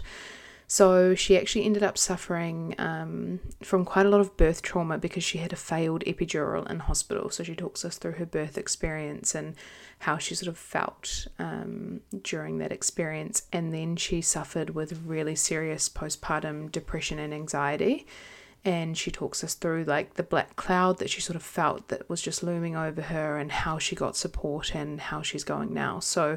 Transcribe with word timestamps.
So 0.68 1.14
she 1.14 1.36
actually 1.36 1.64
ended 1.64 1.82
up 1.82 1.98
suffering 1.98 2.74
um, 2.78 3.40
from 3.62 3.84
quite 3.84 4.06
a 4.06 4.08
lot 4.08 4.20
of 4.20 4.36
birth 4.36 4.62
trauma 4.62 4.96
because 4.96 5.24
she 5.24 5.38
had 5.38 5.52
a 5.52 5.56
failed 5.56 6.04
epidural 6.06 6.70
in 6.70 6.78
hospital. 6.78 7.30
So 7.30 7.42
she 7.42 7.54
talks 7.54 7.84
us 7.84 7.98
through 7.98 8.12
her 8.12 8.26
birth 8.26 8.56
experience 8.56 9.34
and 9.34 9.54
how 10.02 10.18
she 10.18 10.34
sort 10.34 10.48
of 10.48 10.58
felt 10.58 11.28
um, 11.38 12.00
during 12.22 12.58
that 12.58 12.72
experience. 12.72 13.42
And 13.52 13.72
then 13.72 13.94
she 13.94 14.20
suffered 14.20 14.70
with 14.70 15.00
really 15.04 15.36
serious 15.36 15.88
postpartum 15.88 16.72
depression 16.72 17.20
and 17.20 17.32
anxiety. 17.32 18.04
And 18.64 18.98
she 18.98 19.12
talks 19.12 19.44
us 19.44 19.54
through 19.54 19.84
like 19.84 20.14
the 20.14 20.24
black 20.24 20.56
cloud 20.56 20.98
that 20.98 21.08
she 21.08 21.20
sort 21.20 21.36
of 21.36 21.42
felt 21.42 21.86
that 21.86 22.08
was 22.08 22.20
just 22.20 22.42
looming 22.42 22.74
over 22.76 23.00
her 23.00 23.38
and 23.38 23.52
how 23.52 23.78
she 23.78 23.94
got 23.94 24.16
support 24.16 24.74
and 24.74 25.00
how 25.00 25.22
she's 25.22 25.44
going 25.44 25.72
now. 25.72 26.00
So 26.00 26.36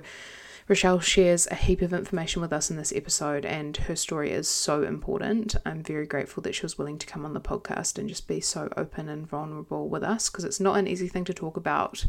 Rachelle 0.70 1.02
shares 1.02 1.48
a 1.48 1.56
heap 1.56 1.82
of 1.82 1.92
information 1.92 2.44
with 2.44 2.54
us 2.54 2.70
in 2.72 2.78
this 2.78 2.94
episode, 2.96 3.46
and 3.46 3.78
her 3.78 3.96
story 3.96 4.32
is 4.32 4.48
so 4.48 4.82
important. 4.82 5.56
I'm 5.64 5.84
very 5.84 6.08
grateful 6.08 6.42
that 6.42 6.56
she 6.56 6.64
was 6.64 6.78
willing 6.78 6.98
to 7.00 7.06
come 7.06 7.24
on 7.24 7.34
the 7.34 7.42
podcast 7.42 8.00
and 8.00 8.10
just 8.10 8.28
be 8.28 8.42
so 8.42 8.70
open 8.76 9.10
and 9.10 9.28
vulnerable 9.28 9.90
with 9.90 10.04
us 10.04 10.30
because 10.30 10.44
it's 10.44 10.60
not 10.60 10.78
an 10.78 10.88
easy 10.88 11.08
thing 11.08 11.24
to 11.26 11.34
talk 11.36 11.56
about. 11.58 12.06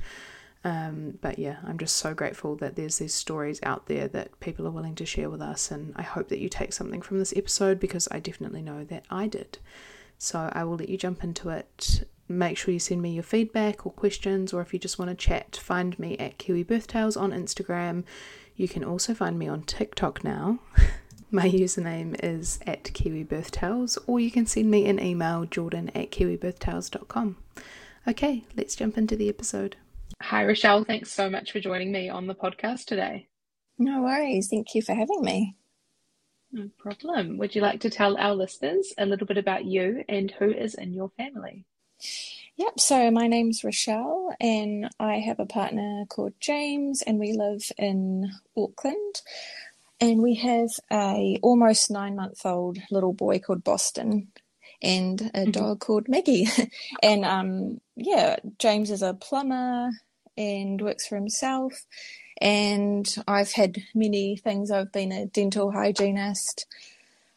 Um, 0.67 1.17
but 1.21 1.39
yeah, 1.39 1.59
I'm 1.65 1.79
just 1.79 1.95
so 1.95 2.13
grateful 2.13 2.57
that 2.57 2.75
there's 2.75 2.99
these 2.99 3.15
stories 3.15 3.61
out 3.63 3.87
there 3.87 4.09
that 4.09 4.41
people 4.41 4.67
are 4.67 4.73
willing 4.73 4.97
to 4.97 5.07
share 5.07 5.31
with 5.31 5.41
us, 5.41 5.71
and 5.71 5.93
I 5.95 6.03
hope 6.03 6.27
that 6.29 6.41
you 6.41 6.49
take 6.49 6.73
something 6.73 7.03
from 7.03 7.21
this 7.21 7.33
episode 7.37 7.79
because 7.79 8.09
I 8.11 8.19
definitely 8.19 8.63
know 8.63 8.83
that 8.83 9.05
I 9.09 9.29
did. 9.29 9.59
So 10.19 10.51
I 10.53 10.65
will 10.65 10.75
let 10.75 10.89
you 10.89 10.99
jump 10.99 11.23
into 11.23 11.51
it. 11.51 12.09
Make 12.29 12.59
sure 12.59 12.75
you 12.75 12.81
send 12.81 13.01
me 13.01 13.11
your 13.11 13.23
feedback 13.23 13.87
or 13.87 13.93
questions, 13.93 14.53
or 14.53 14.61
if 14.61 14.73
you 14.73 14.81
just 14.81 14.99
want 14.99 15.09
to 15.09 15.15
chat, 15.15 15.55
find 15.55 15.97
me 16.01 16.19
at 16.19 16.37
Kiwi 16.39 16.65
Birth 16.65 16.89
Tales 16.89 17.17
on 17.17 17.31
Instagram. 17.31 18.03
You 18.57 18.67
can 18.67 18.83
also 18.83 19.15
find 19.15 19.39
me 19.39 19.47
on 19.47 19.63
TikTok 19.63 20.25
now. 20.25 20.59
My 21.31 21.49
username 21.49 22.19
is 22.25 22.59
at 22.67 22.93
Kiwi 22.93 23.23
Birth 23.23 23.53
Tales, 23.53 23.99
or 24.09 24.19
you 24.19 24.33
can 24.33 24.47
send 24.47 24.69
me 24.69 24.89
an 24.89 24.99
email, 24.99 25.45
jordan 25.45 25.93
at 25.95 26.11
kiwibirthtales.com. 26.11 27.37
Okay, 28.09 28.43
let's 28.57 28.75
jump 28.75 28.99
into 28.99 29.15
the 29.15 29.29
episode. 29.29 29.77
Hi, 30.23 30.45
Rachelle. 30.45 30.87
Thanks 30.87 31.13
so 31.13 31.29
much 31.29 31.53
for 31.53 31.61
joining 31.61 31.93
me 31.93 32.09
on 32.09 32.27
the 32.27 32.35
podcast 32.35 32.87
today. 32.87 33.29
No 33.79 34.03
worries. 34.03 34.49
Thank 34.49 34.75
you 34.75 34.83
for 34.83 34.95
having 34.95 35.23
me. 35.23 35.57
No 36.51 36.71
problem. 36.79 37.37
Would 37.39 37.55
you 37.55 37.61
like 37.61 37.81
to 37.81 37.91
tell 37.91 38.17
our 38.17 38.35
listeners 38.35 38.95
a 38.97 39.05
little 39.05 39.27
bit 39.27 39.37
about 39.37 39.65
you 39.67 40.05
and 40.09 40.31
who 40.31 40.51
is 40.51 40.75
in 40.75 40.95
your 40.95 41.11
family? 41.11 41.65
Yep, 42.57 42.81
so 42.81 43.11
my 43.11 43.27
name's 43.27 43.61
Rachelle 43.61 44.33
and 44.41 44.89
I 44.99 45.17
have 45.17 45.39
a 45.39 45.47
partner 45.47 46.05
called 46.09 46.33
James 46.41 47.03
and 47.03 47.19
we 47.19 47.35
live 47.35 47.71
in 47.77 48.33
Auckland 48.57 49.21
and 50.01 50.23
we 50.23 50.37
have 50.37 50.71
a 50.91 51.39
almost 51.43 51.91
9 51.91 52.17
month 52.17 52.47
old 52.47 52.79
little 52.91 53.13
boy 53.13 53.39
called 53.39 53.63
Boston 53.63 54.29
and 54.83 55.21
a 55.21 55.25
mm-hmm. 55.25 55.51
dog 55.51 55.81
called 55.81 56.09
Maggie. 56.09 56.49
and 57.03 57.25
um 57.27 57.81
yeah, 57.95 58.37
James 58.59 58.91
is 58.91 59.03
a 59.03 59.13
plumber 59.13 59.91
and 60.37 60.81
works 60.81 61.07
for 61.07 61.17
himself 61.17 61.73
and 62.41 63.17
I've 63.27 63.53
had 63.53 63.79
many 63.95 64.37
things. 64.37 64.71
I've 64.71 64.93
been 64.93 65.11
a 65.11 65.27
dental 65.27 65.73
hygienist, 65.73 66.67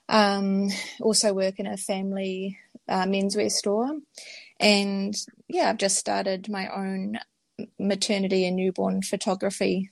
um, 0.09 0.69
also 0.99 1.33
work 1.33 1.59
in 1.59 1.67
a 1.67 1.77
family 1.77 2.57
uh, 2.87 3.05
menswear 3.05 3.51
store 3.51 3.99
and 4.59 5.15
yeah, 5.47 5.69
I've 5.69 5.77
just 5.77 5.97
started 5.97 6.49
my 6.49 6.67
own 6.67 7.19
maternity 7.77 8.45
and 8.45 8.55
newborn 8.55 9.01
photography 9.01 9.91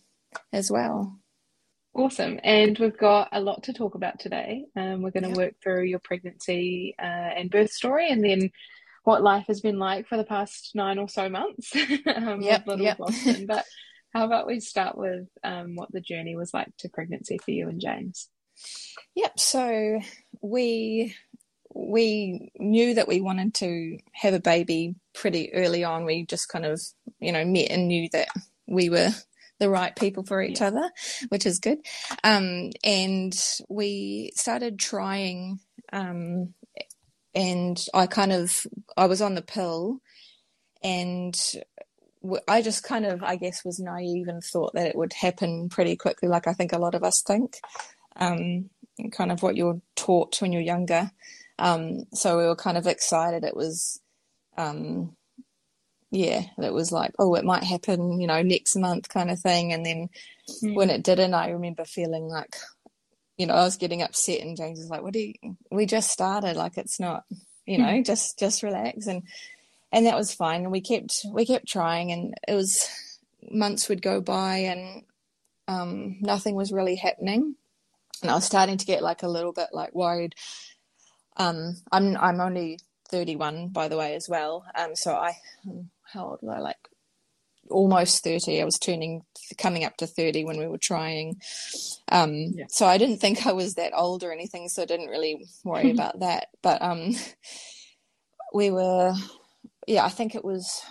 as 0.52 0.72
well. 0.72 1.18
Awesome. 1.94 2.40
And 2.44 2.78
we've 2.78 2.98
got 2.98 3.30
a 3.32 3.42
lot 3.42 3.64
to 3.64 3.74
talk 3.74 3.96
about 3.96 4.20
today. 4.20 4.66
Um, 4.76 5.02
we're 5.02 5.12
going 5.12 5.34
to 5.34 5.40
work 5.40 5.56
through 5.64 5.86
your 5.86 6.00
pregnancy 6.00 6.96
uh, 7.00 7.02
and 7.02 7.50
birth 7.50 7.72
story 7.72 8.12
and 8.12 8.24
then 8.24 8.52
what 9.08 9.24
life 9.24 9.46
has 9.48 9.62
been 9.62 9.80
like 9.80 10.06
for 10.06 10.18
the 10.18 10.24
past 10.26 10.72
nine 10.76 11.00
or 11.00 11.08
so 11.08 11.30
months 11.30 11.74
um, 12.14 12.42
yep, 12.42 12.68
little 12.68 12.84
yep. 12.84 12.98
Boston. 12.98 13.46
But 13.48 13.66
how 14.14 14.26
about 14.26 14.48
we 14.48 14.60
start 14.60 14.98
with 14.98 15.30
um, 15.46 15.78
what 15.78 15.90
the 15.94 16.02
journey 16.02 16.36
was 16.36 16.54
like 16.54 16.76
to 16.80 16.90
pregnancy 16.90 17.38
for 17.38 17.52
you 17.52 17.70
and 17.70 17.80
James? 17.80 18.28
Yep. 19.16 19.40
So 19.40 20.02
we 20.42 21.16
we 21.74 22.52
knew 22.60 22.96
that 22.96 23.08
we 23.08 23.22
wanted 23.22 23.54
to 23.56 23.98
have 24.12 24.34
a 24.34 24.42
baby 24.42 24.96
pretty 25.14 25.54
early 25.54 25.86
on. 25.86 26.04
We 26.04 26.26
just 26.26 26.50
kind 26.50 26.66
of, 26.66 26.82
you 27.22 27.32
know, 27.32 27.46
met 27.46 27.72
and 27.72 27.88
knew 27.88 28.10
that 28.12 28.28
we 28.68 28.90
were 28.90 29.12
the 29.60 29.70
right 29.70 29.96
people 29.96 30.24
for 30.24 30.42
each 30.42 30.60
yeah. 30.60 30.68
other, 30.68 30.92
which 31.30 31.46
is 31.46 31.60
good. 31.60 31.80
Um, 32.26 32.72
and 32.84 33.34
we 33.70 34.32
started 34.36 34.80
trying, 34.80 35.60
um, 35.94 36.54
and 37.34 37.84
I 37.94 38.08
kind 38.08 38.32
of, 38.32 38.66
I 38.96 39.06
was 39.06 39.22
on 39.22 39.36
the 39.36 39.42
pill 39.42 40.00
and 40.84 41.40
I 42.48 42.62
just 42.62 42.84
kind 42.84 43.06
of, 43.06 43.24
I 43.24 43.36
guess, 43.36 43.64
was 43.64 43.80
naive 43.80 44.28
and 44.28 44.44
thought 44.44 44.74
that 44.74 44.88
it 44.88 44.96
would 44.96 45.14
happen 45.14 45.70
pretty 45.70 45.96
quickly, 45.96 46.28
like 46.28 46.48
I 46.48 46.54
think 46.54 46.74
a 46.74 46.80
lot 46.80 46.96
of 46.96 47.04
us 47.04 47.22
think, 47.22 47.58
um, 48.16 48.70
kind 49.12 49.32
of 49.32 49.44
what 49.44 49.56
you're 49.56 49.82
taught 49.96 50.42
when 50.42 50.52
you're 50.52 50.62
younger. 50.62 51.12
Um, 51.60 52.06
so 52.14 52.38
we 52.38 52.46
were 52.46 52.56
kind 52.56 52.78
of 52.78 52.88
excited. 52.88 53.44
It 53.44 53.56
was, 53.56 54.00
um, 54.58 55.16
yeah, 56.10 56.44
it 56.58 56.74
was 56.74 56.92
like, 56.92 57.12
oh, 57.20 57.36
it 57.36 57.46
might 57.46 57.64
happen, 57.64 58.20
you 58.20 58.28
know, 58.28 58.42
next 58.42 58.76
month 58.76 59.10
kind 59.10 59.30
of 59.30 59.40
thing. 59.40 59.74
And 59.74 59.86
then 59.86 60.10
mm. 60.64 60.74
when 60.74 60.90
it 60.90 61.04
didn't, 61.04 61.34
I 61.34 61.50
remember 61.50 61.86
feeling 61.86 62.28
like, 62.28 62.56
you 63.38 63.46
know, 63.46 63.54
I 63.54 63.64
was 63.64 63.78
getting 63.78 64.02
upset, 64.02 64.42
and 64.42 64.58
James 64.58 64.80
was 64.80 64.90
like, 64.90 65.04
"What 65.04 65.14
do 65.14 65.20
you? 65.20 65.34
We 65.72 65.86
just 65.86 66.10
started. 66.10 66.56
Like, 66.56 66.78
it's 66.78 67.00
not, 67.00 67.24
you 67.66 67.78
know, 67.78 67.86
mm. 67.86 68.06
just 68.06 68.40
just 68.40 68.64
relax." 68.64 69.08
And 69.08 69.24
and 69.92 70.06
that 70.06 70.18
was 70.18 70.34
fine. 70.34 70.64
And 70.64 70.72
we 70.72 70.82
kept 70.82 71.26
we 71.32 71.46
kept 71.46 71.68
trying, 71.68 72.12
and 72.12 72.34
it 72.48 72.54
was 72.54 72.90
months 73.50 73.90
would 73.90 74.02
go 74.02 74.22
by, 74.22 74.58
and 74.58 75.04
um, 75.68 76.18
nothing 76.22 76.56
was 76.56 76.72
really 76.72 76.96
happening. 76.96 77.56
And 78.22 78.32
I 78.32 78.36
was 78.36 78.46
starting 78.46 78.78
to 78.78 78.86
get 78.86 79.04
like 79.04 79.24
a 79.24 79.28
little 79.28 79.54
bit 79.54 79.70
like 79.72 79.94
worried. 79.94 80.34
Um, 81.38 81.76
I'm 81.92 82.18
I'm 82.18 82.40
only 82.40 82.80
31 83.10 83.70
by 83.70 83.88
the 83.88 83.98
way 83.98 84.16
as 84.16 84.28
well. 84.28 84.66
Um, 84.76 84.96
so 84.96 85.14
I 85.14 85.38
how 86.04 86.30
old 86.30 86.40
was 86.42 86.56
I? 86.56 86.60
Like 86.60 86.78
almost 87.70 88.24
30. 88.24 88.62
I 88.62 88.66
was 88.66 88.80
turning 88.80 89.24
coming 89.58 89.86
up 89.86 89.98
to 89.98 90.08
30 90.08 90.46
when 90.46 90.58
we 90.58 90.68
were 90.68 90.78
trying. 90.78 91.40
Um, 92.12 92.52
yeah. 92.54 92.66
so 92.70 92.86
I 92.86 92.98
didn't 92.98 93.18
think 93.18 93.46
I 93.46 93.54
was 93.54 93.76
that 93.76 93.94
old 93.96 94.24
or 94.24 94.32
anything, 94.32 94.70
so 94.70 94.82
I 94.82 94.86
didn't 94.86 95.10
really 95.10 95.46
worry 95.64 95.92
about 95.98 96.20
that. 96.20 96.48
But 96.62 96.82
um, 96.82 97.16
we 98.54 98.72
were 98.72 99.14
yeah, 99.88 100.04
I 100.06 100.10
think 100.10 100.36
it 100.36 100.44
was 100.44 100.82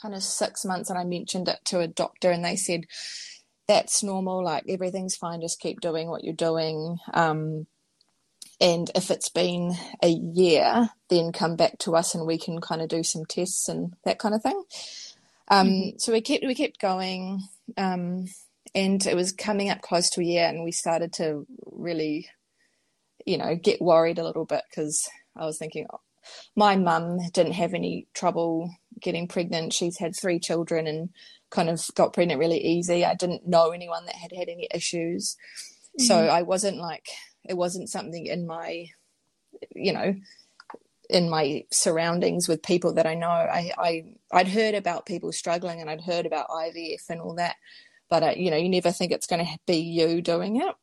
kind 0.00 0.14
of 0.14 0.22
six 0.22 0.64
months, 0.64 0.90
and 0.90 0.98
I 0.98 1.04
mentioned 1.04 1.48
it 1.48 1.60
to 1.66 1.80
a 1.80 1.86
doctor, 1.86 2.30
and 2.30 2.44
they 2.44 2.56
said 2.56 2.86
that's 3.68 4.02
normal. 4.02 4.42
Like 4.42 4.64
everything's 4.68 5.14
fine. 5.14 5.42
Just 5.42 5.60
keep 5.60 5.80
doing 5.80 6.08
what 6.08 6.24
you're 6.24 6.34
doing. 6.34 6.98
Um, 7.12 7.66
and 8.60 8.90
if 8.94 9.10
it's 9.10 9.28
been 9.28 9.74
a 10.02 10.08
year, 10.08 10.88
then 11.10 11.32
come 11.32 11.56
back 11.56 11.78
to 11.80 11.94
us, 11.94 12.14
and 12.14 12.26
we 12.26 12.38
can 12.38 12.60
kind 12.60 12.80
of 12.80 12.88
do 12.88 13.02
some 13.02 13.26
tests 13.26 13.68
and 13.68 13.94
that 14.04 14.18
kind 14.18 14.34
of 14.34 14.42
thing. 14.42 14.62
Um, 15.48 15.68
mm-hmm. 15.68 15.98
So 15.98 16.12
we 16.12 16.20
kept 16.20 16.44
we 16.44 16.54
kept 16.54 16.80
going, 16.80 17.42
um, 17.76 18.26
and 18.74 19.04
it 19.06 19.14
was 19.14 19.32
coming 19.32 19.70
up 19.70 19.82
close 19.82 20.10
to 20.10 20.20
a 20.20 20.24
year, 20.24 20.46
and 20.48 20.64
we 20.64 20.72
started 20.72 21.12
to 21.14 21.46
really, 21.64 22.28
you 23.26 23.38
know, 23.38 23.54
get 23.54 23.82
worried 23.82 24.18
a 24.18 24.24
little 24.24 24.44
bit 24.44 24.62
because 24.70 25.08
I 25.36 25.44
was 25.44 25.58
thinking, 25.58 25.86
oh, 25.92 26.00
my 26.56 26.76
mum 26.76 27.18
didn't 27.32 27.52
have 27.52 27.74
any 27.74 28.06
trouble 28.14 28.70
getting 29.00 29.28
pregnant. 29.28 29.72
She's 29.72 29.98
had 29.98 30.16
three 30.16 30.38
children 30.38 30.86
and 30.86 31.10
kind 31.50 31.68
of 31.68 31.84
got 31.94 32.12
pregnant 32.12 32.40
really 32.40 32.58
easy. 32.58 33.04
I 33.04 33.14
didn't 33.14 33.46
know 33.46 33.70
anyone 33.70 34.06
that 34.06 34.16
had 34.16 34.32
had 34.32 34.48
any 34.48 34.68
issues. 34.72 35.36
Mm-hmm. 36.00 36.04
So 36.06 36.26
I 36.26 36.42
wasn't 36.42 36.78
like, 36.78 37.06
it 37.44 37.56
wasn't 37.56 37.90
something 37.90 38.26
in 38.26 38.46
my, 38.46 38.86
you 39.74 39.92
know, 39.92 40.14
in 41.14 41.30
my 41.30 41.64
surroundings 41.70 42.48
with 42.48 42.60
people 42.60 42.94
that 42.94 43.06
I 43.06 43.14
know. 43.14 43.28
I, 43.28 43.70
I 43.78 44.04
I'd 44.32 44.48
heard 44.48 44.74
about 44.74 45.06
people 45.06 45.30
struggling 45.30 45.80
and 45.80 45.88
I'd 45.88 46.00
heard 46.00 46.26
about 46.26 46.48
IVF 46.48 47.08
and 47.08 47.20
all 47.20 47.36
that, 47.36 47.54
but 48.10 48.22
uh, 48.24 48.34
you 48.36 48.50
know, 48.50 48.56
you 48.56 48.68
never 48.68 48.90
think 48.90 49.12
it's 49.12 49.28
going 49.28 49.46
to 49.46 49.58
be 49.64 49.76
you 49.76 50.20
doing 50.20 50.60
it. 50.60 50.74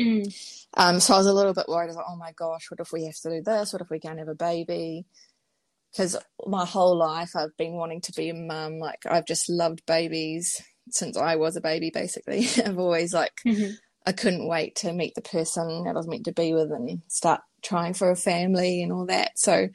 Mm. 0.00 0.66
Um, 0.76 1.00
so 1.00 1.14
I 1.14 1.18
was 1.18 1.28
a 1.28 1.32
little 1.32 1.54
bit 1.54 1.68
worried. 1.68 1.84
I 1.84 1.86
was 1.86 1.96
like, 1.96 2.06
oh 2.08 2.16
my 2.16 2.32
gosh, 2.32 2.68
what 2.68 2.80
if 2.80 2.92
we 2.92 3.04
have 3.04 3.14
to 3.20 3.30
do 3.30 3.42
this? 3.42 3.72
What 3.72 3.80
if 3.80 3.88
we 3.88 4.00
can't 4.00 4.18
have 4.18 4.28
a 4.28 4.34
baby? 4.34 5.06
Because 5.92 6.16
my 6.44 6.66
whole 6.66 6.98
life 6.98 7.36
I've 7.36 7.56
been 7.56 7.74
wanting 7.74 8.00
to 8.02 8.12
be 8.12 8.28
a 8.28 8.34
mum. 8.34 8.80
Like 8.80 9.06
I've 9.08 9.24
just 9.24 9.48
loved 9.48 9.86
babies 9.86 10.60
since 10.90 11.16
I 11.16 11.36
was 11.36 11.54
a 11.54 11.60
baby, 11.60 11.90
basically. 11.94 12.48
I've 12.64 12.78
always 12.78 13.14
like, 13.14 13.32
mm-hmm. 13.46 13.74
I 14.04 14.12
couldn't 14.12 14.48
wait 14.48 14.74
to 14.76 14.92
meet 14.92 15.14
the 15.14 15.22
person 15.22 15.84
that 15.84 15.90
I 15.90 15.94
was 15.94 16.08
meant 16.08 16.24
to 16.24 16.32
be 16.32 16.52
with 16.52 16.72
and 16.72 17.02
start 17.06 17.40
trying 17.66 17.94
for 17.94 18.10
a 18.10 18.16
family 18.16 18.82
and 18.82 18.92
all 18.92 19.06
that. 19.06 19.38
So, 19.38 19.68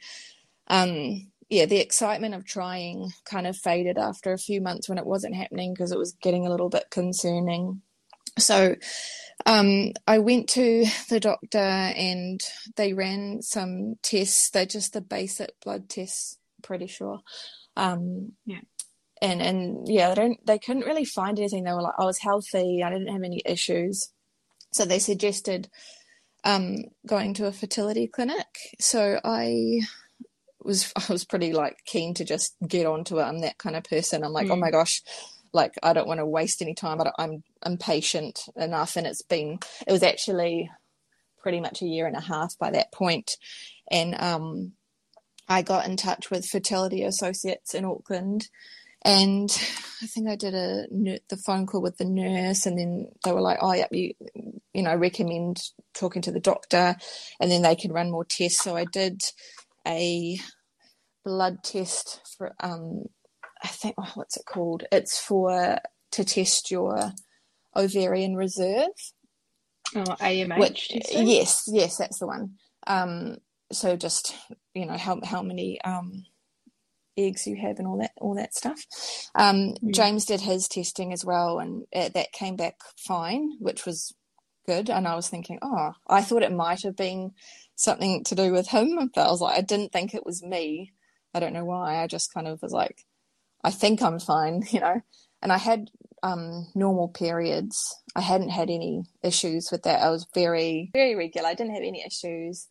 um, 0.68 1.30
yeah, 1.48 1.66
the 1.66 1.80
excitement 1.80 2.34
of 2.34 2.46
trying 2.46 3.10
kind 3.24 3.46
of 3.46 3.56
faded 3.56 3.98
after 3.98 4.32
a 4.32 4.38
few 4.38 4.60
months 4.60 4.88
when 4.88 4.98
it 4.98 5.06
wasn't 5.06 5.36
happening 5.36 5.74
because 5.74 5.92
it 5.92 5.98
was 5.98 6.16
getting 6.22 6.46
a 6.46 6.50
little 6.50 6.70
bit 6.70 6.86
concerning. 6.90 7.82
So, 8.38 8.76
um, 9.44 9.92
I 10.06 10.18
went 10.18 10.48
to 10.50 10.86
the 11.10 11.20
doctor 11.20 11.58
and 11.58 12.40
they 12.76 12.94
ran 12.94 13.42
some 13.42 13.96
tests. 14.02 14.50
They're 14.50 14.66
just 14.66 14.92
the 14.92 15.00
basic 15.00 15.60
blood 15.62 15.88
tests, 15.88 16.38
pretty 16.62 16.86
sure. 16.86 17.20
Um, 17.76 18.32
yeah. 18.46 18.60
And 19.20 19.40
and 19.40 19.86
yeah, 19.86 20.08
they 20.08 20.14
don't 20.14 20.46
they 20.46 20.58
couldn't 20.58 20.86
really 20.86 21.04
find 21.04 21.38
anything. 21.38 21.64
They 21.64 21.72
were 21.72 21.82
like, 21.82 21.94
I 21.98 22.04
was 22.04 22.18
healthy, 22.18 22.82
I 22.82 22.90
didn't 22.90 23.12
have 23.12 23.22
any 23.22 23.40
issues. 23.44 24.10
So 24.72 24.84
they 24.84 24.98
suggested 24.98 25.68
um, 26.44 26.84
going 27.06 27.34
to 27.34 27.46
a 27.46 27.52
fertility 27.52 28.06
clinic. 28.06 28.46
So 28.80 29.20
I 29.24 29.80
was 30.64 30.92
I 30.96 31.12
was 31.12 31.24
pretty 31.24 31.52
like 31.52 31.78
keen 31.84 32.14
to 32.14 32.24
just 32.24 32.56
get 32.66 32.86
onto 32.86 33.18
it. 33.18 33.24
I'm 33.24 33.40
that 33.40 33.58
kind 33.58 33.76
of 33.76 33.84
person. 33.84 34.24
I'm 34.24 34.32
like, 34.32 34.46
mm. 34.46 34.52
oh 34.52 34.56
my 34.56 34.70
gosh, 34.70 35.02
like 35.52 35.74
I 35.82 35.92
don't 35.92 36.08
want 36.08 36.18
to 36.18 36.26
waste 36.26 36.62
any 36.62 36.74
time. 36.74 36.98
But 36.98 37.14
I 37.18 37.24
am 37.24 37.42
impatient 37.64 38.40
enough, 38.56 38.96
and 38.96 39.06
it's 39.06 39.22
been 39.22 39.58
it 39.86 39.92
was 39.92 40.02
actually 40.02 40.70
pretty 41.42 41.60
much 41.60 41.82
a 41.82 41.86
year 41.86 42.06
and 42.06 42.16
a 42.16 42.20
half 42.20 42.56
by 42.58 42.70
that 42.70 42.92
point, 42.92 43.36
and 43.90 44.14
um, 44.20 44.72
I 45.48 45.62
got 45.62 45.86
in 45.86 45.96
touch 45.96 46.30
with 46.30 46.48
Fertility 46.48 47.02
Associates 47.02 47.74
in 47.74 47.84
Auckland, 47.84 48.48
and 49.02 49.50
I 50.02 50.06
think 50.06 50.28
I 50.28 50.36
did 50.36 50.54
a 50.54 50.86
the 51.28 51.36
phone 51.36 51.66
call 51.66 51.82
with 51.82 51.98
the 51.98 52.04
nurse, 52.04 52.66
and 52.66 52.78
then 52.78 53.08
they 53.24 53.32
were 53.32 53.40
like, 53.40 53.58
"Oh, 53.60 53.72
yeah, 53.72 53.86
you 53.90 54.14
you 54.74 54.82
know 54.82 54.94
recommend 54.96 55.60
talking 55.94 56.22
to 56.22 56.32
the 56.32 56.40
doctor, 56.40 56.96
and 57.40 57.50
then 57.50 57.62
they 57.62 57.76
can 57.76 57.92
run 57.92 58.10
more 58.10 58.24
tests." 58.24 58.62
So 58.62 58.76
I 58.76 58.84
did 58.84 59.22
a 59.86 60.38
blood 61.24 61.62
test 61.62 62.20
for 62.36 62.52
um 62.60 63.04
I 63.62 63.68
think 63.68 63.94
oh, 63.98 64.10
what's 64.14 64.36
it 64.36 64.46
called? 64.46 64.84
It's 64.90 65.18
for 65.18 65.78
to 66.12 66.24
test 66.24 66.70
your 66.70 67.12
ovarian 67.76 68.34
reserve. 68.34 68.88
Oh, 69.94 70.02
AMH. 70.02 70.58
Which, 70.58 70.90
yes, 71.10 71.64
yes, 71.66 71.96
that's 71.96 72.18
the 72.18 72.26
one. 72.26 72.54
Um, 72.86 73.36
so 73.70 73.96
just 73.96 74.34
you 74.74 74.86
know 74.86 74.96
how 74.96 75.20
how 75.24 75.42
many 75.42 75.80
um, 75.82 76.24
eggs 77.16 77.46
you 77.46 77.56
have 77.56 77.78
and 77.78 77.86
all 77.86 77.98
that 77.98 78.12
all 78.20 78.34
that 78.34 78.54
stuff. 78.54 78.84
Um, 79.34 79.74
mm. 79.82 79.94
James 79.94 80.24
did 80.24 80.40
his 80.40 80.68
testing 80.68 81.12
as 81.12 81.24
well, 81.24 81.58
and 81.58 81.84
it, 81.92 82.14
that 82.14 82.32
came 82.32 82.56
back 82.56 82.76
fine, 82.96 83.52
which 83.58 83.86
was 83.86 84.14
good. 84.66 84.90
And 84.90 85.06
I 85.06 85.14
was 85.14 85.28
thinking, 85.28 85.58
oh, 85.62 85.92
I 86.06 86.22
thought 86.22 86.42
it 86.42 86.52
might 86.52 86.82
have 86.82 86.96
been 86.96 87.32
something 87.74 88.24
to 88.24 88.34
do 88.34 88.52
with 88.52 88.68
him, 88.68 89.10
but 89.14 89.26
I 89.26 89.30
was 89.30 89.40
like, 89.40 89.58
I 89.58 89.62
didn't 89.62 89.92
think 89.92 90.14
it 90.14 90.26
was 90.26 90.42
me. 90.42 90.92
I 91.34 91.40
don't 91.40 91.52
know 91.52 91.64
why. 91.64 92.02
I 92.02 92.06
just 92.06 92.32
kind 92.32 92.46
of 92.46 92.60
was 92.62 92.72
like, 92.72 93.04
I 93.64 93.70
think 93.70 94.02
I'm 94.02 94.18
fine, 94.18 94.62
you 94.70 94.80
know. 94.80 95.00
And 95.40 95.52
I 95.52 95.58
had 95.58 95.90
um, 96.22 96.68
normal 96.74 97.08
periods. 97.08 97.96
I 98.14 98.20
hadn't 98.20 98.50
had 98.50 98.70
any 98.70 99.04
issues 99.22 99.70
with 99.72 99.82
that. 99.82 100.02
I 100.02 100.10
was 100.10 100.26
very, 100.34 100.90
very 100.92 101.16
regular. 101.16 101.48
I 101.48 101.54
didn't 101.54 101.74
have 101.74 101.82
any 101.82 102.04
issues. 102.06 102.68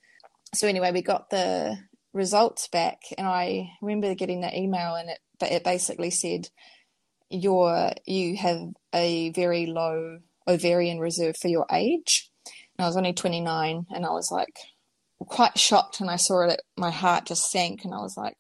So 0.53 0.67
anyway, 0.67 0.91
we 0.91 1.01
got 1.01 1.29
the 1.29 1.77
results 2.13 2.67
back, 2.67 2.99
and 3.17 3.27
I 3.27 3.71
remember 3.81 4.15
getting 4.15 4.41
the 4.41 4.57
email, 4.57 4.95
and 4.95 5.09
it, 5.09 5.19
but 5.39 5.51
it 5.51 5.63
basically 5.63 6.11
said, 6.11 6.49
"You're 7.29 7.91
you 8.05 8.37
have 8.37 8.69
a 8.93 9.31
very 9.31 9.65
low 9.65 10.19
ovarian 10.51 10.99
reserve 10.99 11.35
for 11.37 11.47
your 11.47 11.65
age." 11.71 12.29
And 12.77 12.85
I 12.85 12.87
was 12.87 12.97
only 12.97 13.13
29, 13.13 13.85
and 13.89 14.05
I 14.05 14.09
was 14.09 14.29
like 14.31 14.57
quite 15.19 15.57
shocked, 15.57 15.99
and 16.01 16.09
I 16.09 16.15
saw 16.15 16.47
it. 16.47 16.61
My 16.77 16.91
heart 16.91 17.25
just 17.25 17.51
sank, 17.51 17.83
and 17.83 17.93
I 17.93 17.99
was 17.99 18.17
like, 18.17 18.37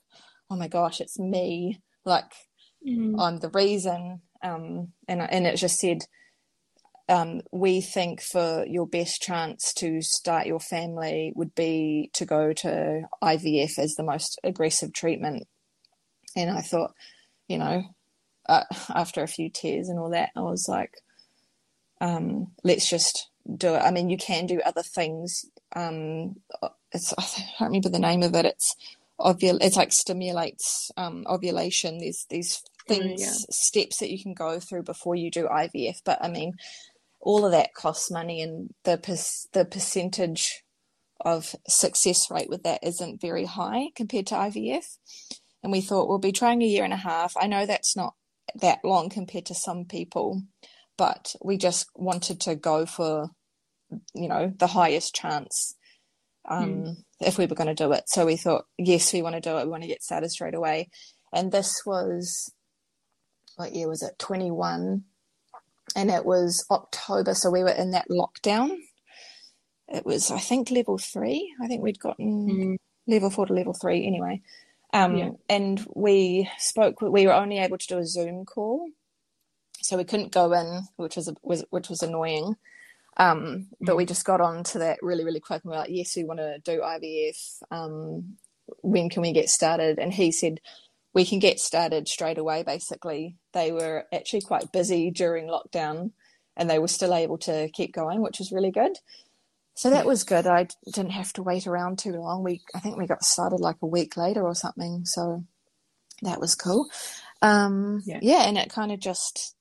"Oh 0.49 0.55
my 0.55 0.67
gosh, 0.67 1.01
it's 1.01 1.19
me!" 1.19 1.81
like 2.05 2.31
mm. 2.87 3.15
I'm 3.19 3.37
the 3.37 3.49
reason. 3.49 4.21
Um, 4.43 4.93
and 5.07 5.21
and 5.21 5.45
it 5.45 5.57
just 5.57 5.79
said, 5.79 5.99
um, 7.11 7.41
we 7.51 7.81
think 7.81 8.21
for 8.21 8.65
your 8.67 8.87
best 8.87 9.21
chance 9.21 9.73
to 9.73 10.01
start 10.01 10.47
your 10.47 10.61
family 10.61 11.33
would 11.35 11.53
be 11.53 12.09
to 12.13 12.25
go 12.25 12.53
to 12.53 13.01
IVF 13.21 13.77
as 13.77 13.95
the 13.95 14.03
most 14.03 14.39
aggressive 14.43 14.93
treatment. 14.93 15.45
And 16.37 16.49
I 16.49 16.61
thought, 16.61 16.93
you 17.49 17.57
know, 17.57 17.83
uh, 18.47 18.63
after 18.89 19.21
a 19.21 19.27
few 19.27 19.49
tears 19.49 19.89
and 19.89 19.99
all 19.99 20.11
that, 20.11 20.29
I 20.37 20.41
was 20.41 20.67
like, 20.69 20.93
um, 22.01 22.51
let's 22.63 22.89
just 22.89 23.29
do 23.57 23.75
it. 23.75 23.79
I 23.79 23.91
mean, 23.91 24.09
you 24.09 24.17
can 24.17 24.47
do 24.47 24.59
other 24.65 24.83
things. 24.83 25.45
Um, 25.75 26.35
it's 26.91 27.13
I 27.17 27.23
can't 27.57 27.69
remember 27.69 27.89
the 27.89 27.99
name 27.99 28.23
of 28.23 28.35
it. 28.35 28.45
It's 28.45 28.75
ovul 29.19 29.59
it's 29.61 29.77
like 29.77 29.93
stimulates 29.93 30.89
um, 30.97 31.23
ovulation 31.29 31.99
there's 31.99 32.25
these 32.31 32.63
oh, 32.65 32.95
things 32.95 33.21
yeah. 33.21 33.31
steps 33.51 33.97
that 33.97 34.09
you 34.09 34.19
can 34.19 34.33
go 34.33 34.59
through 34.59 34.81
before 34.81 35.13
you 35.13 35.29
do 35.29 35.47
IVF 35.47 36.01
but 36.03 36.17
I 36.23 36.27
mean 36.27 36.53
all 37.19 37.45
of 37.45 37.51
that 37.51 37.75
costs 37.75 38.09
money 38.09 38.41
and 38.41 38.73
the 38.83 38.97
per- 38.97 39.53
the 39.53 39.63
percentage 39.63 40.63
of 41.23 41.55
success 41.67 42.31
rate 42.31 42.49
with 42.49 42.63
that 42.63 42.79
isn't 42.81 43.21
very 43.21 43.45
high 43.45 43.89
compared 43.95 44.25
to 44.25 44.33
IVF 44.35 44.97
and 45.61 45.71
we 45.71 45.81
thought 45.81 46.09
we'll 46.09 46.17
be 46.17 46.31
trying 46.31 46.63
a 46.63 46.65
year 46.65 46.83
and 46.83 46.93
a 46.93 46.97
half 46.97 47.35
I 47.39 47.45
know 47.45 47.67
that's 47.67 47.95
not 47.95 48.15
that 48.55 48.83
long 48.83 49.09
compared 49.09 49.45
to 49.47 49.55
some 49.55 49.85
people, 49.85 50.43
but 51.01 51.35
we 51.43 51.57
just 51.57 51.89
wanted 51.95 52.39
to 52.41 52.53
go 52.53 52.85
for, 52.85 53.31
you 54.13 54.27
know, 54.27 54.53
the 54.55 54.67
highest 54.67 55.15
chance 55.15 55.73
um, 56.47 56.69
mm. 56.69 56.95
if 57.19 57.39
we 57.39 57.47
were 57.47 57.55
going 57.55 57.75
to 57.75 57.83
do 57.83 57.91
it. 57.91 58.03
So 58.05 58.27
we 58.27 58.35
thought, 58.37 58.65
yes, 58.77 59.11
we 59.11 59.23
want 59.23 59.33
to 59.33 59.41
do 59.41 59.57
it. 59.57 59.63
We 59.63 59.71
want 59.71 59.81
to 59.81 59.89
get 59.89 60.03
started 60.03 60.29
straight 60.29 60.53
away. 60.53 60.89
And 61.33 61.51
this 61.51 61.81
was, 61.87 62.53
what 63.55 63.73
year 63.73 63.89
was 63.89 64.03
it? 64.03 64.19
21. 64.19 65.01
And 65.95 66.11
it 66.11 66.23
was 66.23 66.67
October. 66.69 67.33
So 67.33 67.49
we 67.49 67.63
were 67.63 67.69
in 67.69 67.89
that 67.91 68.05
lockdown. 68.07 68.69
It 69.87 70.05
was, 70.05 70.29
I 70.29 70.37
think, 70.37 70.69
level 70.69 70.99
three. 70.99 71.51
I 71.59 71.65
think 71.65 71.81
we'd 71.81 71.99
gotten 71.99 72.47
mm. 72.47 72.75
level 73.07 73.31
four 73.31 73.47
to 73.47 73.53
level 73.53 73.73
three 73.73 74.05
anyway. 74.05 74.43
Um, 74.93 75.17
yeah. 75.17 75.29
And 75.49 75.83
we 75.95 76.47
spoke. 76.59 77.01
We 77.01 77.25
were 77.25 77.33
only 77.33 77.57
able 77.57 77.79
to 77.79 77.87
do 77.87 77.97
a 77.97 78.05
Zoom 78.05 78.45
call, 78.45 78.85
so 79.81 79.97
we 79.97 80.03
couldn't 80.03 80.31
go 80.31 80.51
in, 80.53 80.83
which 80.95 81.15
was, 81.15 81.31
was 81.41 81.63
which 81.69 81.89
was 81.89 82.03
annoying. 82.03 82.55
Um, 83.17 83.67
but 83.81 83.97
we 83.97 84.05
mm. 84.05 84.07
just 84.07 84.25
got 84.25 84.41
on 84.41 84.63
to 84.65 84.79
that 84.79 84.99
really, 85.01 85.25
really 85.25 85.39
quick. 85.39 85.63
And 85.63 85.71
we 85.71 85.75
are 85.75 85.81
like, 85.81 85.89
yes, 85.91 86.15
we 86.15 86.23
want 86.23 86.39
to 86.39 86.59
do 86.59 86.81
IVF. 86.81 87.63
Um, 87.71 88.37
when 88.81 89.09
can 89.09 89.21
we 89.21 89.33
get 89.33 89.49
started? 89.49 89.99
And 89.99 90.13
he 90.13 90.31
said, 90.31 90.61
we 91.13 91.25
can 91.25 91.39
get 91.39 91.59
started 91.59 92.07
straight 92.07 92.37
away, 92.37 92.63
basically. 92.63 93.35
They 93.53 93.71
were 93.71 94.05
actually 94.13 94.41
quite 94.41 94.71
busy 94.71 95.11
during 95.11 95.47
lockdown 95.47 96.11
and 96.55 96.69
they 96.69 96.79
were 96.79 96.87
still 96.87 97.13
able 97.13 97.37
to 97.39 97.69
keep 97.73 97.93
going, 97.93 98.21
which 98.21 98.39
was 98.39 98.51
really 98.51 98.71
good. 98.71 98.97
So 99.73 99.89
that 99.89 100.05
was 100.05 100.23
good. 100.23 100.47
I 100.47 100.67
didn't 100.85 101.11
have 101.11 101.33
to 101.33 101.43
wait 101.43 101.65
around 101.65 101.99
too 101.99 102.11
long. 102.11 102.43
We, 102.43 102.61
I 102.75 102.79
think 102.79 102.97
we 102.97 103.07
got 103.07 103.23
started 103.23 103.59
like 103.59 103.77
a 103.81 103.87
week 103.87 104.15
later 104.15 104.43
or 104.43 104.55
something. 104.55 105.05
So 105.05 105.43
that 106.21 106.39
was 106.39 106.55
cool. 106.55 106.87
Um, 107.41 108.01
yeah. 108.05 108.19
yeah, 108.21 108.47
and 108.47 108.57
it 108.57 108.69
kind 108.69 108.91
of 108.91 108.99
just, 108.99 109.55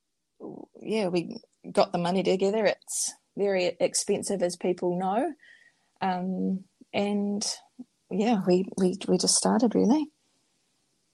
yeah, 0.81 1.09
we 1.09 1.41
got 1.71 1.93
the 1.93 1.99
money 1.99 2.23
together. 2.23 2.67
It's 2.67 3.13
very 3.37 3.77
expensive, 3.81 4.43
as 4.43 4.57
people 4.57 4.99
know, 4.99 5.33
um, 6.01 6.65
and 6.93 7.47
yeah, 8.11 8.41
we, 8.47 8.67
we 8.77 8.97
we 9.07 9.19
just 9.19 9.37
started 9.37 9.75
really. 9.75 10.07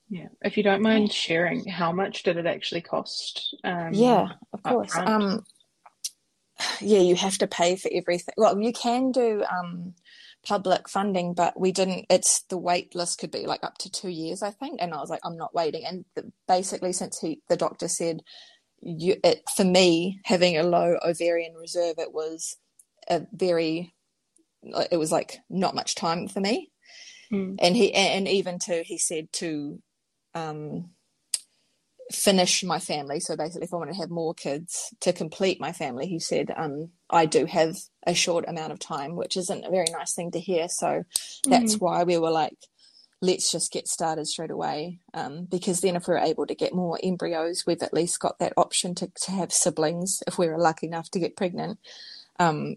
Yeah, 0.09 0.29
if 0.41 0.57
you 0.57 0.63
don't 0.63 0.83
mind 0.83 1.13
sharing, 1.13 1.67
how 1.67 1.91
much 1.91 2.23
did 2.23 2.37
it 2.37 2.47
actually 2.47 2.83
cost? 2.83 3.57
Um, 3.65 3.93
yeah, 3.93 4.29
of 4.53 4.63
course. 4.63 4.97
Um, 4.97 5.45
yeah, 6.81 7.01
you 7.01 7.17
have 7.17 7.39
to 7.39 7.47
pay 7.47 7.77
for 7.77 7.91
everything. 7.93 8.35
Well, 8.37 8.61
you 8.61 8.73
can 8.73 9.11
do 9.11 9.45
um, 9.45 9.95
public 10.47 10.89
funding, 10.89 11.35
but 11.35 11.59
we 11.59 11.73
didn't. 11.73 12.07
It's 12.09 12.43
the 12.43 12.57
wait 12.57 12.95
list 12.95 13.19
could 13.19 13.33
be 13.33 13.47
like 13.47 13.65
up 13.65 13.79
to 13.79 13.91
two 13.91 14.09
years, 14.09 14.43
I 14.43 14.53
think. 14.53 14.81
And 14.81 14.95
I 14.95 14.99
was 14.99 15.11
like, 15.11 15.21
I'm 15.25 15.37
not 15.37 15.55
waiting. 15.55 15.85
And 15.85 16.05
the, 16.15 16.31
basically, 16.47 16.93
since 16.93 17.19
he, 17.19 17.41
the 17.49 17.57
doctor 17.57 17.89
said, 17.89 18.23
you, 18.81 19.17
it 19.25 19.43
for 19.57 19.65
me 19.65 20.21
having 20.25 20.57
a 20.57 20.63
low 20.63 20.97
ovarian 21.05 21.55
reserve, 21.55 21.97
it 21.99 22.13
was 22.13 22.57
a 23.09 23.27
very, 23.33 23.95
it 24.91 24.99
was 24.99 25.13
like 25.13 25.39
not 25.49 25.75
much 25.75 25.95
time 25.95 26.29
for 26.29 26.41
me. 26.41 26.71
Mm. 27.33 27.57
And 27.59 27.77
he, 27.77 27.93
and 27.93 28.29
even 28.29 28.59
to, 28.61 28.83
he 28.83 28.99
said 28.99 29.33
to, 29.35 29.83
um, 30.35 30.91
finish 32.13 32.63
my 32.63 32.79
family. 32.79 33.19
So 33.19 33.37
basically, 33.37 33.65
if 33.65 33.75
I 33.75 33.79
want 33.79 33.91
to 33.91 33.97
have 33.97 34.11
more 34.11 34.33
kids 34.33 34.95
to 35.01 35.13
complete 35.13 35.61
my 35.61 35.73
family, 35.73 36.07
he 36.07 36.21
said, 36.21 36.53
um, 36.57 36.91
I 37.11 37.27
do 37.27 37.47
have 37.47 37.77
a 38.07 38.15
short 38.15 38.45
amount 38.47 38.73
of 38.73 38.79
time, 38.79 39.17
which 39.17 39.37
isn't 39.37 39.65
a 39.65 39.71
very 39.71 39.89
nice 39.91 40.15
thing 40.15 40.31
to 40.31 40.39
hear. 40.39 40.69
So 40.69 41.03
that's 41.49 41.77
mm. 41.77 41.81
why 41.81 42.05
we 42.05 42.17
were 42.19 42.31
like, 42.31 42.57
let's 43.23 43.51
just 43.51 43.73
get 43.73 43.89
started 43.89 44.27
straight 44.27 44.51
away. 44.51 45.01
Um, 45.15 45.47
because 45.51 45.81
then, 45.81 45.97
if 45.97 46.07
we're 46.07 46.19
able 46.19 46.47
to 46.47 46.55
get 46.55 46.75
more 46.75 46.99
embryos, 47.03 47.65
we've 47.67 47.83
at 47.83 47.95
least 47.95 48.21
got 48.21 48.39
that 48.39 48.53
option 48.57 48.95
to, 48.97 49.11
to 49.23 49.31
have 49.33 49.53
siblings 49.53 50.23
if 50.27 50.39
we 50.39 50.49
were 50.49 50.59
lucky 50.59 50.87
enough 50.87 51.11
to 51.11 51.19
get 51.19 51.37
pregnant, 51.37 51.79
um, 52.39 52.77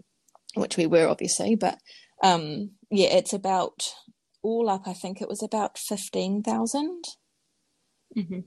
which 0.55 0.77
we 0.77 0.87
were 0.87 1.07
obviously. 1.07 1.55
But 1.55 1.77
um, 2.23 2.71
yeah, 2.89 3.09
it's 3.09 3.33
about 3.33 3.93
all 4.41 4.69
up, 4.69 4.87
I 4.87 4.93
think 4.93 5.21
it 5.21 5.29
was 5.29 5.43
about 5.43 5.77
15,000. 5.77 7.03
Mm-hmm. 8.17 8.39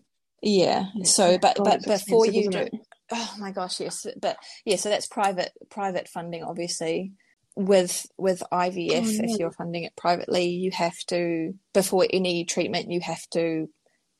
Yeah. 0.42 0.86
So, 1.04 1.38
but 1.38 1.56
but 1.62 1.84
before 1.84 2.26
you 2.26 2.50
do, 2.50 2.68
oh 3.12 3.34
my 3.38 3.52
gosh, 3.52 3.78
yes. 3.80 4.06
But 4.20 4.36
yeah, 4.64 4.76
so 4.76 4.88
that's 4.88 5.06
private 5.06 5.52
private 5.70 6.08
funding, 6.08 6.42
obviously. 6.42 7.12
With 7.54 8.06
with 8.16 8.42
IVF, 8.50 9.20
oh, 9.20 9.24
if 9.24 9.38
you're 9.38 9.52
funding 9.52 9.84
it 9.84 9.94
privately, 9.96 10.46
you 10.46 10.70
have 10.70 10.96
to 11.08 11.52
before 11.74 12.06
any 12.10 12.44
treatment, 12.44 12.90
you 12.90 13.00
have 13.00 13.28
to 13.32 13.68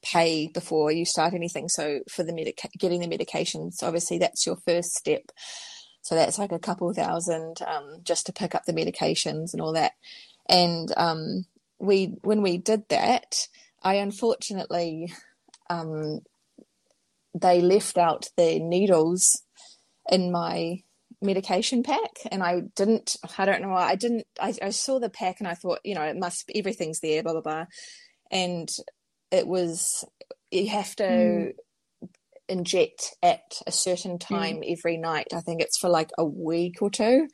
pay 0.03 0.49
before 0.49 0.91
you 0.93 1.05
start 1.05 1.33
anything. 1.33 1.69
So 1.69 2.01
for 2.11 2.25
the 2.25 2.35
medica- 2.35 2.69
getting 2.79 3.01
the 3.01 3.17
medications, 3.17 3.83
obviously 3.83 4.19
that's 4.19 4.45
your 4.45 4.57
first 4.57 4.95
step. 4.95 5.23
So 6.03 6.15
that's 6.15 6.39
like 6.39 6.53
a 6.53 6.59
couple 6.59 6.93
thousand 6.93 7.59
um, 7.67 8.01
just 8.03 8.27
to 8.27 8.33
pick 8.33 8.55
up 8.55 8.65
the 8.65 8.73
medications 8.73 9.53
and 9.53 9.63
all 9.63 9.73
that. 9.73 9.93
And 10.49 10.93
um, 10.97 11.47
we 11.79 12.17
when 12.23 12.43
we 12.43 12.59
did 12.59 12.89
that, 12.89 13.49
I 13.83 13.95
unfortunately 13.95 15.13
um, 15.71 16.21
they 17.35 17.61
left 17.61 17.97
out 17.97 18.29
the 18.37 18.59
needles 18.59 19.43
in 20.11 20.33
my 20.33 20.83
medication 21.23 21.83
pack 21.83 22.11
and 22.31 22.43
I 22.43 22.63
didn't 22.77 23.17
I 23.39 23.45
don't 23.45 23.63
know 23.63 23.71
why 23.71 23.89
I 23.89 23.95
didn't 23.95 24.27
I, 24.41 24.55
I 24.61 24.71
saw 24.71 24.99
the 24.99 25.11
pack 25.11 25.37
and 25.39 25.49
I 25.49 25.55
thought 25.55 25.81
you 25.85 25.95
know 25.95 26.03
it 26.03 26.17
must 26.17 26.51
everything's 26.55 27.01
there 27.01 27.23
blah 27.23 27.33
blah 27.33 27.43
blah 27.43 27.65
and 28.31 28.69
it 29.31 29.47
was 29.47 30.05
you 30.51 30.69
have 30.69 30.95
to 30.97 31.05
mm. 31.05 31.53
inject 32.49 33.17
at 33.23 33.61
a 33.67 33.73
certain 33.73 34.13
hmm. 34.13 34.35
time 34.35 34.57
mm. 34.57 34.77
every 34.77 34.99
night 34.99 35.29
I 35.35 35.41
think 35.41 35.61
it's 35.61 35.79
for 35.79 35.89
like 35.89 36.11
a 36.19 36.25
week 36.25 36.83
or 36.83 36.91
two 36.91 37.29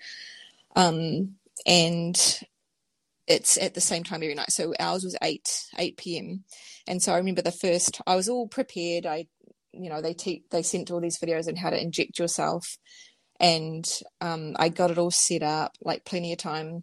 um 0.76 1.36
and 1.66 2.40
it's 3.28 3.58
at 3.58 3.74
the 3.74 3.80
same 3.80 4.02
time 4.02 4.22
every 4.22 4.34
night. 4.34 4.50
So 4.50 4.72
ours 4.80 5.04
was 5.04 5.16
eight 5.22 5.66
eight 5.78 5.96
p.m. 5.96 6.44
And 6.86 7.02
so 7.02 7.12
I 7.12 7.18
remember 7.18 7.42
the 7.42 7.52
first. 7.52 8.00
I 8.06 8.16
was 8.16 8.28
all 8.28 8.48
prepared. 8.48 9.04
I, 9.04 9.26
you 9.72 9.90
know, 9.90 10.00
they 10.00 10.14
te- 10.14 10.44
they 10.50 10.62
sent 10.62 10.90
all 10.90 11.00
these 11.00 11.18
videos 11.18 11.46
on 11.46 11.56
how 11.56 11.70
to 11.70 11.80
inject 11.80 12.18
yourself, 12.18 12.78
and 13.40 13.84
um, 14.20 14.54
I 14.56 14.68
got 14.68 14.90
it 14.90 14.98
all 14.98 15.10
set 15.10 15.42
up 15.42 15.76
like 15.82 16.04
plenty 16.04 16.32
of 16.32 16.38
time. 16.38 16.82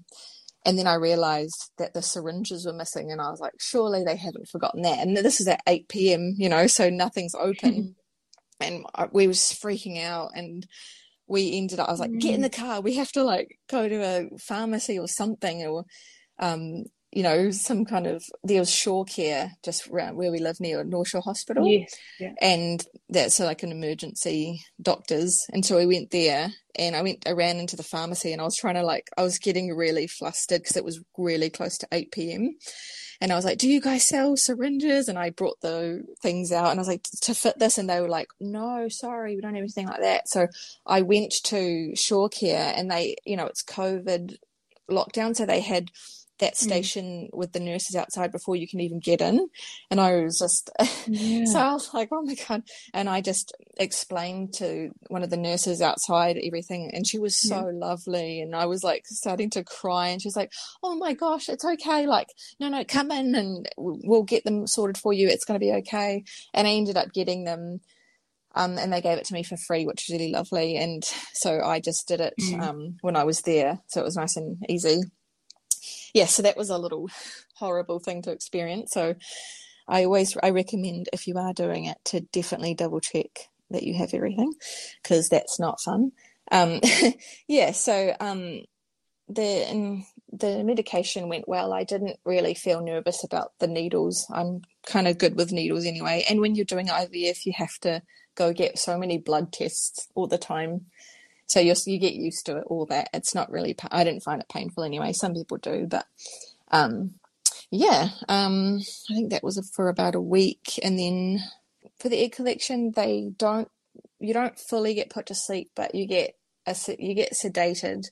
And 0.68 0.80
then 0.80 0.88
I 0.88 0.96
realized 0.96 1.72
that 1.78 1.94
the 1.94 2.02
syringes 2.02 2.66
were 2.66 2.74
missing, 2.74 3.12
and 3.12 3.22
I 3.22 3.30
was 3.30 3.40
like, 3.40 3.54
surely 3.60 4.04
they 4.04 4.16
haven't 4.16 4.48
forgotten 4.48 4.82
that. 4.82 5.00
And 5.00 5.16
this 5.16 5.40
is 5.40 5.48
at 5.48 5.62
eight 5.68 5.88
p.m. 5.88 6.34
You 6.38 6.50
know, 6.50 6.66
so 6.66 6.90
nothing's 6.90 7.36
open, 7.36 7.96
and 8.60 8.86
we 9.12 9.28
was 9.28 9.40
freaking 9.40 10.02
out 10.02 10.32
and 10.36 10.66
we 11.28 11.58
ended 11.58 11.80
up 11.80 11.88
i 11.88 11.92
was 11.92 12.00
like 12.00 12.18
get 12.20 12.36
in 12.36 12.42
the 12.42 12.50
car 12.50 12.82
we 12.82 12.94
have 12.94 13.12
to 13.12 13.24
like 13.24 13.58
go 13.68 13.90
to 13.90 13.96
a 13.96 14.30
pharmacy 14.38 15.00
or 15.00 15.08
something 15.08 15.66
or 15.66 15.84
um, 16.38 16.84
you 17.16 17.24
know, 17.24 17.50
some 17.50 17.86
kind 17.86 18.08
of 18.08 18.22
there 18.44 18.60
was 18.60 18.70
Shore 18.70 19.06
Care 19.06 19.54
just 19.64 19.88
around 19.88 20.18
where 20.18 20.34
we 20.34 20.40
live 20.40 20.60
near 20.60 20.84
North 20.84 21.08
Shore 21.08 21.22
Hospital. 21.22 21.66
Yes. 21.66 21.96
Yeah. 22.20 22.34
And 22.42 22.86
that's 23.10 23.40
like 23.40 23.64
an 23.64 23.72
emergency 23.72 24.62
doctors. 24.82 25.46
And 25.54 25.66
so 25.66 25.78
we 25.78 25.86
went 25.86 26.12
there 26.12 26.50
and 26.78 26.94
I 26.94 27.02
went 27.02 27.26
I 27.26 27.32
ran 27.32 27.56
into 27.56 27.78
the 27.78 27.84
pharmacy 27.84 28.34
and 28.34 28.42
I 28.42 28.44
was 28.44 28.58
trying 28.58 28.76
to 28.76 28.84
like 28.84 29.08
I 29.18 29.24
was 29.24 29.40
getting 29.40 29.74
really 29.74 30.08
flustered 30.08 30.62
because 30.62 30.76
it 30.76 30.84
was 30.84 31.00
really 31.18 31.50
close 31.50 31.78
to 31.78 31.88
8 31.90 32.12
p.m. 32.12 32.58
And 33.22 33.32
I 33.32 33.36
was 33.36 33.46
like, 33.46 33.60
Do 33.60 33.70
you 33.70 33.80
guys 33.80 34.06
sell 34.06 34.36
syringes? 34.36 35.08
And 35.08 35.18
I 35.18 35.30
brought 35.30 35.62
the 35.62 36.04
things 36.22 36.52
out 36.52 36.72
and 36.72 36.80
I 36.80 36.82
was 36.82 36.90
like, 36.90 37.04
to 37.22 37.34
fit 37.34 37.58
this 37.58 37.78
and 37.78 37.90
they 37.90 38.02
were 38.02 38.10
like, 38.10 38.28
No, 38.42 38.90
sorry, 38.90 39.36
we 39.36 39.42
don't 39.42 39.56
have 39.56 39.62
anything 39.62 39.88
like 39.88 40.02
that. 40.02 40.28
So 40.28 40.48
I 40.86 41.02
went 41.02 41.34
to 41.46 41.96
Shore 41.96 42.28
Care 42.28 42.74
and 42.76 42.92
they, 42.92 43.16
you 43.26 43.38
know, 43.38 43.46
it's 43.46 43.64
COVID 43.64 44.36
lockdown, 44.92 45.36
so 45.36 45.46
they 45.46 45.62
had 45.62 45.92
that 46.40 46.54
mm. 46.54 46.58
station 46.58 47.06
mm. 47.06 47.38
with 47.38 47.54
the 47.54 47.60
nurses 47.60 47.96
outside 47.96 48.32
before 48.32 48.56
you 48.56 48.68
can 48.68 48.80
even 48.82 49.00
get 49.00 49.22
in. 49.22 49.48
And 49.90 50.02
I 50.02 50.22
was 50.22 50.40
just, 50.40 50.70
yeah. 51.08 51.46
so 51.46 51.60
I 51.60 51.74
was 51.74 51.94
like, 51.94 52.10
oh 52.12 52.22
my 52.24 52.36
God. 52.48 52.64
And 52.94 53.10
I 53.10 53.22
just 53.22 53.54
explained 53.78 54.54
to 54.56 54.92
one 55.08 55.24
of 55.24 55.30
the 55.30 55.38
nurses 55.38 55.82
outside 55.82 56.38
everything. 56.42 56.92
And 56.94 57.08
she 57.08 57.20
was 57.20 57.36
so 57.36 57.68
yeah. 57.68 57.72
lovely. 57.74 58.42
And 58.42 58.56
I 58.56 58.66
was 58.66 58.84
like 58.84 59.06
starting 59.08 59.50
to 59.52 59.64
cry. 59.64 60.10
And 60.10 60.22
she's 60.22 60.36
like, 60.36 60.52
oh 60.84 60.96
my 60.96 61.14
gosh, 61.14 61.50
it's 61.50 61.66
okay. 61.66 62.06
Like, 62.08 62.30
no, 62.60 62.70
no, 62.70 62.84
come 62.84 63.12
in 63.12 63.36
and 63.36 63.70
we'll 63.78 64.24
get 64.24 64.44
them 64.44 64.68
sorted 64.68 64.98
for 64.98 65.14
you. 65.14 65.28
It's 65.28 65.46
going 65.46 65.60
to 65.60 65.66
be 65.66 65.74
okay. 65.74 66.24
And 66.54 66.68
I 66.68 66.72
ended 66.72 66.98
up 66.98 67.14
getting 67.14 67.46
them. 67.46 67.82
Um, 68.58 68.78
and 68.78 68.94
they 68.94 69.02
gave 69.02 69.18
it 69.18 69.26
to 69.26 69.34
me 69.34 69.44
for 69.44 69.58
free, 69.58 69.86
which 69.86 70.06
was 70.08 70.18
really 70.18 70.32
lovely. 70.32 70.78
And 70.78 71.04
so 71.34 71.60
I 71.62 71.82
just 71.82 72.08
did 72.08 72.22
it 72.22 72.34
mm. 72.40 72.62
um, 72.62 72.96
when 73.02 73.18
I 73.18 73.26
was 73.26 73.42
there. 73.42 73.82
So 73.88 74.00
it 74.00 74.06
was 74.06 74.16
nice 74.16 74.38
and 74.38 74.64
easy 74.70 75.02
yeah, 76.14 76.26
so 76.26 76.42
that 76.42 76.58
was 76.58 76.70
a 76.70 76.78
little 76.78 77.10
horrible 77.56 78.00
thing 78.00 78.22
to 78.24 78.32
experience. 78.32 78.92
So 78.92 79.16
I 79.88 80.06
always 80.06 80.36
I 80.42 80.50
recommend 80.50 81.10
if 81.14 81.28
you 81.28 81.38
are 81.38 81.54
doing 81.54 81.86
it 81.86 81.98
to 82.06 82.22
definitely 82.22 82.74
double 82.74 83.00
check 83.00 83.50
that 83.72 83.84
you 83.84 83.96
have 83.96 84.14
everything 84.14 84.54
because 85.02 85.30
that's 85.30 85.60
not 85.60 85.82
fun. 85.82 86.12
Um, 86.52 86.80
yeah, 87.48 87.72
so 87.72 88.16
um, 88.20 88.62
the 89.28 90.04
the 90.32 90.64
medication 90.64 91.30
went 91.30 91.48
well. 91.48 91.74
I 91.74 91.84
didn't 91.84 92.18
really 92.26 92.54
feel 92.54 92.82
nervous 92.82 93.24
about 93.24 93.54
the 93.60 93.68
needles. 93.68 94.26
I'm 94.34 94.62
kind 94.86 95.08
of 95.08 95.18
good 95.18 95.36
with 95.36 95.52
needles 95.52 95.86
anyway. 95.86 96.26
And 96.30 96.42
when 96.42 96.56
you're 96.56 96.66
doing 96.66 96.88
IVF, 96.88 97.46
you 97.46 97.54
have 97.56 97.78
to 97.82 98.02
go 98.36 98.54
get 98.54 98.78
so 98.78 98.98
many 98.98 99.18
blood 99.18 99.54
tests 99.54 100.08
all 100.14 100.28
the 100.28 100.38
time. 100.38 100.88
So 101.48 101.60
you 101.60 101.76
you 101.86 102.00
get 102.00 102.16
used 102.16 102.46
to 102.48 102.58
it, 102.58 102.64
all 102.68 102.86
that. 102.88 103.10
It's 103.14 103.36
not 103.36 103.52
really. 103.52 103.76
I 103.92 104.04
didn't 104.04 104.24
find 104.24 104.42
it 104.42 104.50
painful 104.50 104.84
anyway. 104.84 105.14
Some 105.14 105.34
people 105.34 105.58
do, 105.58 105.86
but 105.88 106.06
um, 106.72 107.16
yeah. 107.70 108.10
Um, 108.28 108.80
I 109.10 109.14
think 109.14 109.32
that 109.32 109.44
was 109.44 109.60
for 109.76 109.90
about 109.90 110.16
a 110.16 110.22
week, 110.22 110.80
and 110.84 110.98
then 110.98 111.40
for 112.00 112.10
the 112.10 112.20
egg 112.20 112.34
collection, 112.34 112.92
they 112.96 113.32
don't. 113.38 113.70
You 114.20 114.34
don't 114.34 114.58
fully 114.58 114.94
get 114.94 115.10
put 115.10 115.28
to 115.28 115.36
sleep, 115.36 115.72
but 115.76 115.94
you 115.94 116.08
get 116.08 116.36
a 116.66 116.76
you 117.00 117.14
get 117.14 117.34
sedated. 117.34 118.06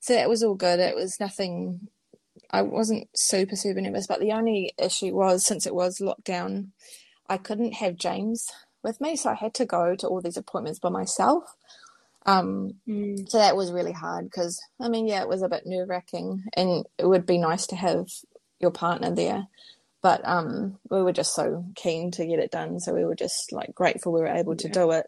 So 0.00 0.14
that 0.14 0.28
was 0.28 0.42
all 0.42 0.54
good. 0.54 0.78
It 0.78 0.94
was 0.94 1.18
nothing. 1.18 1.88
I 2.50 2.62
wasn't 2.62 3.08
super 3.14 3.56
super 3.56 3.80
nervous, 3.80 4.06
but 4.06 4.20
the 4.20 4.32
only 4.32 4.72
issue 4.78 5.14
was 5.14 5.44
since 5.44 5.66
it 5.66 5.74
was 5.74 5.98
lockdown, 5.98 6.68
I 7.28 7.36
couldn't 7.36 7.74
have 7.74 7.96
James 7.96 8.48
with 8.82 9.00
me, 9.00 9.16
so 9.16 9.30
I 9.30 9.34
had 9.34 9.54
to 9.54 9.66
go 9.66 9.96
to 9.96 10.06
all 10.06 10.20
these 10.20 10.36
appointments 10.36 10.78
by 10.78 10.88
myself. 10.88 11.56
Um, 12.26 12.74
mm. 12.86 13.28
So 13.28 13.38
that 13.38 13.56
was 13.56 13.72
really 13.72 13.92
hard 13.92 14.24
because, 14.24 14.60
I 14.80 14.88
mean, 14.88 15.06
yeah, 15.06 15.22
it 15.22 15.28
was 15.28 15.42
a 15.42 15.48
bit 15.48 15.62
nerve 15.66 15.88
wracking, 15.88 16.44
and 16.54 16.84
it 16.98 17.06
would 17.06 17.26
be 17.26 17.38
nice 17.38 17.66
to 17.68 17.76
have 17.76 18.06
your 18.60 18.70
partner 18.70 19.14
there. 19.14 19.46
But 20.02 20.26
um, 20.26 20.78
we 20.90 21.02
were 21.02 21.12
just 21.12 21.34
so 21.34 21.64
keen 21.74 22.10
to 22.12 22.26
get 22.26 22.38
it 22.38 22.50
done, 22.50 22.80
so 22.80 22.94
we 22.94 23.04
were 23.04 23.16
just 23.16 23.52
like 23.52 23.74
grateful 23.74 24.12
we 24.12 24.20
were 24.20 24.26
able 24.26 24.56
to 24.56 24.68
do 24.68 24.90
it. 24.92 25.06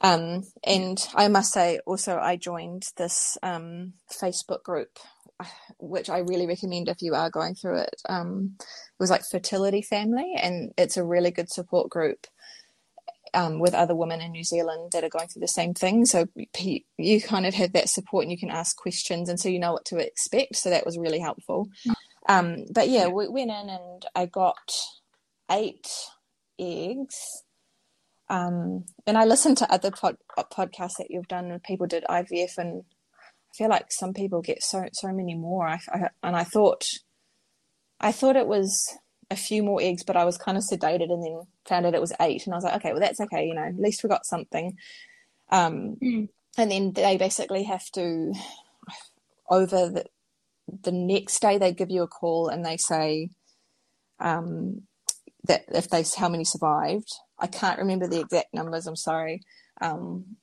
Um, 0.00 0.44
and 0.64 0.98
I 1.14 1.28
must 1.28 1.52
say, 1.52 1.80
also, 1.86 2.18
I 2.18 2.36
joined 2.36 2.84
this 2.96 3.36
um, 3.42 3.94
Facebook 4.10 4.62
group, 4.62 4.98
which 5.78 6.08
I 6.08 6.18
really 6.18 6.46
recommend 6.46 6.88
if 6.88 7.02
you 7.02 7.14
are 7.14 7.30
going 7.30 7.54
through 7.54 7.78
it. 7.80 8.02
Um, 8.08 8.56
it 8.58 9.00
was 9.00 9.10
like 9.10 9.22
Fertility 9.24 9.82
Family, 9.82 10.34
and 10.40 10.72
it's 10.76 10.96
a 10.96 11.04
really 11.04 11.30
good 11.30 11.50
support 11.50 11.90
group 11.90 12.26
um, 13.34 13.58
with 13.58 13.74
other 13.74 13.94
women 13.94 14.20
in 14.20 14.32
New 14.32 14.44
Zealand 14.44 14.92
that 14.92 15.04
are 15.04 15.08
going 15.08 15.28
through 15.28 15.40
the 15.40 15.48
same 15.48 15.74
thing. 15.74 16.06
So 16.06 16.26
you 16.98 17.20
kind 17.20 17.46
of 17.46 17.54
have 17.54 17.72
that 17.72 17.88
support 17.88 18.22
and 18.22 18.32
you 18.32 18.38
can 18.38 18.50
ask 18.50 18.76
questions, 18.76 19.28
and 19.28 19.38
so 19.38 19.48
you 19.48 19.58
know 19.58 19.72
what 19.72 19.84
to 19.86 19.98
expect. 19.98 20.56
So 20.56 20.70
that 20.70 20.86
was 20.86 20.98
really 20.98 21.18
helpful. 21.20 21.68
Um, 22.28 22.64
but 22.72 22.88
yeah, 22.88 23.08
we 23.08 23.28
went 23.28 23.50
in 23.50 23.70
and 23.70 24.06
I 24.14 24.26
got 24.26 24.70
eight 25.50 25.88
eggs. 26.58 27.42
Um, 28.30 28.84
and 29.06 29.16
I 29.16 29.24
listened 29.24 29.56
to 29.58 29.72
other 29.72 29.90
pod- 29.90 30.18
podcasts 30.36 30.98
that 30.98 31.10
you've 31.10 31.28
done, 31.28 31.50
and 31.50 31.62
people 31.62 31.86
did 31.86 32.04
IVF, 32.04 32.58
and 32.58 32.84
I 32.84 33.56
feel 33.56 33.70
like 33.70 33.90
some 33.90 34.12
people 34.12 34.42
get 34.42 34.62
so 34.62 34.84
so 34.92 35.12
many 35.12 35.34
more. 35.34 35.66
I, 35.66 35.80
I, 35.88 36.08
and 36.22 36.36
I 36.36 36.44
thought, 36.44 36.84
I 38.00 38.12
thought 38.12 38.36
it 38.36 38.46
was 38.46 38.98
a 39.30 39.36
few 39.36 39.62
more 39.62 39.80
eggs, 39.82 40.02
but 40.02 40.16
I 40.16 40.24
was 40.24 40.38
kind 40.38 40.56
of 40.56 40.64
sedated 40.64 41.12
and 41.12 41.22
then 41.22 41.42
found 41.66 41.86
out 41.86 41.94
it 41.94 42.00
was 42.00 42.14
eight. 42.20 42.46
And 42.46 42.54
I 42.54 42.56
was 42.56 42.64
like, 42.64 42.76
okay, 42.76 42.92
well, 42.92 43.00
that's 43.00 43.20
okay. 43.20 43.46
You 43.46 43.54
know, 43.54 43.64
at 43.64 43.78
least 43.78 44.02
we 44.02 44.08
got 44.08 44.24
something. 44.24 44.76
Um, 45.50 45.96
mm. 46.02 46.28
And 46.56 46.70
then 46.70 46.92
they 46.92 47.16
basically 47.16 47.64
have 47.64 47.88
to, 47.92 48.32
over 49.50 49.90
the, 49.90 50.04
the 50.82 50.92
next 50.92 51.40
day, 51.40 51.58
they 51.58 51.72
give 51.72 51.90
you 51.90 52.02
a 52.02 52.08
call 52.08 52.48
and 52.48 52.64
they 52.64 52.76
say 52.76 53.30
um, 54.18 54.82
that 55.44 55.64
if 55.68 55.88
they, 55.90 56.04
how 56.16 56.28
many 56.28 56.44
survived. 56.44 57.12
I 57.38 57.46
can't 57.46 57.78
remember 57.78 58.08
the 58.08 58.20
exact 58.20 58.52
numbers, 58.52 58.86
I'm 58.86 58.96
sorry, 58.96 59.42
um, 59.80 60.36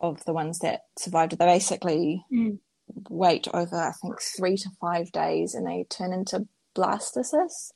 of 0.00 0.24
the 0.24 0.32
ones 0.32 0.60
that 0.60 0.82
survived. 0.98 1.36
They 1.38 1.44
basically 1.44 2.24
mm. 2.32 2.58
wait 3.10 3.48
over, 3.52 3.76
I 3.76 3.92
think, 4.00 4.20
three 4.22 4.56
to 4.58 4.70
five 4.80 5.12
days 5.12 5.54
and 5.54 5.66
they 5.66 5.84
turn 5.90 6.12
into 6.12 6.46
blastocysts. 6.74 7.72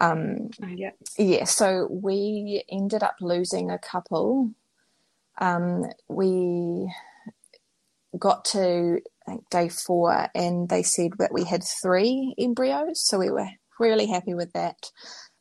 Um, 0.00 0.50
oh, 0.62 0.66
yeah. 0.66 0.90
Yeah. 1.18 1.44
So 1.44 1.88
we 1.90 2.64
ended 2.70 3.02
up 3.02 3.16
losing 3.20 3.70
a 3.70 3.78
couple. 3.78 4.50
Um, 5.38 5.84
we 6.08 6.92
got 8.18 8.44
to 8.44 9.00
day 9.50 9.68
four 9.68 10.28
and 10.34 10.68
they 10.68 10.82
said 10.82 11.12
that 11.18 11.32
we 11.32 11.44
had 11.44 11.62
three 11.62 12.34
embryos. 12.38 13.06
So 13.06 13.18
we 13.18 13.30
were 13.30 13.48
really 13.78 14.06
happy 14.06 14.34
with 14.34 14.52
that 14.52 14.90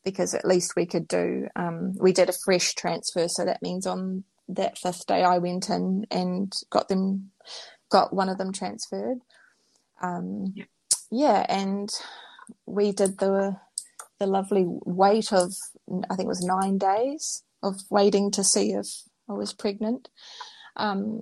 because 0.03 0.33
at 0.33 0.45
least 0.45 0.75
we 0.75 0.85
could 0.85 1.07
do, 1.07 1.47
um, 1.55 1.93
we 1.99 2.11
did 2.11 2.29
a 2.29 2.33
fresh 2.33 2.73
transfer. 2.73 3.27
So 3.27 3.45
that 3.45 3.61
means 3.61 3.85
on 3.85 4.23
that 4.49 4.77
fifth 4.77 5.05
day 5.05 5.23
I 5.23 5.37
went 5.37 5.69
in 5.69 6.05
and 6.11 6.53
got 6.69 6.87
them, 6.87 7.31
got 7.89 8.13
one 8.13 8.29
of 8.29 8.37
them 8.37 8.51
transferred. 8.51 9.19
Um, 10.01 10.53
yeah. 10.55 10.65
yeah. 11.11 11.45
And 11.49 11.89
we 12.65 12.91
did 12.91 13.19
the 13.19 13.57
the 14.21 14.27
lovely 14.27 14.65
wait 14.85 15.33
of 15.33 15.51
I 16.09 16.15
think 16.15 16.27
it 16.27 16.35
was 16.35 16.45
nine 16.45 16.77
days 16.77 17.43
of 17.63 17.81
waiting 17.89 18.29
to 18.31 18.43
see 18.43 18.71
if 18.71 18.85
I 19.27 19.33
was 19.33 19.51
pregnant. 19.51 20.09
Um, 20.75 21.21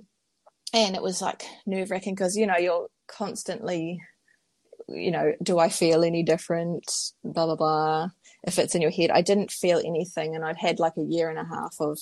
and 0.74 0.94
it 0.94 1.02
was 1.02 1.22
like 1.22 1.44
nerve 1.66 1.90
wracking 1.90 2.14
because 2.14 2.36
you 2.36 2.46
know 2.46 2.58
you're 2.58 2.88
constantly, 3.08 4.00
you 4.86 5.10
know, 5.10 5.32
do 5.42 5.58
I 5.58 5.70
feel 5.70 6.04
any 6.04 6.22
different? 6.22 6.84
Blah 7.24 7.46
blah 7.46 7.56
blah. 7.56 8.08
If 8.44 8.58
it's 8.58 8.74
in 8.74 8.82
your 8.82 8.90
head, 8.90 9.10
I 9.10 9.22
didn't 9.22 9.50
feel 9.50 9.78
anything, 9.78 10.36
and 10.36 10.44
I'd 10.44 10.58
had 10.58 10.78
like 10.78 10.98
a 10.98 11.02
year 11.02 11.30
and 11.30 11.38
a 11.38 11.44
half 11.44 11.76
of, 11.80 11.98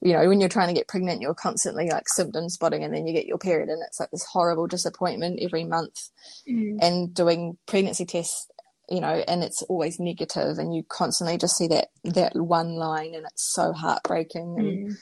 you 0.00 0.14
know, 0.14 0.26
when 0.26 0.40
you're 0.40 0.48
trying 0.48 0.68
to 0.68 0.74
get 0.74 0.88
pregnant, 0.88 1.20
you're 1.20 1.34
constantly 1.34 1.90
like 1.90 2.08
symptom 2.08 2.48
spotting, 2.48 2.84
and 2.84 2.94
then 2.94 3.06
you 3.06 3.12
get 3.12 3.26
your 3.26 3.38
period, 3.38 3.68
and 3.68 3.82
it's 3.86 4.00
like 4.00 4.10
this 4.10 4.24
horrible 4.24 4.66
disappointment 4.66 5.40
every 5.42 5.64
month. 5.64 6.08
Mm. 6.48 6.78
And 6.80 7.14
doing 7.14 7.58
pregnancy 7.66 8.06
tests 8.06 8.46
you 8.92 9.00
know, 9.00 9.24
and 9.26 9.42
it's 9.42 9.62
always 9.62 9.98
negative, 9.98 10.58
and 10.58 10.74
you 10.74 10.82
constantly 10.86 11.38
just 11.38 11.56
see 11.56 11.66
that 11.68 11.88
that 12.04 12.36
one 12.36 12.74
line, 12.74 13.14
and 13.14 13.24
it's 13.24 13.54
so 13.54 13.72
heartbreaking, 13.72 14.56
and 14.58 14.90
mm. 14.90 14.96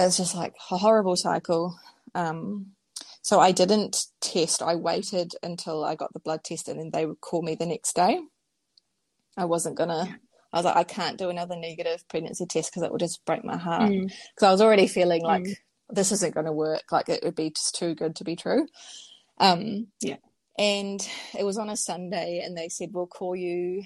it's 0.00 0.16
just 0.16 0.34
like 0.34 0.54
a 0.70 0.78
horrible 0.78 1.14
cycle. 1.14 1.78
Um, 2.14 2.68
so 3.20 3.38
I 3.38 3.52
didn't 3.52 4.06
test. 4.22 4.62
I 4.62 4.76
waited 4.76 5.34
until 5.42 5.84
I 5.84 5.94
got 5.94 6.14
the 6.14 6.20
blood 6.20 6.42
test, 6.42 6.68
and 6.68 6.80
then 6.80 6.90
they 6.90 7.04
would 7.04 7.20
call 7.20 7.42
me 7.42 7.54
the 7.54 7.66
next 7.66 7.94
day. 7.94 8.18
I 9.36 9.44
wasn't 9.44 9.76
gonna. 9.76 10.18
I 10.54 10.56
was 10.56 10.64
like, 10.64 10.76
I 10.76 10.84
can't 10.84 11.18
do 11.18 11.28
another 11.28 11.56
negative 11.56 12.08
pregnancy 12.08 12.46
test 12.46 12.70
because 12.70 12.82
it 12.82 12.90
will 12.90 12.98
just 12.98 13.22
break 13.26 13.44
my 13.44 13.58
heart. 13.58 13.90
Because 13.90 14.08
mm. 14.40 14.46
I 14.46 14.52
was 14.52 14.62
already 14.62 14.86
feeling 14.86 15.22
like 15.22 15.44
mm. 15.44 15.54
this 15.90 16.12
isn't 16.12 16.34
going 16.34 16.46
to 16.46 16.52
work. 16.52 16.84
Like 16.90 17.10
it 17.10 17.22
would 17.22 17.36
be 17.36 17.50
just 17.50 17.74
too 17.74 17.94
good 17.94 18.16
to 18.16 18.24
be 18.24 18.36
true. 18.36 18.66
Um, 19.38 19.88
yeah 20.00 20.16
and 20.58 21.06
it 21.38 21.44
was 21.44 21.58
on 21.58 21.70
a 21.70 21.76
Sunday, 21.76 22.42
and 22.44 22.56
they 22.56 22.68
said 22.68 22.90
we'll 22.92 23.06
call 23.06 23.34
you 23.34 23.82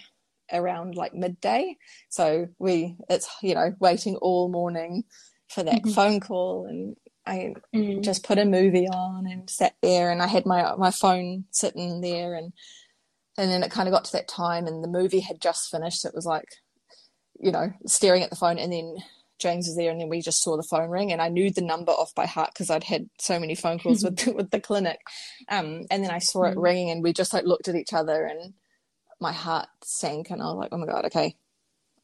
around 0.52 0.94
like 0.94 1.14
midday. 1.14 1.76
So 2.08 2.48
we, 2.58 2.96
it's 3.08 3.28
you 3.42 3.54
know, 3.54 3.74
waiting 3.80 4.16
all 4.16 4.48
morning 4.48 5.04
for 5.48 5.62
that 5.62 5.82
mm-hmm. 5.82 5.90
phone 5.90 6.20
call, 6.20 6.66
and 6.66 6.96
I 7.26 7.54
mm. 7.74 8.02
just 8.02 8.24
put 8.24 8.38
a 8.38 8.44
movie 8.44 8.88
on 8.88 9.26
and 9.26 9.48
sat 9.48 9.74
there, 9.82 10.10
and 10.10 10.22
I 10.22 10.26
had 10.26 10.46
my 10.46 10.74
my 10.76 10.90
phone 10.90 11.44
sitting 11.50 12.00
there, 12.00 12.34
and 12.34 12.52
and 13.38 13.50
then 13.50 13.62
it 13.62 13.70
kind 13.70 13.88
of 13.88 13.92
got 13.92 14.04
to 14.06 14.12
that 14.12 14.28
time, 14.28 14.66
and 14.66 14.82
the 14.82 14.88
movie 14.88 15.20
had 15.20 15.40
just 15.40 15.70
finished. 15.70 16.00
So 16.00 16.08
it 16.08 16.14
was 16.14 16.26
like, 16.26 16.48
you 17.38 17.52
know, 17.52 17.72
staring 17.86 18.22
at 18.22 18.30
the 18.30 18.36
phone, 18.36 18.58
and 18.58 18.72
then 18.72 18.96
James 19.38 19.66
was 19.66 19.76
there, 19.76 19.90
and 19.90 20.00
then 20.00 20.08
we 20.08 20.20
just 20.20 20.42
saw 20.42 20.56
the 20.56 20.62
phone 20.62 20.90
ring, 20.90 21.12
and 21.12 21.20
I 21.20 21.28
knew 21.28 21.50
the 21.50 21.60
number 21.60 21.92
off 21.92 22.14
by 22.14 22.26
heart 22.26 22.50
because 22.52 22.70
I'd 22.70 22.84
had 22.84 23.08
so 23.18 23.38
many 23.38 23.54
phone 23.54 23.78
calls 23.78 24.04
with 24.04 24.16
the, 24.16 24.32
with 24.36 24.50
the 24.50 24.60
clinic. 24.60 25.00
Um, 25.48 25.84
and 25.90 26.02
then 26.02 26.10
I 26.10 26.18
saw 26.18 26.44
it 26.44 26.56
mm. 26.56 26.62
ringing, 26.62 26.90
and 26.90 27.02
we 27.02 27.12
just 27.12 27.32
like 27.32 27.44
looked 27.44 27.68
at 27.68 27.74
each 27.74 27.92
other, 27.92 28.24
and 28.24 28.54
my 29.20 29.32
heart 29.32 29.68
sank, 29.82 30.30
and 30.30 30.42
I 30.42 30.46
was 30.46 30.56
like, 30.56 30.68
"Oh 30.72 30.78
my 30.78 30.86
god, 30.86 31.06
okay, 31.06 31.36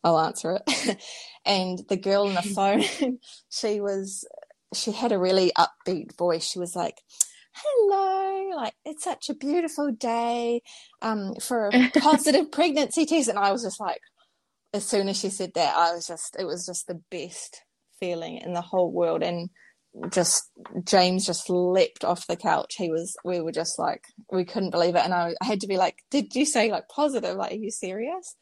I'll 0.04 0.20
answer 0.20 0.60
it." 0.66 0.98
and 1.44 1.80
the 1.88 1.96
girl 1.96 2.26
on 2.26 2.34
the 2.34 2.42
phone, 3.02 3.18
she 3.50 3.80
was, 3.80 4.26
she 4.74 4.92
had 4.92 5.12
a 5.12 5.18
really 5.18 5.52
upbeat 5.56 6.16
voice. 6.16 6.44
She 6.44 6.58
was 6.58 6.76
like, 6.76 6.98
hello 7.54 8.56
like 8.56 8.74
it's 8.84 9.04
such 9.04 9.28
a 9.28 9.34
beautiful 9.34 9.92
day 9.92 10.62
um, 11.02 11.34
for 11.34 11.68
a 11.72 11.90
positive 12.00 12.50
pregnancy 12.50 13.04
test 13.04 13.28
and 13.28 13.38
i 13.38 13.52
was 13.52 13.62
just 13.62 13.78
like 13.78 14.00
as 14.72 14.86
soon 14.86 15.08
as 15.08 15.18
she 15.18 15.30
said 15.30 15.52
that, 15.54 15.76
I 15.76 15.94
was 15.94 16.06
just, 16.06 16.36
it 16.38 16.44
was 16.44 16.66
just 16.66 16.86
the 16.86 17.00
best 17.10 17.62
feeling 18.00 18.38
in 18.38 18.52
the 18.52 18.60
whole 18.60 18.90
world. 18.90 19.22
And 19.22 19.50
just, 20.10 20.50
James 20.84 21.26
just 21.26 21.50
leapt 21.50 22.04
off 22.04 22.26
the 22.26 22.36
couch. 22.36 22.74
He 22.76 22.90
was, 22.90 23.16
we 23.24 23.40
were 23.40 23.52
just 23.52 23.78
like, 23.78 24.04
we 24.30 24.44
couldn't 24.44 24.70
believe 24.70 24.94
it. 24.94 25.04
And 25.04 25.12
I, 25.12 25.34
I 25.42 25.44
had 25.44 25.60
to 25.60 25.66
be 25.66 25.76
like, 25.76 25.96
did 26.10 26.34
you 26.34 26.46
say 26.46 26.70
like 26.70 26.88
positive? 26.88 27.36
Like, 27.36 27.52
are 27.52 27.56
you 27.56 27.70
serious? 27.70 28.36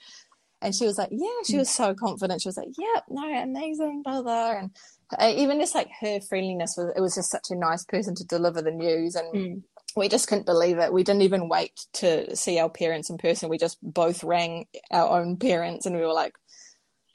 And 0.63 0.75
she 0.75 0.85
was 0.85 0.99
like, 0.99 1.09
yeah, 1.11 1.43
she 1.47 1.57
was 1.57 1.71
so 1.71 1.95
confident. 1.95 2.43
She 2.43 2.49
was 2.49 2.59
like, 2.59 2.69
yep, 2.79 3.05
no, 3.09 3.25
amazing, 3.25 4.03
blah, 4.05 4.23
blah. 4.23 4.59
And 4.59 4.71
uh, 5.19 5.33
even 5.35 5.59
just 5.59 5.75
like 5.75 5.89
her 6.01 6.21
friendliness 6.21 6.75
was, 6.77 6.93
it 6.95 7.01
was 7.01 7.15
just 7.15 7.31
such 7.31 7.47
a 7.51 7.57
nice 7.57 7.85
person 7.85 8.15
to 8.17 8.25
deliver 8.25 8.61
the 8.61 8.71
news. 8.71 9.15
And 9.15 9.35
mm 9.35 9.63
we 9.97 10.09
just 10.09 10.29
couldn't 10.29 10.47
believe 10.47 10.79
it. 10.79 10.93
We 10.93 11.03
didn't 11.03 11.23
even 11.23 11.49
wait 11.49 11.87
to 11.95 12.37
see 12.37 12.59
our 12.59 12.69
parents 12.71 13.11
in 13.11 13.19
person. 13.19 13.49
We 13.49 13.59
just 13.59 13.79
both 13.83 14.23
rang 14.25 14.67
our 14.91 15.21
own 15.21 15.37
parents 15.37 15.87
and 15.87 15.97
we 15.97 16.03
were 16.03 16.13
like, 16.13 16.35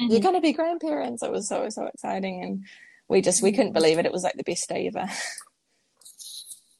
mm-hmm. 0.01 0.11
You're 0.11 0.21
gonna 0.21 0.41
be 0.41 0.53
grandparents. 0.53 1.23
It 1.23 1.31
was 1.31 1.47
so 1.47 1.69
so 1.69 1.85
exciting 1.85 2.43
and 2.43 2.65
we 3.07 3.21
just 3.21 3.41
we 3.41 3.51
couldn't 3.51 3.73
believe 3.73 3.99
it. 3.99 4.05
It 4.05 4.11
was 4.11 4.23
like 4.23 4.35
the 4.35 4.43
best 4.43 4.69
day 4.69 4.87
ever. 4.87 5.09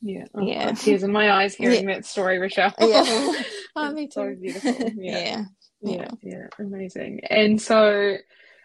Yeah. 0.01 0.25
Oh, 0.35 0.41
Yeah. 0.41 0.71
Tears 0.73 1.01
in 1.01 1.11
my 1.11 1.31
eyes 1.31 1.55
hearing 1.57 1.87
that 1.87 2.05
story, 2.05 2.37
Rachelle. 2.37 2.73
Yeah. 2.79 3.41
Oh, 3.77 3.91
me 3.91 4.07
so 4.09 4.29
too. 4.29 4.35
beautiful. 4.37 4.71
Yeah. 4.95 5.19
yeah. 5.19 5.43
Yeah, 5.81 6.07
yeah, 6.23 6.47
amazing. 6.59 7.21
And 7.29 7.61
so 7.61 8.15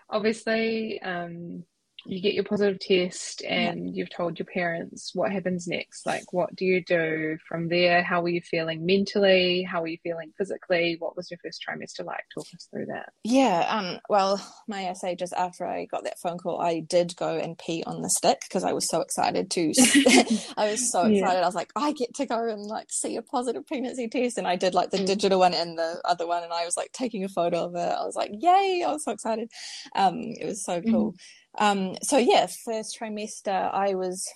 obviously, 0.08 1.02
um, 1.02 1.64
you 2.06 2.20
get 2.22 2.34
your 2.34 2.44
positive 2.44 2.78
test 2.80 3.42
and 3.44 3.94
you've 3.94 4.10
told 4.10 4.38
your 4.38 4.46
parents 4.46 5.10
what 5.14 5.30
happens 5.32 5.66
next. 5.68 6.06
Like, 6.06 6.32
what 6.32 6.54
do 6.56 6.64
you 6.64 6.82
do 6.82 7.36
from 7.46 7.68
there? 7.68 8.02
How 8.02 8.22
were 8.22 8.30
you 8.30 8.40
feeling 8.40 8.86
mentally? 8.86 9.62
How 9.62 9.80
were 9.82 9.88
you 9.88 9.98
feeling 10.02 10.32
physically? 10.38 10.96
What 10.98 11.16
was 11.16 11.30
your 11.30 11.38
first 11.44 11.62
trimester 11.68 12.04
like? 12.04 12.24
Talk 12.34 12.46
us 12.54 12.68
through 12.70 12.86
that. 12.86 13.12
Yeah, 13.24 13.66
um, 13.68 13.98
well, 14.08 14.40
my 14.66 14.88
I 14.88 14.94
say, 14.94 15.14
just 15.14 15.34
after 15.34 15.66
I 15.66 15.84
got 15.84 16.04
that 16.04 16.18
phone 16.18 16.38
call, 16.38 16.60
I 16.60 16.80
did 16.80 17.14
go 17.16 17.36
and 17.36 17.58
pee 17.58 17.84
on 17.86 18.00
the 18.02 18.10
stick 18.10 18.40
because 18.48 18.64
I 18.64 18.72
was 18.72 18.88
so 18.88 19.00
excited 19.02 19.50
to. 19.50 19.72
I 20.56 20.70
was 20.70 20.90
so 20.90 21.02
excited. 21.02 21.16
Yeah. 21.16 21.28
I 21.42 21.46
was 21.46 21.54
like, 21.54 21.70
I 21.76 21.92
get 21.92 22.14
to 22.14 22.26
go 22.26 22.48
and 22.48 22.62
like 22.62 22.86
see 22.90 23.16
a 23.16 23.22
positive 23.22 23.66
pregnancy 23.66 24.08
test, 24.08 24.38
and 24.38 24.46
I 24.48 24.56
did 24.56 24.74
like 24.74 24.90
the 24.90 25.00
Mm. 25.00 25.06
digital 25.06 25.38
one 25.38 25.54
and 25.54 25.78
the 25.78 26.00
other 26.04 26.26
one, 26.26 26.42
and 26.42 26.52
I 26.52 26.64
was 26.64 26.76
like 26.76 26.92
taking 26.92 27.24
a 27.24 27.28
photo 27.28 27.64
of 27.64 27.74
it. 27.74 27.78
I 27.78 28.04
was 28.04 28.16
like, 28.16 28.30
yay! 28.38 28.84
I 28.86 28.92
was 28.92 29.04
so 29.04 29.12
excited. 29.12 29.50
Um, 29.94 30.14
it 30.38 30.44
was 30.46 30.64
so 30.64 30.80
cool. 30.82 31.14
Um, 31.58 31.96
so 32.02 32.18
yeah, 32.18 32.46
first 32.64 32.98
trimester, 33.00 33.72
I 33.72 33.94
was. 33.94 34.26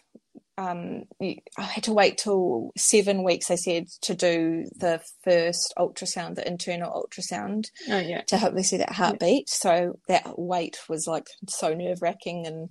Um, 0.57 1.03
I 1.21 1.63
had 1.63 1.83
to 1.85 1.93
wait 1.93 2.17
till 2.17 2.71
seven 2.77 3.25
weeks. 3.25 3.49
They 3.49 3.57
said 3.57 3.89
to 4.03 4.15
do 4.15 4.67
the 4.77 5.01
first 5.25 5.75
ultrasound, 5.77 6.37
the 6.37 6.47
internal 6.47 6.93
ultrasound 6.93 7.71
Oh, 7.91 7.99
yeah. 7.99 8.21
to 8.29 8.39
hopefully 8.39 8.63
see 8.63 8.77
that 8.77 8.93
heartbeat. 8.93 9.51
So 9.51 9.99
that 10.07 10.39
wait 10.39 10.79
was 10.89 11.09
like 11.09 11.27
so 11.49 11.75
nerve 11.75 12.03
wracking, 12.03 12.47
and 12.47 12.69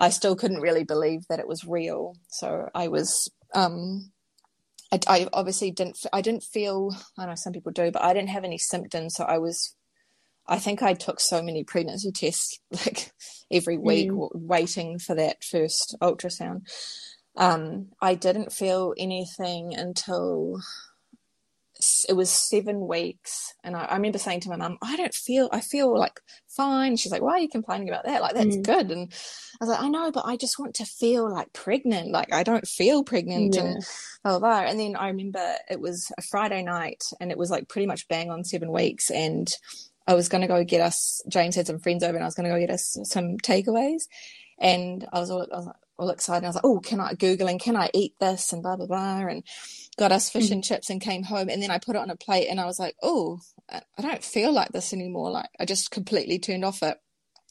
I 0.00 0.08
still 0.08 0.36
couldn't 0.36 0.62
really 0.62 0.84
believe 0.84 1.26
that 1.28 1.38
it 1.38 1.46
was 1.46 1.66
real. 1.66 2.14
So 2.28 2.70
I 2.74 2.88
was, 2.88 3.30
um, 3.54 4.10
I, 4.90 5.00
I 5.06 5.28
obviously 5.34 5.70
didn't, 5.70 5.98
I 6.10 6.22
didn't 6.22 6.44
feel, 6.44 6.96
I 7.18 7.26
know 7.26 7.34
some 7.34 7.52
people 7.52 7.72
do, 7.72 7.90
but 7.90 8.02
I 8.02 8.14
didn't 8.14 8.30
have 8.30 8.44
any 8.44 8.56
symptoms. 8.58 9.14
So 9.16 9.24
I 9.24 9.36
was, 9.36 9.74
I 10.48 10.58
think 10.58 10.82
I 10.82 10.94
took 10.94 11.20
so 11.20 11.42
many 11.42 11.62
pregnancy 11.64 12.10
tests 12.12 12.58
like 12.70 13.12
every 13.50 13.76
week, 13.78 14.06
Mm. 14.10 14.14
w- 14.14 14.30
waiting 14.34 14.98
for 14.98 15.14
that 15.14 15.44
first 15.44 15.96
ultrasound. 16.00 16.62
Um, 17.36 17.88
I 18.00 18.14
didn't 18.14 18.52
feel 18.52 18.94
anything 18.98 19.74
until 19.74 20.60
it 22.08 22.14
was 22.14 22.28
seven 22.28 22.88
weeks 22.88 23.54
and 23.62 23.76
I, 23.76 23.84
I 23.84 23.94
remember 23.94 24.18
saying 24.18 24.40
to 24.40 24.48
my 24.48 24.56
mum 24.56 24.78
i 24.82 24.96
don't 24.96 25.14
feel 25.14 25.48
i 25.52 25.60
feel 25.60 25.96
like 25.96 26.18
fine 26.48 26.96
she's 26.96 27.12
like 27.12 27.22
why 27.22 27.34
are 27.34 27.38
you 27.38 27.48
complaining 27.48 27.88
about 27.88 28.04
that 28.04 28.20
like 28.20 28.34
that's 28.34 28.56
Mm. 28.56 28.64
good 28.64 28.90
and 28.90 29.12
i 29.60 29.64
was 29.64 29.68
like 29.68 29.80
i 29.80 29.88
know 29.88 30.10
but 30.10 30.24
i 30.26 30.36
just 30.36 30.58
want 30.58 30.74
to 30.74 30.84
feel 30.84 31.30
like 31.32 31.52
pregnant 31.52 32.10
like 32.10 32.32
i 32.34 32.42
don't 32.42 32.66
feel 32.66 33.04
pregnant 33.04 33.54
Yeah. 33.54 33.62
and 33.62 33.84
blah, 34.24 34.38
blah 34.40 34.62
blah 34.62 34.68
and 34.68 34.80
then 34.80 34.96
i 34.96 35.06
remember 35.06 35.54
it 35.70 35.80
was 35.80 36.10
a 36.18 36.22
friday 36.22 36.62
night 36.64 37.04
and 37.20 37.30
it 37.30 37.38
was 37.38 37.48
like 37.48 37.68
pretty 37.68 37.86
much 37.86 38.08
bang 38.08 38.28
on 38.32 38.42
seven 38.42 38.72
weeks 38.72 39.08
and 39.08 39.48
i 40.08 40.14
was 40.14 40.28
going 40.30 40.42
to 40.42 40.48
go 40.48 40.64
get 40.64 40.82
us 40.82 41.22
james 41.28 41.56
had 41.56 41.68
some 41.68 41.80
friends 41.80 42.04
over 42.04 42.16
and 42.16 42.24
i 42.24 42.28
was 42.28 42.34
going 42.36 42.48
to 42.48 42.54
go 42.54 42.60
get 42.60 42.70
us 42.74 42.98
some 43.04 43.38
takeaways 43.38 44.04
and 44.58 45.06
i 45.12 45.20
was 45.20 45.30
all, 45.30 45.46
I 45.52 45.56
was 45.58 45.66
like, 45.66 45.76
all 46.00 46.10
excited 46.10 46.44
i 46.46 46.48
was 46.48 46.56
like 46.56 46.64
oh 46.66 46.80
can 46.80 47.00
i 47.00 47.14
googling 47.14 47.60
can 47.60 47.76
i 47.76 47.90
eat 47.94 48.14
this 48.20 48.52
and 48.52 48.62
blah 48.64 48.76
blah 48.76 48.86
blah 48.86 49.18
and 49.28 49.44
got 49.98 50.12
us 50.12 50.30
fish 50.30 50.50
and 50.50 50.64
chips 50.64 50.90
and 50.90 51.00
came 51.00 51.24
home 51.24 51.48
and 51.50 51.62
then 51.62 51.70
I 51.70 51.78
put 51.78 51.96
it 51.96 52.00
on 52.02 52.10
a 52.10 52.16
plate 52.16 52.48
and 52.48 52.60
I 52.60 52.66
was 52.66 52.78
like, 52.78 52.96
oh, 53.02 53.40
I 53.70 54.02
don't 54.02 54.24
feel 54.24 54.52
like 54.52 54.70
this 54.70 54.92
anymore. 54.92 55.30
Like 55.30 55.50
I 55.60 55.64
just 55.66 55.90
completely 55.90 56.38
turned 56.38 56.64
off 56.64 56.82
it. 56.82 56.98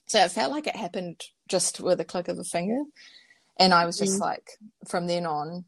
So 0.07 0.23
it 0.23 0.31
felt 0.31 0.51
like 0.51 0.67
it 0.67 0.75
happened 0.75 1.21
just 1.49 1.81
with 1.81 1.99
a 1.99 2.05
click 2.05 2.29
of 2.29 2.39
a 2.39 2.45
finger. 2.45 2.83
And 3.59 3.73
I 3.73 3.85
was 3.85 3.97
just 3.97 4.17
Mm. 4.17 4.21
like, 4.21 4.51
from 4.87 5.07
then 5.07 5.25
on, 5.25 5.65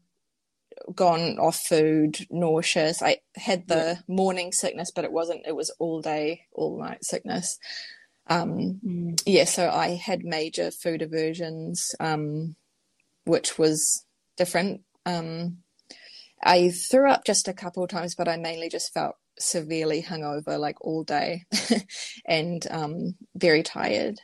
gone 0.94 1.38
off 1.38 1.60
food, 1.60 2.26
nauseous. 2.30 3.02
I 3.02 3.18
had 3.36 3.68
the 3.68 3.98
morning 4.08 4.52
sickness, 4.52 4.90
but 4.94 5.04
it 5.04 5.12
wasn't, 5.12 5.46
it 5.46 5.54
was 5.54 5.70
all 5.78 6.00
day, 6.00 6.46
all 6.52 6.78
night 6.78 7.04
sickness. 7.04 7.58
Um, 8.26 8.80
Mm. 8.86 9.20
yeah, 9.26 9.44
so 9.44 9.68
I 9.70 9.96
had 9.96 10.24
major 10.24 10.70
food 10.70 11.02
aversions, 11.02 11.94
um, 12.00 12.56
which 13.24 13.58
was 13.58 14.04
different. 14.36 14.82
Um, 15.04 15.58
I 16.42 16.70
threw 16.70 17.10
up 17.10 17.24
just 17.24 17.48
a 17.48 17.52
couple 17.52 17.82
of 17.82 17.90
times, 17.90 18.14
but 18.14 18.28
I 18.28 18.36
mainly 18.36 18.68
just 18.68 18.94
felt 18.94 19.16
severely 19.38 20.02
hungover, 20.02 20.58
like 20.58 20.76
all 20.80 21.02
day, 21.02 21.44
and 22.26 22.66
um, 22.70 23.16
very 23.34 23.62
tired. 23.62 24.20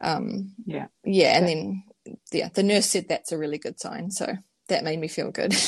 Um, 0.00 0.54
Yeah. 0.66 0.86
yeah, 1.04 1.36
and 1.38 1.46
then 1.48 1.84
yeah, 2.32 2.48
the 2.52 2.62
nurse 2.62 2.86
said 2.90 3.06
that's 3.08 3.32
a 3.32 3.38
really 3.38 3.58
good 3.58 3.80
sign, 3.80 4.10
so 4.10 4.34
that 4.68 4.84
made 4.84 4.98
me 4.98 5.08
feel 5.08 5.30
good. 5.30 5.54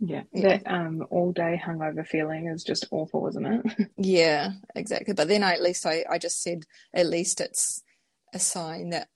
Yeah. 0.00 0.22
Yeah. 0.32 0.58
That 0.58 0.62
um 0.72 1.04
all 1.10 1.32
day 1.32 1.60
hungover 1.60 2.06
feeling 2.06 2.46
is 2.46 2.62
just 2.62 2.86
awful, 2.92 3.26
isn't 3.30 3.44
it? 3.44 3.88
yeah, 3.96 4.50
exactly. 4.76 5.12
But 5.12 5.26
then 5.26 5.42
I 5.42 5.54
at 5.54 5.60
least 5.60 5.84
I, 5.84 6.04
I 6.08 6.18
just 6.18 6.40
said 6.40 6.62
at 6.94 7.06
least 7.08 7.40
it's 7.40 7.82
a 8.32 8.38
sign 8.38 8.90
that 8.90 9.08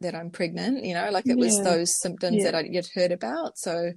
that 0.00 0.14
I'm 0.14 0.30
pregnant, 0.30 0.84
you 0.84 0.94
know, 0.94 1.10
like 1.10 1.26
it 1.26 1.36
was 1.36 1.56
Yeah. 1.56 1.64
those 1.64 2.00
symptoms 2.00 2.36
Yeah. 2.36 2.52
that 2.52 2.54
I 2.54 2.70
would 2.72 2.88
heard 2.94 3.10
about, 3.10 3.58
so 3.58 3.94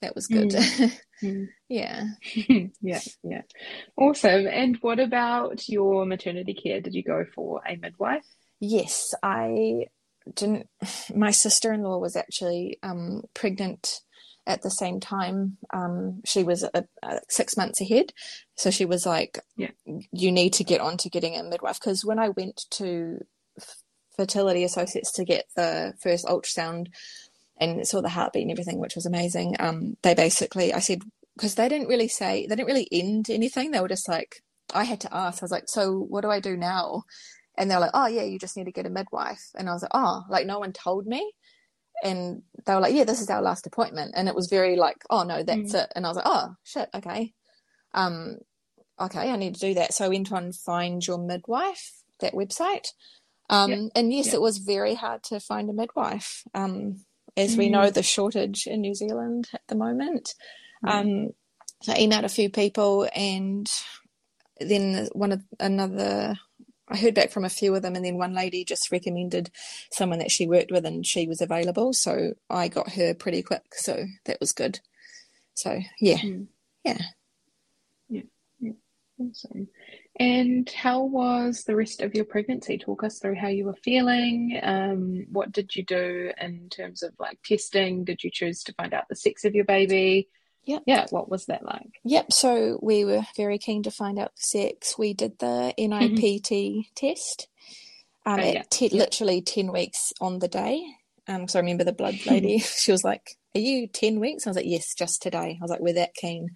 that 0.00 0.14
was 0.14 0.26
good. 0.26 0.52
Mm. 1.22 1.48
yeah. 1.68 2.04
yeah, 2.80 3.00
yeah. 3.22 3.42
Awesome. 3.98 4.46
And 4.46 4.78
what 4.80 4.98
about 5.00 5.68
your 5.68 6.06
maternity 6.06 6.54
care? 6.54 6.80
Did 6.80 6.94
you 6.94 7.02
go 7.02 7.26
for 7.34 7.60
a 7.68 7.76
midwife? 7.76 8.24
Yes, 8.58 9.12
I 9.22 9.88
didn't. 10.34 10.66
My 11.14 11.30
sister 11.30 11.74
in 11.74 11.82
law 11.82 11.98
was 11.98 12.16
actually 12.16 12.78
um, 12.82 13.24
pregnant 13.34 14.00
at 14.46 14.62
the 14.62 14.70
same 14.70 15.00
time. 15.00 15.56
Um, 15.72 16.20
she 16.24 16.42
was 16.42 16.64
uh 16.64 16.82
uh 17.02 17.18
six 17.28 17.56
months 17.56 17.80
ahead. 17.80 18.12
So 18.56 18.70
she 18.70 18.84
was 18.84 19.06
like, 19.06 19.38
Yeah. 19.56 19.70
You 20.12 20.32
need 20.32 20.52
to 20.54 20.64
get 20.64 20.80
on 20.80 20.96
to 20.98 21.10
getting 21.10 21.36
a 21.36 21.42
midwife. 21.42 21.80
Because 21.80 22.04
when 22.04 22.18
I 22.18 22.30
went 22.30 22.64
to 22.72 23.18
F- 23.58 23.82
Fertility 24.16 24.64
Associates 24.64 25.12
to 25.12 25.24
get 25.24 25.46
the 25.56 25.94
first 26.00 26.26
ultrasound 26.26 26.88
and 27.58 27.86
saw 27.86 28.00
the 28.00 28.08
heartbeat 28.08 28.42
and 28.42 28.50
everything, 28.50 28.78
which 28.78 28.96
was 28.96 29.06
amazing, 29.06 29.56
um, 29.60 29.96
they 30.02 30.14
basically, 30.14 30.72
I 30.72 30.80
said, 30.80 31.02
because 31.36 31.54
they 31.54 31.68
didn't 31.68 31.88
really 31.88 32.08
say, 32.08 32.46
they 32.46 32.56
didn't 32.56 32.68
really 32.68 32.88
end 32.92 33.30
anything. 33.30 33.70
They 33.70 33.80
were 33.80 33.88
just 33.88 34.08
like, 34.08 34.42
I 34.74 34.84
had 34.84 35.00
to 35.00 35.14
ask, 35.14 35.42
I 35.42 35.44
was 35.44 35.52
like, 35.52 35.64
So 35.68 35.98
what 35.98 36.22
do 36.22 36.30
I 36.30 36.40
do 36.40 36.56
now? 36.56 37.04
And 37.56 37.70
they're 37.70 37.80
like, 37.80 37.92
oh, 37.94 38.06
yeah, 38.06 38.22
you 38.22 38.38
just 38.38 38.56
need 38.56 38.64
to 38.64 38.72
get 38.72 38.86
a 38.86 38.90
midwife. 38.90 39.50
And 39.54 39.68
I 39.68 39.72
was 39.72 39.82
like, 39.82 39.92
oh, 39.94 40.24
like 40.28 40.46
no 40.46 40.58
one 40.58 40.72
told 40.72 41.06
me. 41.06 41.32
And 42.02 42.42
they 42.66 42.74
were 42.74 42.80
like, 42.80 42.94
yeah, 42.94 43.04
this 43.04 43.20
is 43.20 43.30
our 43.30 43.42
last 43.42 43.66
appointment. 43.66 44.14
And 44.16 44.28
it 44.28 44.34
was 44.34 44.48
very 44.48 44.76
like, 44.76 44.96
oh, 45.10 45.22
no, 45.22 45.42
that's 45.42 45.74
it. 45.74 45.92
And 45.94 46.04
I 46.04 46.08
was 46.08 46.16
like, 46.16 46.26
oh, 46.26 46.54
shit, 46.62 46.88
okay. 46.94 47.32
Um, 47.94 48.38
okay, 49.00 49.30
I 49.30 49.36
need 49.36 49.54
to 49.54 49.60
do 49.60 49.74
that. 49.74 49.94
So 49.94 50.04
I 50.04 50.08
went 50.08 50.32
on 50.32 50.52
Find 50.52 51.06
Your 51.06 51.18
Midwife, 51.18 51.92
that 52.20 52.34
website. 52.34 52.88
Um, 53.50 53.70
Yep. 53.70 53.90
And 53.94 54.12
yes, 54.12 54.26
Yep. 54.26 54.34
it 54.34 54.40
was 54.40 54.58
very 54.58 54.94
hard 54.94 55.22
to 55.24 55.40
find 55.40 55.70
a 55.70 55.72
midwife. 55.72 56.42
Um, 56.54 57.04
as 57.36 57.56
we 57.56 57.68
know, 57.68 57.90
the 57.90 58.02
shortage 58.02 58.66
in 58.66 58.80
New 58.80 58.94
Zealand 58.94 59.48
at 59.52 59.62
the 59.68 59.74
moment. 59.74 60.34
Um, 60.84 61.30
so 61.82 61.92
I 61.92 61.98
emailed 61.98 62.24
a 62.24 62.28
few 62.28 62.48
people 62.48 63.08
and 63.14 63.70
then 64.60 65.08
one 65.12 65.32
of 65.32 65.42
another 65.58 66.36
I 66.88 66.96
heard 66.98 67.14
back 67.14 67.30
from 67.30 67.44
a 67.44 67.50
few 67.50 67.74
of 67.74 67.82
them, 67.82 67.96
and 67.96 68.04
then 68.04 68.18
one 68.18 68.34
lady 68.34 68.64
just 68.64 68.92
recommended 68.92 69.50
someone 69.90 70.18
that 70.18 70.30
she 70.30 70.46
worked 70.46 70.70
with, 70.70 70.84
and 70.84 71.06
she 71.06 71.26
was 71.26 71.40
available. 71.40 71.92
So 71.92 72.34
I 72.50 72.68
got 72.68 72.92
her 72.92 73.14
pretty 73.14 73.42
quick. 73.42 73.62
So 73.72 74.04
that 74.26 74.38
was 74.40 74.52
good. 74.52 74.80
So 75.54 75.80
yeah, 76.00 76.18
Mm. 76.18 76.46
yeah. 76.84 76.98
Awesome. 79.16 79.68
And 80.18 80.68
how 80.70 81.04
was 81.04 81.62
the 81.62 81.76
rest 81.76 82.00
of 82.00 82.16
your 82.16 82.24
pregnancy? 82.24 82.78
Talk 82.78 83.04
us 83.04 83.20
through 83.20 83.36
how 83.36 83.46
you 83.46 83.64
were 83.64 83.76
feeling. 83.84 84.58
Um, 84.60 85.26
what 85.30 85.52
did 85.52 85.76
you 85.76 85.84
do 85.84 86.32
in 86.40 86.68
terms 86.68 87.04
of 87.04 87.14
like 87.20 87.38
testing? 87.44 88.04
Did 88.04 88.24
you 88.24 88.30
choose 88.32 88.64
to 88.64 88.74
find 88.74 88.92
out 88.92 89.04
the 89.08 89.14
sex 89.14 89.44
of 89.44 89.54
your 89.54 89.66
baby? 89.66 90.28
Yep. 90.66 90.82
Yeah, 90.86 91.06
what 91.10 91.28
was 91.28 91.46
that 91.46 91.64
like? 91.64 92.00
Yep. 92.04 92.32
So 92.32 92.78
we 92.82 93.04
were 93.04 93.22
very 93.36 93.58
keen 93.58 93.82
to 93.84 93.90
find 93.90 94.18
out 94.18 94.32
the 94.36 94.42
sex. 94.42 94.98
We 94.98 95.14
did 95.14 95.38
the 95.38 95.74
NIPT 95.78 96.94
test. 96.94 97.48
Um, 98.26 98.40
Oh, 98.40 98.42
at 98.42 98.54
yeah. 98.54 98.62
te- 98.70 98.88
literally 98.88 99.42
ten 99.42 99.70
weeks 99.70 100.12
on 100.20 100.38
the 100.38 100.48
day. 100.48 100.82
Um, 101.28 101.46
so 101.48 101.58
I 101.58 101.60
remember 101.60 101.84
the 101.84 101.92
blood 101.92 102.24
lady. 102.26 102.58
she 102.78 102.90
was 102.92 103.04
like, 103.04 103.36
"Are 103.54 103.60
you 103.60 103.86
ten 103.86 104.18
weeks?" 104.20 104.46
I 104.46 104.50
was 104.50 104.56
like, 104.56 104.66
"Yes, 104.66 104.94
just 104.94 105.20
today." 105.22 105.58
I 105.60 105.62
was 105.62 105.70
like, 105.70 105.80
"We're 105.80 105.94
that 105.94 106.14
keen." 106.14 106.48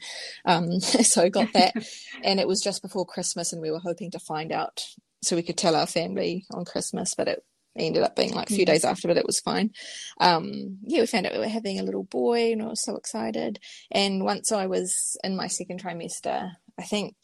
Um, 0.47 0.81
so 0.81 1.23
I 1.23 1.29
got 1.29 1.53
that, 1.53 1.75
and 2.23 2.41
it 2.41 2.49
was 2.49 2.63
just 2.63 2.81
before 2.81 3.05
Christmas, 3.05 3.53
and 3.53 3.61
we 3.61 3.71
were 3.71 3.81
hoping 3.81 4.11
to 4.13 4.19
find 4.19 4.51
out 4.51 4.83
so 5.23 5.37
we 5.37 5.43
could 5.43 5.59
tell 5.59 5.75
our 5.77 5.87
family 5.87 6.47
on 6.53 6.65
Christmas, 6.65 7.15
but 7.15 7.29
it 7.29 7.45
ended 7.87 8.03
up 8.03 8.17
being 8.17 8.35
like 8.35 8.51
a 8.51 8.55
few 8.55 8.67
days 8.67 8.85
after, 8.85 9.09
but 9.09 9.17
it 9.17 9.27
was 9.27 9.41
fine. 9.41 9.73
Um, 10.21 10.79
yeah, 10.83 11.01
we 11.01 11.07
found 11.07 11.27
out 11.27 11.33
we 11.33 11.39
were 11.39 11.49
having 11.49 11.79
a 11.79 11.85
little 11.85 12.05
boy, 12.05 12.53
and 12.53 12.63
I 12.63 12.67
was 12.67 12.85
so 12.85 12.97
excited. 12.97 13.59
And 13.91 14.25
once 14.25 14.53
I 14.53 14.67
was 14.67 15.17
in 15.23 15.37
my 15.37 15.47
second 15.47 15.83
trimester, 15.83 16.53
I 16.79 16.83
think 16.83 17.15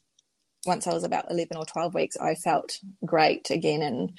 once 0.66 0.86
I 0.86 0.94
was 0.94 1.04
about 1.04 1.30
11 1.30 1.56
or 1.56 1.66
12 1.66 1.94
weeks, 1.94 2.16
I 2.16 2.34
felt 2.34 2.80
great 3.04 3.50
again. 3.50 3.82
And 3.82 4.12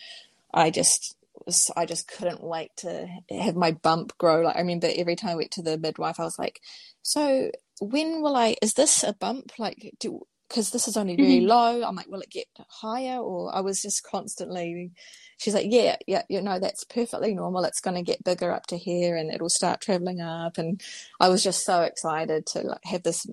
I 0.53 0.69
just 0.69 1.15
was, 1.45 1.71
I 1.75 1.85
just 1.85 2.07
couldn't 2.07 2.43
wait 2.43 2.71
to 2.77 3.07
have 3.29 3.55
my 3.55 3.71
bump 3.71 4.17
grow. 4.17 4.41
Like 4.41 4.55
I 4.55 4.59
remember 4.59 4.89
every 4.95 5.15
time 5.15 5.31
I 5.31 5.35
went 5.35 5.51
to 5.51 5.61
the 5.61 5.77
midwife, 5.77 6.19
I 6.19 6.23
was 6.23 6.39
like, 6.39 6.61
"So 7.01 7.51
when 7.79 8.21
will 8.21 8.35
I? 8.35 8.55
Is 8.61 8.73
this 8.73 9.03
a 9.03 9.13
bump? 9.13 9.53
Like, 9.57 9.93
do 9.99 10.25
because 10.47 10.69
this 10.69 10.87
is 10.87 10.97
only 10.97 11.15
very 11.15 11.41
low. 11.41 11.83
I'm 11.83 11.95
like, 11.95 12.07
will 12.07 12.21
it 12.21 12.29
get 12.29 12.47
higher? 12.69 13.17
Or 13.17 13.53
I 13.53 13.61
was 13.61 13.81
just 13.81 14.03
constantly. 14.03 14.91
She's 15.37 15.53
like, 15.53 15.67
yeah, 15.69 15.97
yeah, 16.07 16.23
you 16.29 16.41
know, 16.41 16.59
that's 16.59 16.83
perfectly 16.83 17.33
normal. 17.33 17.65
It's 17.65 17.81
going 17.81 17.95
to 17.97 18.03
get 18.03 18.23
bigger 18.23 18.51
up 18.51 18.67
to 18.67 18.77
here, 18.77 19.15
and 19.15 19.33
it'll 19.33 19.49
start 19.49 19.81
traveling 19.81 20.21
up. 20.21 20.57
And 20.57 20.81
I 21.19 21.29
was 21.29 21.43
just 21.43 21.65
so 21.65 21.81
excited 21.81 22.45
to 22.47 22.61
like 22.61 22.83
have 22.85 23.03
this 23.03 23.25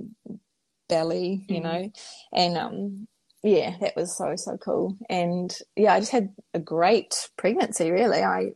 belly, 0.89 1.45
you 1.49 1.61
mm. 1.61 1.63
know, 1.63 1.93
and 2.33 2.59
um, 2.59 3.09
yeah, 3.43 3.77
that 3.81 3.97
was 3.97 4.17
so 4.17 4.35
so 4.37 4.57
cool. 4.57 4.97
And 5.09 5.57
yeah, 5.77 5.95
I 5.95 6.01
just 6.01 6.13
had 6.13 6.35
a 6.55 6.59
great 6.59 7.29
pregnancy. 7.37 7.91
Really, 7.91 8.23
I 8.23 8.53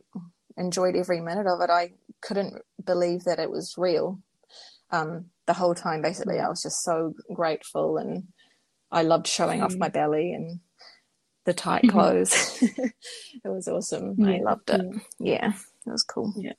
enjoyed 0.57 0.95
every 0.95 1.21
minute 1.21 1.47
of 1.47 1.61
it. 1.61 1.69
I 1.69 1.93
couldn't 2.21 2.61
believe 2.83 3.23
that 3.25 3.39
it 3.39 3.51
was 3.51 3.75
real. 3.77 4.19
Um, 4.91 5.25
the 5.45 5.53
whole 5.53 5.75
time, 5.75 6.01
basically, 6.01 6.39
I 6.39 6.47
was 6.49 6.61
just 6.63 6.83
so 6.83 7.13
grateful, 7.33 7.97
and 7.97 8.27
I 8.91 9.03
loved 9.03 9.27
showing 9.27 9.61
mm. 9.61 9.63
off 9.63 9.75
my 9.75 9.89
belly 9.89 10.33
and 10.33 10.59
the 11.45 11.53
tight 11.53 11.87
clothes. 11.89 12.61
it 12.61 12.93
was 13.45 13.67
awesome. 13.67 14.15
Yeah. 14.17 14.29
I 14.29 14.39
loved 14.39 14.69
it. 14.69 14.81
Yeah. 15.19 15.33
yeah, 15.33 15.53
it 15.85 15.91
was 15.91 16.03
cool. 16.03 16.33
Yeah. 16.37 16.53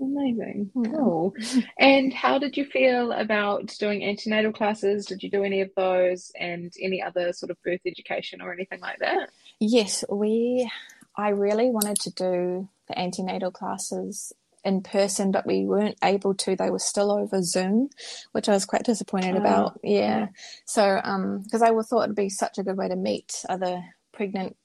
Amazing. 0.00 0.70
Cool. 0.74 1.34
and 1.78 2.12
how 2.12 2.38
did 2.38 2.56
you 2.56 2.66
feel 2.66 3.12
about 3.12 3.74
doing 3.78 4.04
antenatal 4.04 4.52
classes? 4.52 5.06
Did 5.06 5.22
you 5.22 5.30
do 5.30 5.42
any 5.42 5.62
of 5.62 5.70
those 5.74 6.30
and 6.38 6.72
any 6.82 7.02
other 7.02 7.32
sort 7.32 7.50
of 7.50 7.56
birth 7.62 7.80
education 7.86 8.42
or 8.42 8.52
anything 8.52 8.80
like 8.80 8.98
that? 8.98 9.30
Yes, 9.58 10.04
we 10.10 10.70
I 11.16 11.30
really 11.30 11.70
wanted 11.70 11.98
to 12.00 12.10
do 12.10 12.68
the 12.88 12.98
antenatal 12.98 13.50
classes 13.50 14.32
in 14.66 14.82
person, 14.82 15.30
but 15.30 15.46
we 15.46 15.64
weren't 15.64 15.96
able 16.02 16.34
to. 16.34 16.56
They 16.56 16.70
were 16.70 16.78
still 16.78 17.10
over 17.10 17.42
Zoom, 17.42 17.90
which 18.32 18.48
I 18.48 18.52
was 18.52 18.64
quite 18.64 18.84
disappointed 18.84 19.36
oh, 19.36 19.38
about. 19.38 19.80
Yeah. 19.82 20.00
yeah. 20.00 20.26
So, 20.64 21.00
um, 21.02 21.42
because 21.42 21.62
I 21.62 21.70
thought 21.70 22.04
it'd 22.04 22.16
be 22.16 22.28
such 22.28 22.58
a 22.58 22.62
good 22.62 22.76
way 22.76 22.88
to 22.88 22.96
meet 22.96 23.44
other 23.48 23.82
pregnant, 24.12 24.56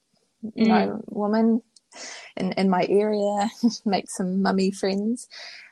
you 0.56 0.66
mm. 0.66 0.68
know, 0.68 1.02
women 1.08 1.62
in, 2.36 2.54
in 2.54 2.70
my 2.70 2.86
area, 2.90 3.50
make 3.86 4.10
some 4.10 4.42
mummy 4.42 4.72
friends. 4.72 5.28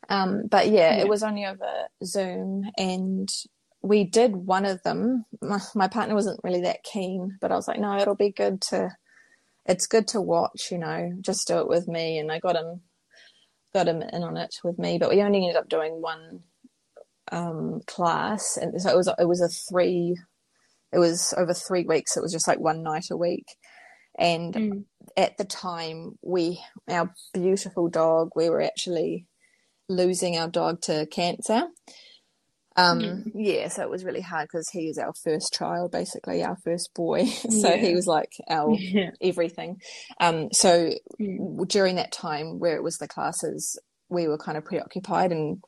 Um, 0.10 0.44
but 0.48 0.68
yeah, 0.68 0.96
yeah, 0.96 1.02
it 1.02 1.08
was 1.08 1.24
only 1.24 1.46
over 1.46 1.88
Zoom 2.04 2.70
and 2.78 3.30
we 3.82 4.04
did 4.04 4.36
one 4.36 4.66
of 4.66 4.82
them. 4.84 5.26
My, 5.42 5.60
my, 5.76 5.88
partner 5.88 6.16
wasn't 6.16 6.42
really 6.44 6.62
that 6.62 6.84
keen, 6.84 7.38
but 7.40 7.52
I 7.52 7.56
was 7.56 7.68
like, 7.68 7.80
no, 7.80 7.98
it'll 7.98 8.16
be 8.16 8.32
good 8.32 8.62
to, 8.64 8.90
it's 9.66 9.88
good 9.88 10.08
to 10.10 10.22
watch, 10.22 10.72
you 10.72 10.78
know, 10.78 11.14
just 11.22 11.48
do 11.48 11.60
it 11.60 11.68
with 11.68 11.88
me. 11.88 12.18
And 12.18 12.32
I 12.32 12.40
got 12.40 12.56
him, 12.56 12.82
got 13.74 13.88
him 13.88 14.02
in 14.02 14.24
on 14.24 14.38
it 14.38 14.56
with 14.64 14.80
me, 14.80 14.98
but 14.98 15.10
we 15.10 15.22
only 15.22 15.40
ended 15.40 15.56
up 15.56 15.70
doing 15.70 16.02
one, 16.02 16.42
um, 17.32 17.82
class. 17.86 18.58
And 18.58 18.82
so 18.82 18.90
it 18.90 18.98
was, 18.98 19.08
it 19.20 19.28
was 19.28 19.42
a 19.42 19.50
three, 19.50 20.18
it 20.92 21.00
was 21.00 21.34
over 21.38 21.54
three 21.54 21.86
weeks. 21.86 22.18
It 22.18 22.22
was 22.22 22.32
just 22.32 22.48
like 22.48 22.60
one 22.60 22.84
night 22.84 23.06
a 23.12 23.18
week. 23.18 23.46
And 24.18 24.54
mm. 24.54 24.84
at 25.16 25.38
the 25.38 25.46
time, 25.46 26.18
we, 26.22 26.60
our 26.90 27.14
beautiful 27.34 27.90
dog, 27.90 28.32
we 28.36 28.50
were 28.50 28.62
actually 28.62 29.28
losing 29.88 30.38
our 30.38 30.48
dog 30.48 30.82
to 30.82 31.06
cancer. 31.08 31.68
Um, 32.76 33.00
mm. 33.00 33.32
Yeah, 33.34 33.68
so 33.68 33.84
it 33.84 33.90
was 33.90 34.06
really 34.06 34.22
hard 34.22 34.48
because 34.48 34.70
he 34.70 34.88
is 34.88 34.98
our 34.98 35.14
first 35.24 35.54
child, 35.54 35.92
basically 35.92 36.44
our 36.44 36.58
first 36.64 36.94
boy. 36.94 37.26
so 37.26 37.70
yeah. 37.70 37.78
he 37.78 37.94
was 37.96 38.08
like 38.08 38.32
our 38.50 38.74
yeah. 38.80 39.12
everything. 39.22 39.82
Um, 40.20 40.50
so 40.52 40.92
mm. 41.20 41.68
during 41.68 41.96
that 41.96 42.12
time 42.12 42.60
where 42.60 42.76
it 42.76 42.84
was 42.84 42.98
the 42.98 43.08
classes, 43.08 43.80
we 44.10 44.28
were 44.28 44.38
kind 44.38 44.58
of 44.58 44.66
preoccupied 44.66 45.32
and 45.32 45.62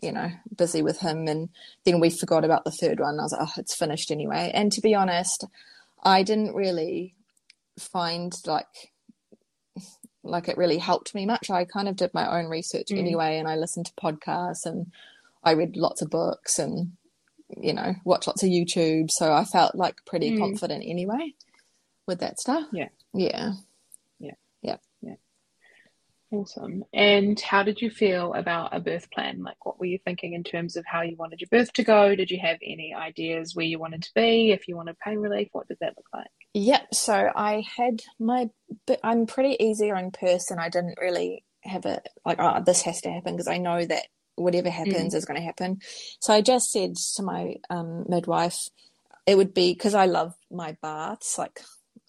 you 0.00 0.12
know 0.12 0.30
busy 0.56 0.82
with 0.82 0.98
him, 0.98 1.28
and 1.28 1.50
then 1.84 2.00
we 2.00 2.10
forgot 2.10 2.44
about 2.44 2.64
the 2.64 2.72
third 2.72 2.98
one. 2.98 3.20
I 3.20 3.22
was 3.22 3.32
like, 3.32 3.48
oh, 3.48 3.52
it's 3.60 3.76
finished 3.76 4.10
anyway. 4.10 4.50
And 4.52 4.72
to 4.72 4.80
be 4.80 4.94
honest, 4.94 5.46
I 6.02 6.22
didn't 6.22 6.54
really 6.54 7.14
find 7.78 8.32
like 8.46 8.92
like 10.24 10.48
it 10.48 10.56
really 10.56 10.78
helped 10.78 11.14
me 11.14 11.26
much. 11.26 11.50
I 11.50 11.64
kind 11.64 11.88
of 11.88 11.96
did 11.96 12.14
my 12.14 12.38
own 12.38 12.46
research 12.46 12.88
mm. 12.90 12.98
anyway, 12.98 13.38
and 13.38 13.48
I 13.48 13.56
listened 13.56 13.86
to 13.86 13.92
podcasts 13.94 14.64
and 14.64 14.86
I 15.44 15.52
read 15.52 15.76
lots 15.76 16.02
of 16.02 16.10
books 16.10 16.58
and 16.58 16.92
you 17.60 17.72
know 17.72 17.94
watch 18.04 18.26
lots 18.26 18.42
of 18.42 18.48
YouTube. 18.48 19.10
So 19.10 19.32
I 19.32 19.44
felt 19.44 19.74
like 19.74 19.96
pretty 20.06 20.32
mm. 20.32 20.38
confident 20.38 20.84
anyway 20.86 21.34
with 22.06 22.20
that 22.20 22.40
stuff. 22.40 22.66
Yeah, 22.72 22.88
yeah, 23.14 23.52
yeah, 24.18 24.34
yeah, 24.62 24.76
yeah. 25.00 25.14
Awesome. 26.32 26.84
And 26.94 27.38
how 27.38 27.62
did 27.62 27.82
you 27.82 27.90
feel 27.90 28.32
about 28.32 28.74
a 28.74 28.80
birth 28.80 29.10
plan? 29.10 29.42
Like, 29.42 29.66
what 29.66 29.78
were 29.78 29.84
you 29.84 29.98
thinking 29.98 30.32
in 30.32 30.42
terms 30.42 30.76
of 30.76 30.84
how 30.86 31.02
you 31.02 31.14
wanted 31.16 31.42
your 31.42 31.48
birth 31.50 31.74
to 31.74 31.84
go? 31.84 32.14
Did 32.14 32.30
you 32.30 32.38
have 32.40 32.56
any 32.62 32.94
ideas 32.94 33.54
where 33.54 33.66
you 33.66 33.78
wanted 33.78 34.02
to 34.04 34.10
be? 34.14 34.50
If 34.50 34.66
you 34.66 34.74
wanted 34.74 34.98
pain 34.98 35.18
relief, 35.18 35.48
what 35.52 35.68
did 35.68 35.76
that 35.80 35.94
look 35.94 36.06
like? 36.12 36.30
Yep. 36.54 36.94
So 36.94 37.30
I 37.36 37.62
had 37.76 38.00
my, 38.18 38.48
I'm 39.04 39.26
pretty 39.26 39.62
easygoing 39.62 40.12
person. 40.12 40.58
I 40.58 40.70
didn't 40.70 40.98
really 40.98 41.44
have 41.64 41.84
a 41.84 42.00
like, 42.24 42.38
oh, 42.40 42.62
this 42.64 42.80
has 42.82 43.02
to 43.02 43.10
happen 43.10 43.34
because 43.34 43.48
I 43.48 43.58
know 43.58 43.84
that 43.84 44.06
whatever 44.36 44.70
happens 44.70 45.14
mm. 45.14 45.16
is 45.16 45.24
going 45.24 45.38
to 45.38 45.44
happen. 45.44 45.78
So 46.20 46.32
I 46.32 46.40
just 46.40 46.70
said 46.70 46.96
to 47.16 47.22
my 47.22 47.56
um, 47.70 48.04
midwife, 48.08 48.68
it 49.26 49.36
would 49.36 49.54
be 49.54 49.72
because 49.72 49.94
I 49.94 50.06
love 50.06 50.34
my 50.50 50.76
baths. 50.82 51.38
Like 51.38 51.60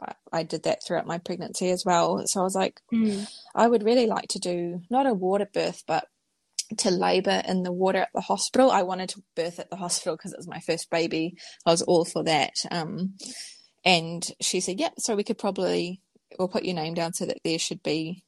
I, 0.02 0.14
I, 0.32 0.44
did 0.44 0.64
that 0.64 0.80
throughout 0.86 1.06
my 1.06 1.20
pregnancy 1.20 1.70
as 1.70 1.84
well. 1.86 2.24
So 2.26 2.40
I 2.40 2.44
was 2.44 2.56
like, 2.56 2.82
mm. 2.94 3.28
I 3.54 3.68
would 3.68 3.84
really 3.84 4.08
like 4.08 4.30
to 4.30 4.40
do 4.40 4.82
not 4.90 5.06
a 5.06 5.14
water 5.14 5.48
birth, 5.52 5.84
but 5.86 6.08
to 6.78 6.90
labour 6.90 7.42
in 7.48 7.64
the 7.64 7.72
water 7.72 8.00
at 8.00 8.10
the 8.16 8.22
hospital. 8.22 8.72
I 8.72 8.84
wanted 8.84 9.10
to 9.10 9.24
birth 9.36 9.60
at 9.60 9.70
the 9.70 9.76
hospital 9.76 10.16
because 10.16 10.34
it 10.34 10.40
was 10.40 10.48
my 10.48 10.60
first 10.60 10.90
baby. 10.90 11.36
I 11.66 11.72
was 11.72 11.82
all 11.84 12.06
for 12.06 12.24
that. 12.24 12.54
Um, 12.72 13.16
and 13.86 14.26
she 14.42 14.62
said, 14.62 14.80
"Yep, 14.80 14.94
yeah, 14.96 15.02
so 15.02 15.16
we 15.16 15.24
could 15.24 15.38
probably 15.38 16.02
we'll 16.38 16.48
put 16.48 16.66
your 16.66 16.76
name 16.76 16.94
down 16.94 17.14
so 17.14 17.26
that 17.26 17.40
there 17.44 17.60
should 17.60 17.84
be, 17.84 18.24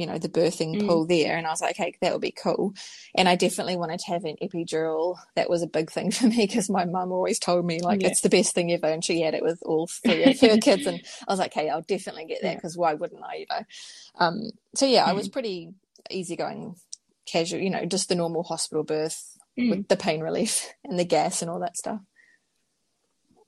you 0.00 0.06
know, 0.06 0.18
the 0.18 0.28
birthing 0.28 0.76
mm. 0.76 0.86
pool 0.86 1.06
there." 1.06 1.36
And 1.36 1.46
I 1.46 1.50
was 1.50 1.60
like, 1.60 1.78
"Okay, 1.78 1.94
that 2.00 2.12
would 2.12 2.22
be 2.22 2.32
cool." 2.32 2.74
And 3.14 3.28
I 3.28 3.36
definitely 3.36 3.76
wanted 3.76 4.00
to 4.00 4.06
have 4.06 4.24
an 4.24 4.36
epidural. 4.42 5.16
That 5.36 5.50
was 5.50 5.62
a 5.62 5.66
big 5.66 5.90
thing 5.90 6.10
for 6.10 6.26
me 6.26 6.46
because 6.46 6.68
my 6.70 6.84
mum 6.84 7.12
always 7.12 7.38
told 7.38 7.64
me 7.64 7.80
like 7.80 8.02
yeah. 8.02 8.08
it's 8.08 8.22
the 8.22 8.28
best 8.28 8.54
thing 8.54 8.72
ever, 8.72 8.86
and 8.86 9.04
she 9.04 9.20
had 9.20 9.34
it 9.34 9.42
with 9.42 9.62
all 9.64 9.86
three 9.86 10.24
of 10.24 10.40
her 10.40 10.58
kids. 10.62 10.86
And 10.86 11.00
I 11.28 11.32
was 11.32 11.38
like, 11.38 11.56
"Okay, 11.56 11.68
I'll 11.68 11.82
definitely 11.82 12.24
get 12.24 12.42
that 12.42 12.56
because 12.56 12.76
yeah. 12.76 12.80
why 12.80 12.94
wouldn't 12.94 13.22
I?" 13.22 13.34
You 13.34 13.46
know. 13.50 13.64
Um, 14.18 14.50
so 14.74 14.86
yeah, 14.86 15.04
mm. 15.04 15.08
I 15.08 15.12
was 15.12 15.28
mm. 15.28 15.32
pretty 15.32 15.74
easygoing, 16.10 16.76
casual. 17.26 17.60
You 17.60 17.70
know, 17.70 17.84
just 17.84 18.08
the 18.08 18.14
normal 18.14 18.42
hospital 18.42 18.84
birth 18.84 19.36
mm. 19.58 19.70
with 19.70 19.88
the 19.88 19.96
pain 19.96 20.20
relief 20.20 20.72
and 20.84 20.98
the 20.98 21.04
gas 21.04 21.42
and 21.42 21.50
all 21.50 21.60
that 21.60 21.76
stuff. 21.76 22.00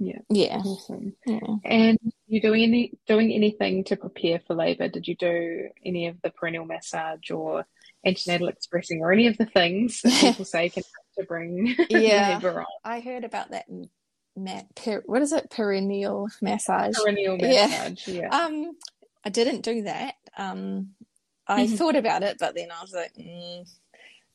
Yeah. 0.05 0.19
Yeah. 0.29 0.59
Awesome. 0.59 1.15
Yeah. 1.27 1.39
And 1.65 1.99
you 2.27 2.41
doing 2.41 2.63
any 2.63 2.93
doing 3.07 3.33
anything 3.33 3.85
to 3.85 3.97
prepare 3.97 4.41
for 4.47 4.55
labour? 4.55 4.89
Did 4.89 5.07
you 5.07 5.15
do 5.15 5.69
any 5.85 6.09
of 6.09 6.21
the 6.23 6.31
perineal 6.31 6.67
massage 6.67 7.31
or 7.31 7.67
antenatal 8.05 8.49
expressing 8.49 9.01
or 9.01 9.13
any 9.13 9.27
of 9.27 9.37
the 9.39 9.47
things 9.47 10.01
that 10.03 10.13
people 10.21 10.45
say 10.45 10.69
can 10.69 10.83
help 10.83 11.07
to 11.19 11.25
bring 11.27 11.77
yeah 11.91 12.41
I 12.85 13.01
heard 13.01 13.25
about 13.25 13.51
that 13.51 13.67
per, 14.75 15.03
what 15.07 15.23
is 15.23 15.33
it 15.33 15.51
perineal 15.51 16.29
massage 16.41 16.95
perineal 16.97 17.41
massage 17.41 18.09
yeah, 18.09 18.23
yeah. 18.23 18.29
um 18.47 18.77
I 19.25 19.31
didn't 19.31 19.61
do 19.61 19.83
that 19.83 20.15
um 20.37 20.91
I 21.47 21.67
mm-hmm. 21.67 21.77
thought 21.77 21.97
about 21.97 22.23
it 22.23 22.39
but 22.39 22.55
then 22.55 22.69
I 22.71 22.83
was 22.83 22.93
like 22.93 23.15
mm, 23.15 23.69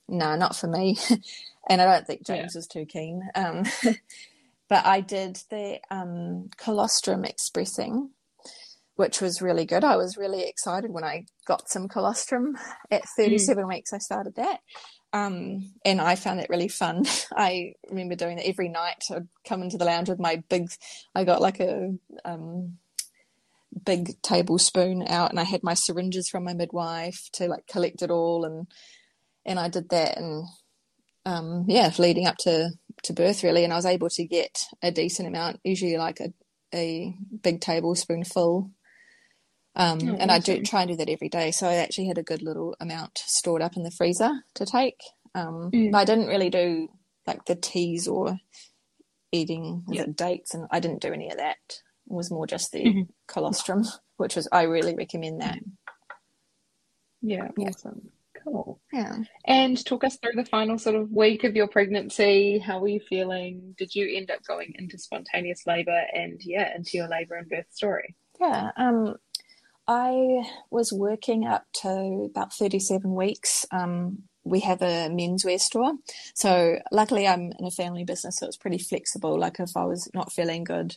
no 0.08 0.36
not 0.36 0.56
for 0.56 0.68
me 0.68 0.98
and 1.70 1.82
I 1.82 1.86
don't 1.86 2.08
think 2.08 2.26
James 2.26 2.54
yeah. 2.54 2.60
was 2.60 2.68
too 2.68 2.86
keen 2.86 3.28
um 3.36 3.64
but 4.70 4.86
I 4.86 5.02
did 5.02 5.40
the 5.50 5.80
um, 5.90 6.50
colostrum 6.58 7.26
expressing, 7.26 8.12
which 8.96 9.22
was 9.22 9.42
really 9.42 9.66
good. 9.66 9.84
I 9.84 9.96
was 9.96 10.18
really 10.18 10.44
excited 10.44 10.92
when 10.92 11.04
I 11.04 11.26
got 11.46 11.70
some 11.70 11.88
colostrum 11.88 12.58
at 12.92 13.08
37 13.18 13.64
mm. 13.64 13.70
weeks. 13.70 13.94
I 13.94 14.00
started 14.00 14.36
that. 14.36 14.60
Um, 15.14 15.72
and 15.86 16.02
I 16.02 16.16
found 16.16 16.42
it 16.42 16.50
really 16.50 16.68
fun. 16.68 17.04
I 17.36 17.74
remember 17.90 18.16
doing 18.16 18.40
it 18.40 18.48
every 18.48 18.70
night. 18.70 19.04
I'd 19.10 19.28
come 19.48 19.64
into 19.64 19.78
the 19.78 19.86
lounge 19.86 20.10
with 20.10 20.20
my 20.20 20.44
big, 20.50 20.70
I 21.16 21.24
got 21.24 21.42
like 21.42 21.60
a 21.60 21.94
um, 22.26 22.78
big 23.86 24.22
tablespoon 24.22 25.08
out, 25.08 25.30
and 25.30 25.40
I 25.40 25.44
had 25.44 25.64
my 25.64 25.74
syringes 25.74 26.30
from 26.30 26.44
my 26.44 26.54
midwife 26.54 27.30
to 27.34 27.48
like 27.48 27.68
collect 27.68 28.02
it 28.02 28.12
all, 28.12 28.46
and 28.46 28.68
and 29.46 29.60
I 29.60 29.70
did 29.70 29.90
that, 29.90 30.18
and 30.18 30.46
um, 31.26 31.66
yeah, 31.68 31.92
leading 31.98 32.28
up 32.28 32.38
to 32.40 32.72
to 33.08 33.14
birth 33.14 33.44
really, 33.44 33.64
and 33.64 33.74
I 33.74 33.78
was 33.78 33.86
able 33.86 34.10
to 34.10 34.26
get 34.26 34.64
a 34.82 34.92
decent 34.92 35.28
amount, 35.28 35.60
usually 35.64 35.98
like 35.98 36.20
a 36.20 36.34
a 36.74 37.16
big 37.42 37.62
tablespoon 37.62 38.24
full. 38.24 38.72
Um, 39.76 40.00
oh, 40.04 40.18
and 40.20 40.32
I 40.32 40.40
do 40.40 40.62
try 40.64 40.82
and 40.82 40.90
do 40.90 40.98
that 40.98 41.10
every 41.10 41.30
day. 41.30 41.52
So 41.52 41.68
I 41.68 41.76
actually 41.76 42.08
had 42.08 42.18
a 42.18 42.24
good 42.24 42.42
little 42.42 42.76
amount 42.80 43.20
stored 43.20 43.62
up 43.62 43.78
in 43.78 43.84
the 43.84 43.92
freezer 43.92 44.32
to 44.56 44.66
take. 44.66 45.00
Um, 45.36 45.70
mm. 45.72 45.92
But 45.92 46.00
I 46.00 46.06
didn't 46.06 46.28
really 46.28 46.50
do 46.50 46.90
like 47.28 47.46
the 47.46 47.56
teas 47.56 48.08
or 48.08 48.40
eating 49.32 49.84
dates, 50.16 50.54
and 50.54 50.68
I 50.72 50.80
didn't 50.80 51.02
do 51.02 51.14
any 51.14 51.30
of 51.30 51.38
that. 51.38 51.58
It 51.68 52.14
was 52.14 52.32
more 52.32 52.48
just 52.48 52.72
the 52.72 52.84
mm-hmm. 52.84 53.02
colostrum, 53.28 53.84
which 54.18 54.36
was 54.36 54.48
I 54.52 54.64
really 54.64 54.96
recommend 54.96 55.42
that. 55.42 55.60
Yeah, 57.22 57.50
yeah. 57.58 57.70
awesome. 57.70 58.10
Cool. 58.48 58.80
Yeah. 58.94 59.18
And 59.46 59.84
talk 59.86 60.04
us 60.04 60.18
through 60.18 60.34
the 60.36 60.46
final 60.46 60.78
sort 60.78 60.96
of 60.96 61.12
week 61.12 61.44
of 61.44 61.56
your 61.56 61.68
pregnancy. 61.68 62.60
How 62.60 62.80
were 62.80 62.88
you 62.88 63.02
feeling? 63.02 63.76
Did 63.78 63.94
you 63.94 64.16
end 64.16 64.32
up 64.32 64.44
going 64.48 64.74
into 64.78 64.98
spontaneous 64.98 65.64
labour 65.68 66.02
and 66.14 66.40
yeah, 66.44 66.74
into 66.76 66.92
your 66.98 67.10
labour 67.10 67.36
and 67.36 67.50
birth 67.50 67.66
story? 67.72 68.16
Yeah. 68.40 68.72
Um, 68.78 69.16
I 69.88 70.44
was 70.72 70.94
working 70.94 71.46
up 71.46 71.66
to 71.82 72.30
about 72.30 72.54
37 72.54 73.14
weeks. 73.14 73.66
Um, 73.72 74.24
we 74.46 74.62
have 74.62 74.82
a 74.82 75.10
menswear 75.10 75.60
store. 75.60 75.94
So 76.34 76.80
luckily 76.92 77.28
I'm 77.28 77.52
in 77.60 77.66
a 77.66 77.72
family 77.72 78.06
business, 78.06 78.38
so 78.38 78.48
it's 78.48 78.58
pretty 78.58 78.78
flexible. 78.78 79.38
Like 79.38 79.60
if 79.60 79.76
I 79.76 79.84
was 79.84 80.10
not 80.14 80.32
feeling 80.32 80.64
good 80.64 80.96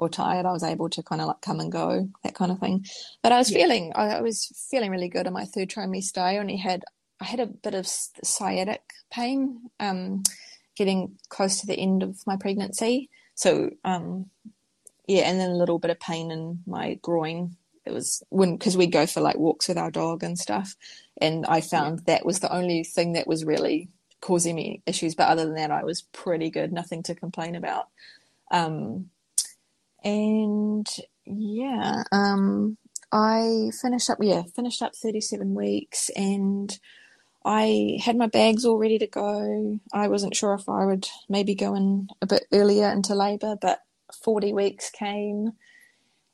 or 0.00 0.08
tired, 0.08 0.46
I 0.46 0.52
was 0.52 0.62
able 0.62 0.88
to 0.90 1.02
kind 1.02 1.20
of 1.20 1.28
like 1.28 1.40
come 1.40 1.60
and 1.60 1.70
go, 1.70 2.08
that 2.24 2.34
kind 2.34 2.50
of 2.50 2.58
thing. 2.58 2.86
But 3.22 3.32
I 3.32 3.38
was 3.38 3.50
yeah. 3.50 3.58
feeling, 3.58 3.92
I, 3.94 4.20
was 4.20 4.46
feeling 4.70 4.90
really 4.90 5.08
good 5.08 5.26
in 5.26 5.32
my 5.32 5.44
third 5.44 5.68
trimester. 5.68 6.18
I 6.18 6.38
only 6.38 6.56
had, 6.56 6.84
I 7.20 7.24
had 7.24 7.40
a 7.40 7.46
bit 7.46 7.74
of 7.74 7.86
sciatic 7.86 8.82
pain, 9.10 9.70
um, 9.78 10.22
getting 10.76 11.18
close 11.28 11.60
to 11.60 11.66
the 11.66 11.78
end 11.78 12.02
of 12.02 12.26
my 12.26 12.36
pregnancy. 12.36 13.10
So, 13.34 13.70
um, 13.84 14.30
yeah, 15.06 15.22
and 15.22 15.40
then 15.40 15.50
a 15.50 15.56
little 15.56 15.78
bit 15.78 15.90
of 15.90 16.00
pain 16.00 16.30
in 16.30 16.60
my 16.66 16.94
groin. 17.02 17.56
It 17.84 17.92
was 17.92 18.22
when, 18.28 18.58
cause 18.58 18.76
we 18.76 18.86
go 18.86 19.06
for 19.06 19.20
like 19.20 19.36
walks 19.36 19.68
with 19.68 19.78
our 19.78 19.90
dog 19.90 20.22
and 20.22 20.38
stuff. 20.38 20.76
And 21.16 21.44
I 21.46 21.60
found 21.60 22.00
yeah. 22.00 22.14
that 22.14 22.26
was 22.26 22.40
the 22.40 22.52
only 22.52 22.84
thing 22.84 23.14
that 23.14 23.26
was 23.26 23.44
really 23.44 23.88
causing 24.20 24.54
me 24.54 24.82
issues. 24.86 25.14
But 25.14 25.28
other 25.28 25.44
than 25.44 25.54
that, 25.54 25.70
I 25.70 25.84
was 25.84 26.02
pretty 26.02 26.50
good, 26.50 26.72
nothing 26.72 27.02
to 27.04 27.14
complain 27.14 27.56
about. 27.56 27.88
Um, 28.50 29.10
and 30.04 30.86
yeah, 31.24 32.02
um, 32.12 32.76
I 33.12 33.70
finished 33.80 34.10
up, 34.10 34.18
yeah, 34.20 34.42
finished 34.54 34.82
up 34.82 34.94
37 34.94 35.54
weeks 35.54 36.10
and 36.16 36.78
I 37.44 37.98
had 38.02 38.16
my 38.16 38.26
bags 38.26 38.64
all 38.64 38.78
ready 38.78 38.98
to 38.98 39.06
go. 39.06 39.80
I 39.92 40.08
wasn't 40.08 40.36
sure 40.36 40.54
if 40.54 40.68
I 40.68 40.84
would 40.84 41.08
maybe 41.28 41.54
go 41.54 41.74
in 41.74 42.08
a 42.20 42.26
bit 42.26 42.44
earlier 42.52 42.90
into 42.90 43.14
labour, 43.14 43.56
but 43.60 43.80
40 44.22 44.52
weeks 44.52 44.90
came. 44.90 45.52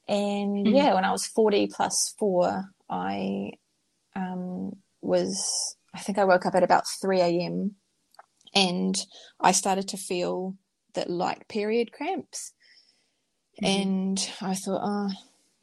And 0.09 0.67
mm-hmm. 0.67 0.75
yeah, 0.75 0.95
when 0.95 1.05
I 1.05 1.13
was 1.13 1.27
40 1.27 1.69
plus 1.69 2.15
four, 2.19 2.65
I 2.91 3.53
um, 4.15 4.77
was, 5.01 5.77
I 5.95 6.01
think 6.01 6.19
I 6.19 6.25
woke 6.25 6.47
up 6.47 6.55
at 6.55 6.63
about 6.63 6.89
3 7.01 7.21
a.m. 7.21 7.77
and 8.55 8.97
I 9.41 9.53
started 9.53 9.89
to 9.89 9.97
feel 9.97 10.57
that 10.95 11.11
light 11.11 11.47
period 11.49 11.93
cramps. 11.93 12.53
Mm-hmm. 13.63 13.83
And 13.83 14.31
I 14.41 14.55
thought, 14.55 14.81
oh, 14.83 15.11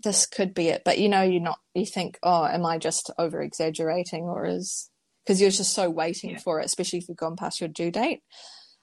this 0.03 0.25
could 0.25 0.53
be 0.53 0.69
it. 0.69 0.83
But 0.83 0.99
you 0.99 1.09
know, 1.09 1.21
you're 1.21 1.41
not, 1.41 1.59
you 1.73 1.85
think, 1.85 2.19
oh, 2.23 2.45
am 2.45 2.65
I 2.65 2.77
just 2.77 3.11
over 3.17 3.41
exaggerating 3.41 4.23
or 4.23 4.45
is, 4.45 4.89
because 5.23 5.39
you're 5.39 5.51
just 5.51 5.73
so 5.73 5.89
waiting 5.89 6.31
yeah. 6.31 6.39
for 6.39 6.59
it, 6.59 6.65
especially 6.65 6.99
if 6.99 7.07
you've 7.07 7.17
gone 7.17 7.35
past 7.35 7.61
your 7.61 7.69
due 7.69 7.91
date. 7.91 8.21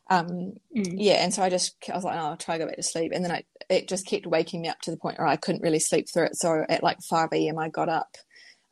Um, 0.09 0.55
mm. 0.77 0.95
yeah. 0.97 1.23
And 1.23 1.33
so 1.33 1.43
I 1.43 1.51
just, 1.51 1.77
I 1.89 1.95
was 1.95 2.05
like, 2.05 2.17
oh, 2.17 2.31
I'll 2.31 2.37
try 2.37 2.57
to 2.57 2.65
go 2.65 2.67
back 2.67 2.77
to 2.77 2.83
sleep. 2.83 3.13
And 3.15 3.25
then 3.25 3.33
I, 3.33 3.45
it 3.69 3.89
just 3.89 4.07
kept 4.07 4.27
waking 4.27 4.63
me 4.63 4.69
up 4.69 4.81
to 4.83 4.91
the 4.91 4.97
point 4.97 5.19
where 5.19 5.29
I 5.29 5.37
couldn't 5.37 5.63
really 5.63 5.79
sleep 5.79 6.07
through 6.13 6.27
it. 6.27 6.37
So 6.37 6.65
at 6.69 6.83
like 6.83 6.99
5 7.09 7.29
a.m., 7.33 7.59
I 7.59 7.69
got 7.69 7.89
up 7.89 8.17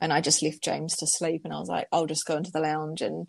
and 0.00 0.12
I 0.12 0.20
just 0.20 0.42
left 0.42 0.64
James 0.64 0.96
to 0.96 1.06
sleep. 1.06 1.42
And 1.44 1.52
I 1.52 1.58
was 1.58 1.68
like, 1.68 1.86
I'll 1.92 2.06
just 2.06 2.26
go 2.26 2.36
into 2.36 2.50
the 2.52 2.60
lounge 2.60 3.02
and, 3.02 3.26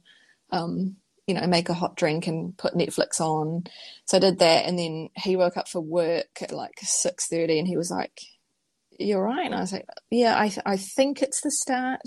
um, 0.52 0.96
you 1.30 1.36
know, 1.36 1.46
make 1.46 1.70
a 1.70 1.76
hot 1.76 1.96
drink 1.96 2.26
and 2.26 2.58
put 2.58 2.74
Netflix 2.74 3.22
on. 3.22 3.66
So 4.06 4.18
I 4.18 4.20
did 4.20 4.40
that, 4.40 4.66
and 4.66 4.80
then 4.80 5.10
he 5.16 5.36
woke 5.36 5.58
up 5.58 5.68
for 5.68 5.80
work 5.80 6.42
at 6.42 6.52
like 6.52 6.80
six 6.82 7.28
thirty, 7.28 7.60
and 7.60 7.68
he 7.68 7.78
was 7.78 7.92
like, 7.92 8.20
"You're 8.98 9.24
right." 9.24 9.46
And 9.46 9.54
I 9.54 9.60
was 9.60 9.72
like, 9.72 9.86
"Yeah, 10.10 10.36
I 10.36 10.52
I 10.66 10.76
think 10.76 11.22
it's 11.22 11.42
the 11.42 11.52
start. 11.52 12.02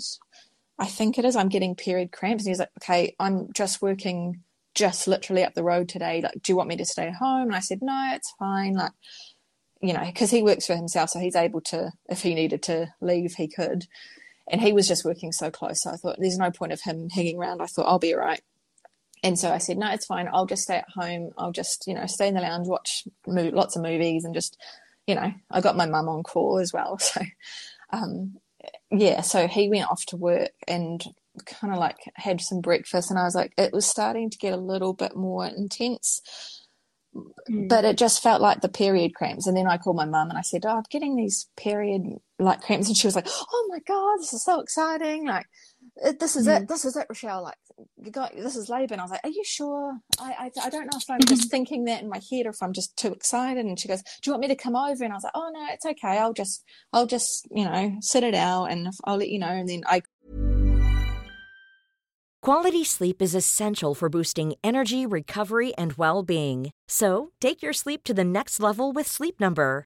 I 0.77 0.87
think 0.87 1.17
it 1.17 1.23
is. 1.23 1.37
I'm 1.37 1.47
getting 1.47 1.73
period 1.73 2.11
cramps." 2.11 2.43
And 2.43 2.51
he's 2.51 2.59
like, 2.59 2.71
"Okay, 2.83 3.15
I'm 3.17 3.53
just 3.53 3.81
working." 3.81 4.41
Just 4.75 5.07
literally 5.07 5.43
up 5.43 5.53
the 5.53 5.63
road 5.63 5.87
today. 5.87 6.19
Like, 6.19 6.41
do 6.41 6.51
you 6.51 6.55
want 6.57 6.67
me 6.67 6.77
to 6.77 6.85
stay 6.85 7.11
home? 7.11 7.43
And 7.49 7.55
I 7.55 7.59
said, 7.59 7.83
no, 7.83 8.09
it's 8.15 8.33
fine. 8.39 8.73
Like, 8.73 8.93
you 9.83 9.93
know, 9.93 10.03
because 10.03 10.31
he 10.31 10.41
works 10.41 10.65
for 10.65 10.75
himself, 10.75 11.11
so 11.11 11.19
he's 11.19 11.35
able 11.35 11.61
to, 11.61 11.91
if 12.09 12.23
he 12.23 12.33
needed 12.33 12.63
to 12.63 12.87
leave, 12.99 13.35
he 13.35 13.47
could. 13.47 13.85
And 14.51 14.59
he 14.59 14.73
was 14.73 14.87
just 14.87 15.05
working 15.05 15.31
so 15.31 15.51
close. 15.51 15.83
So 15.83 15.91
I 15.91 15.97
thought, 15.97 16.15
there's 16.17 16.39
no 16.39 16.49
point 16.49 16.73
of 16.73 16.81
him 16.81 17.09
hanging 17.09 17.37
around. 17.37 17.61
I 17.61 17.67
thought, 17.67 17.85
I'll 17.85 17.99
be 17.99 18.15
all 18.15 18.21
right. 18.21 18.41
And 19.23 19.39
so 19.39 19.51
I 19.51 19.57
said, 19.57 19.77
no, 19.77 19.89
it's 19.89 20.05
fine. 20.05 20.27
I'll 20.31 20.45
just 20.45 20.63
stay 20.63 20.75
at 20.75 20.89
home. 20.89 21.31
I'll 21.37 21.53
just, 21.53 21.87
you 21.87 21.93
know, 21.93 22.05
stay 22.05 22.27
in 22.27 22.33
the 22.33 22.41
lounge, 22.41 22.67
watch 22.67 23.07
mo- 23.25 23.51
lots 23.53 23.77
of 23.77 23.81
movies, 23.81 24.25
and 24.25 24.33
just, 24.33 24.59
you 25.07 25.15
know, 25.15 25.31
I 25.49 25.61
got 25.61 25.77
my 25.77 25.85
mum 25.85 26.09
on 26.09 26.23
call 26.23 26.59
as 26.59 26.73
well. 26.73 26.99
So, 27.09 27.21
um, 27.91 28.37
yeah, 28.91 29.21
so 29.21 29.47
he 29.47 29.69
went 29.69 29.89
off 29.89 30.05
to 30.07 30.17
work 30.17 30.51
and 30.67 31.03
kind 31.45 31.73
of 31.73 31.79
like 31.79 31.97
had 32.15 32.41
some 32.41 32.59
breakfast, 32.59 33.09
and 33.09 33.19
I 33.19 33.23
was 33.23 33.35
like, 33.35 33.53
it 33.57 33.71
was 33.71 33.85
starting 33.85 34.29
to 34.29 34.37
get 34.37 34.53
a 34.53 34.57
little 34.57 34.93
bit 34.93 35.15
more 35.15 35.45
intense. 35.45 36.21
Mm. 37.15 37.69
But 37.69 37.85
it 37.85 37.97
just 37.97 38.23
felt 38.23 38.41
like 38.41 38.61
the 38.61 38.69
period 38.69 39.13
cramps. 39.13 39.45
And 39.45 39.55
then 39.55 39.67
I 39.67 39.77
called 39.77 39.95
my 39.95 40.05
mum 40.05 40.29
and 40.29 40.37
I 40.37 40.41
said, 40.41 40.65
Oh, 40.65 40.77
I'm 40.77 40.83
getting 40.89 41.15
these 41.15 41.47
period 41.55 42.01
like 42.39 42.61
cramps. 42.61 42.87
And 42.87 42.97
she 42.97 43.05
was 43.05 43.15
like, 43.15 43.27
Oh 43.29 43.67
my 43.69 43.79
God, 43.87 44.17
this 44.17 44.33
is 44.33 44.43
so 44.43 44.59
exciting. 44.59 45.27
Like, 45.27 45.45
this 46.19 46.35
is 46.35 46.47
mm. 46.47 46.61
it. 46.61 46.67
This 46.67 46.85
is 46.85 46.95
it, 46.95 47.07
Rachelle. 47.07 47.43
Like, 47.43 47.57
you 47.97 48.11
got 48.11 48.35
this 48.35 48.55
is 48.55 48.69
labour. 48.69 48.93
And 48.93 49.01
I 49.01 49.03
was 49.03 49.11
like, 49.11 49.23
are 49.23 49.29
you 49.29 49.43
sure? 49.45 49.97
I, 50.19 50.33
I, 50.39 50.65
I 50.65 50.69
don't 50.69 50.85
know 50.85 50.97
if 50.97 51.09
I'm 51.09 51.19
just 51.21 51.43
mm-hmm. 51.43 51.49
thinking 51.49 51.85
that 51.85 52.01
in 52.01 52.09
my 52.09 52.21
head 52.31 52.45
or 52.45 52.49
if 52.49 52.61
I'm 52.61 52.73
just 52.73 52.97
too 52.97 53.11
excited. 53.11 53.65
And 53.65 53.79
she 53.79 53.87
goes, 53.87 54.01
do 54.01 54.29
you 54.29 54.31
want 54.33 54.41
me 54.41 54.47
to 54.49 54.55
come 54.55 54.75
over? 54.75 55.03
And 55.03 55.13
I 55.13 55.15
was 55.15 55.23
like, 55.23 55.33
oh 55.35 55.51
no, 55.53 55.65
it's 55.71 55.85
okay. 55.85 56.17
I'll 56.17 56.33
just, 56.33 56.63
I'll 56.91 57.07
just, 57.07 57.47
you 57.51 57.65
know, 57.65 57.95
sit 58.01 58.23
it 58.23 58.35
out 58.35 58.65
and 58.65 58.89
I'll 59.05 59.17
let 59.17 59.29
you 59.29 59.39
know. 59.39 59.47
And 59.47 59.67
then 59.67 59.83
I. 59.87 60.01
Quality 62.41 62.83
sleep 62.83 63.21
is 63.21 63.35
essential 63.35 63.95
for 63.95 64.09
boosting 64.09 64.55
energy, 64.63 65.05
recovery, 65.05 65.73
and 65.77 65.93
well-being. 65.93 66.71
So 66.89 67.31
take 67.39 67.61
your 67.61 67.71
sleep 67.71 68.03
to 68.03 68.13
the 68.13 68.25
next 68.25 68.59
level 68.59 68.91
with 68.91 69.07
Sleep 69.07 69.39
Number. 69.39 69.85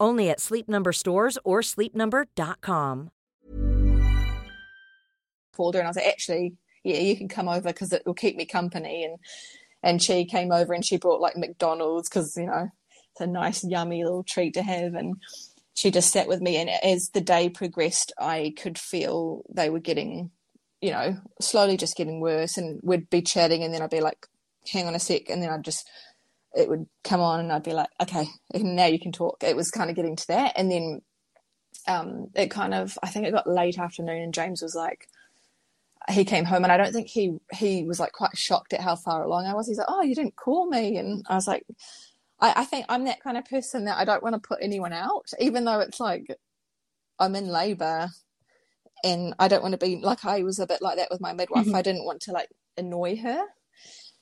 Only 0.00 0.30
at 0.30 0.40
Sleep 0.40 0.68
Number 0.68 0.92
stores 0.92 1.38
or 1.44 1.60
sleepnumber.com. 1.60 3.10
Her 5.56 5.64
and 5.74 5.82
I 5.82 5.88
was 5.88 5.96
like, 5.96 6.06
actually, 6.06 6.54
yeah, 6.84 7.00
you 7.00 7.16
can 7.16 7.28
come 7.28 7.48
over 7.48 7.68
because 7.68 7.92
it 7.92 8.02
will 8.06 8.14
keep 8.14 8.36
me 8.36 8.46
company. 8.46 9.04
And 9.04 9.18
and 9.82 10.02
she 10.02 10.24
came 10.24 10.52
over 10.52 10.72
and 10.72 10.84
she 10.84 10.96
brought 10.96 11.20
like 11.20 11.36
McDonald's 11.36 12.08
because 12.08 12.36
you 12.36 12.46
know 12.46 12.68
it's 13.12 13.20
a 13.20 13.26
nice, 13.26 13.64
yummy 13.64 14.04
little 14.04 14.22
treat 14.22 14.54
to 14.54 14.62
have. 14.62 14.94
And 14.94 15.16
she 15.74 15.90
just 15.90 16.12
sat 16.12 16.28
with 16.28 16.40
me. 16.40 16.56
And 16.56 16.70
as 16.70 17.10
the 17.10 17.20
day 17.20 17.48
progressed, 17.48 18.12
I 18.18 18.54
could 18.56 18.78
feel 18.78 19.42
they 19.48 19.70
were 19.70 19.80
getting, 19.80 20.30
you 20.80 20.90
know, 20.90 21.16
slowly 21.40 21.76
just 21.76 21.96
getting 21.96 22.20
worse. 22.20 22.56
And 22.56 22.80
we'd 22.82 23.10
be 23.10 23.22
chatting, 23.22 23.62
and 23.62 23.74
then 23.74 23.82
I'd 23.82 23.90
be 23.90 24.00
like, 24.00 24.26
hang 24.68 24.86
on 24.86 24.94
a 24.94 25.00
sec, 25.00 25.28
and 25.28 25.42
then 25.42 25.50
I'd 25.50 25.64
just 25.64 25.88
it 26.54 26.68
would 26.68 26.86
come 27.04 27.20
on 27.20 27.40
and 27.40 27.52
I'd 27.52 27.62
be 27.62 27.72
like, 27.72 27.90
okay, 28.00 28.26
now 28.54 28.86
you 28.86 28.98
can 28.98 29.12
talk. 29.12 29.42
It 29.42 29.56
was 29.56 29.70
kind 29.70 29.90
of 29.90 29.96
getting 29.96 30.16
to 30.16 30.26
that. 30.28 30.54
And 30.56 30.70
then 30.70 31.02
um, 31.86 32.28
it 32.34 32.50
kind 32.50 32.74
of, 32.74 32.98
I 33.02 33.08
think 33.08 33.26
it 33.26 33.32
got 33.32 33.46
late 33.46 33.78
afternoon 33.78 34.22
and 34.22 34.34
James 34.34 34.62
was 34.62 34.74
like, 34.74 35.08
he 36.10 36.24
came 36.24 36.46
home 36.46 36.64
and 36.64 36.72
I 36.72 36.78
don't 36.78 36.92
think 36.92 37.08
he, 37.08 37.36
he 37.52 37.84
was 37.84 38.00
like 38.00 38.12
quite 38.12 38.36
shocked 38.36 38.72
at 38.72 38.80
how 38.80 38.96
far 38.96 39.22
along 39.22 39.46
I 39.46 39.54
was. 39.54 39.68
He's 39.68 39.78
like, 39.78 39.88
oh, 39.90 40.02
you 40.02 40.14
didn't 40.14 40.36
call 40.36 40.66
me. 40.68 40.96
And 40.96 41.24
I 41.28 41.34
was 41.34 41.46
like, 41.46 41.64
I, 42.40 42.54
I 42.56 42.64
think 42.64 42.86
I'm 42.88 43.04
that 43.04 43.22
kind 43.22 43.36
of 43.36 43.44
person 43.44 43.84
that 43.84 43.98
I 43.98 44.04
don't 44.04 44.22
want 44.22 44.34
to 44.34 44.46
put 44.46 44.58
anyone 44.62 44.92
out, 44.92 45.26
even 45.38 45.64
though 45.64 45.80
it's 45.80 46.00
like 46.00 46.26
I'm 47.18 47.34
in 47.34 47.48
labor 47.48 48.08
and 49.04 49.34
I 49.38 49.48
don't 49.48 49.62
want 49.62 49.72
to 49.72 49.86
be 49.86 50.00
like 50.02 50.24
I 50.24 50.42
was 50.42 50.58
a 50.58 50.66
bit 50.66 50.82
like 50.82 50.96
that 50.96 51.10
with 51.10 51.20
my 51.20 51.32
midwife. 51.32 51.66
Mm-hmm. 51.66 51.76
I 51.76 51.82
didn't 51.82 52.04
want 52.04 52.22
to 52.22 52.32
like 52.32 52.48
annoy 52.76 53.16
her. 53.16 53.44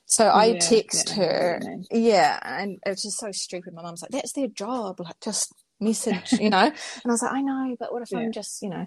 So 0.09 0.29
I 0.29 0.45
yeah, 0.45 0.59
text 0.59 1.09
yeah, 1.09 1.15
her, 1.15 1.61
yeah, 1.91 2.39
and 2.41 2.79
it 2.85 2.89
was 2.89 3.03
just 3.03 3.19
so 3.19 3.29
stupid. 3.33 3.73
My 3.73 3.81
mum's 3.81 4.01
like, 4.01 4.11
"That's 4.11 4.31
their 4.31 4.47
job, 4.47 5.01
like 5.01 5.19
just 5.21 5.53
message, 5.81 6.31
you 6.39 6.49
know." 6.49 6.59
and 6.67 6.73
I 7.05 7.09
was 7.09 7.21
like, 7.21 7.33
"I 7.33 7.41
know, 7.41 7.75
but 7.77 7.91
what 7.91 8.03
if 8.03 8.11
yeah. 8.11 8.19
I'm 8.19 8.31
just, 8.31 8.61
you 8.61 8.69
know?" 8.69 8.85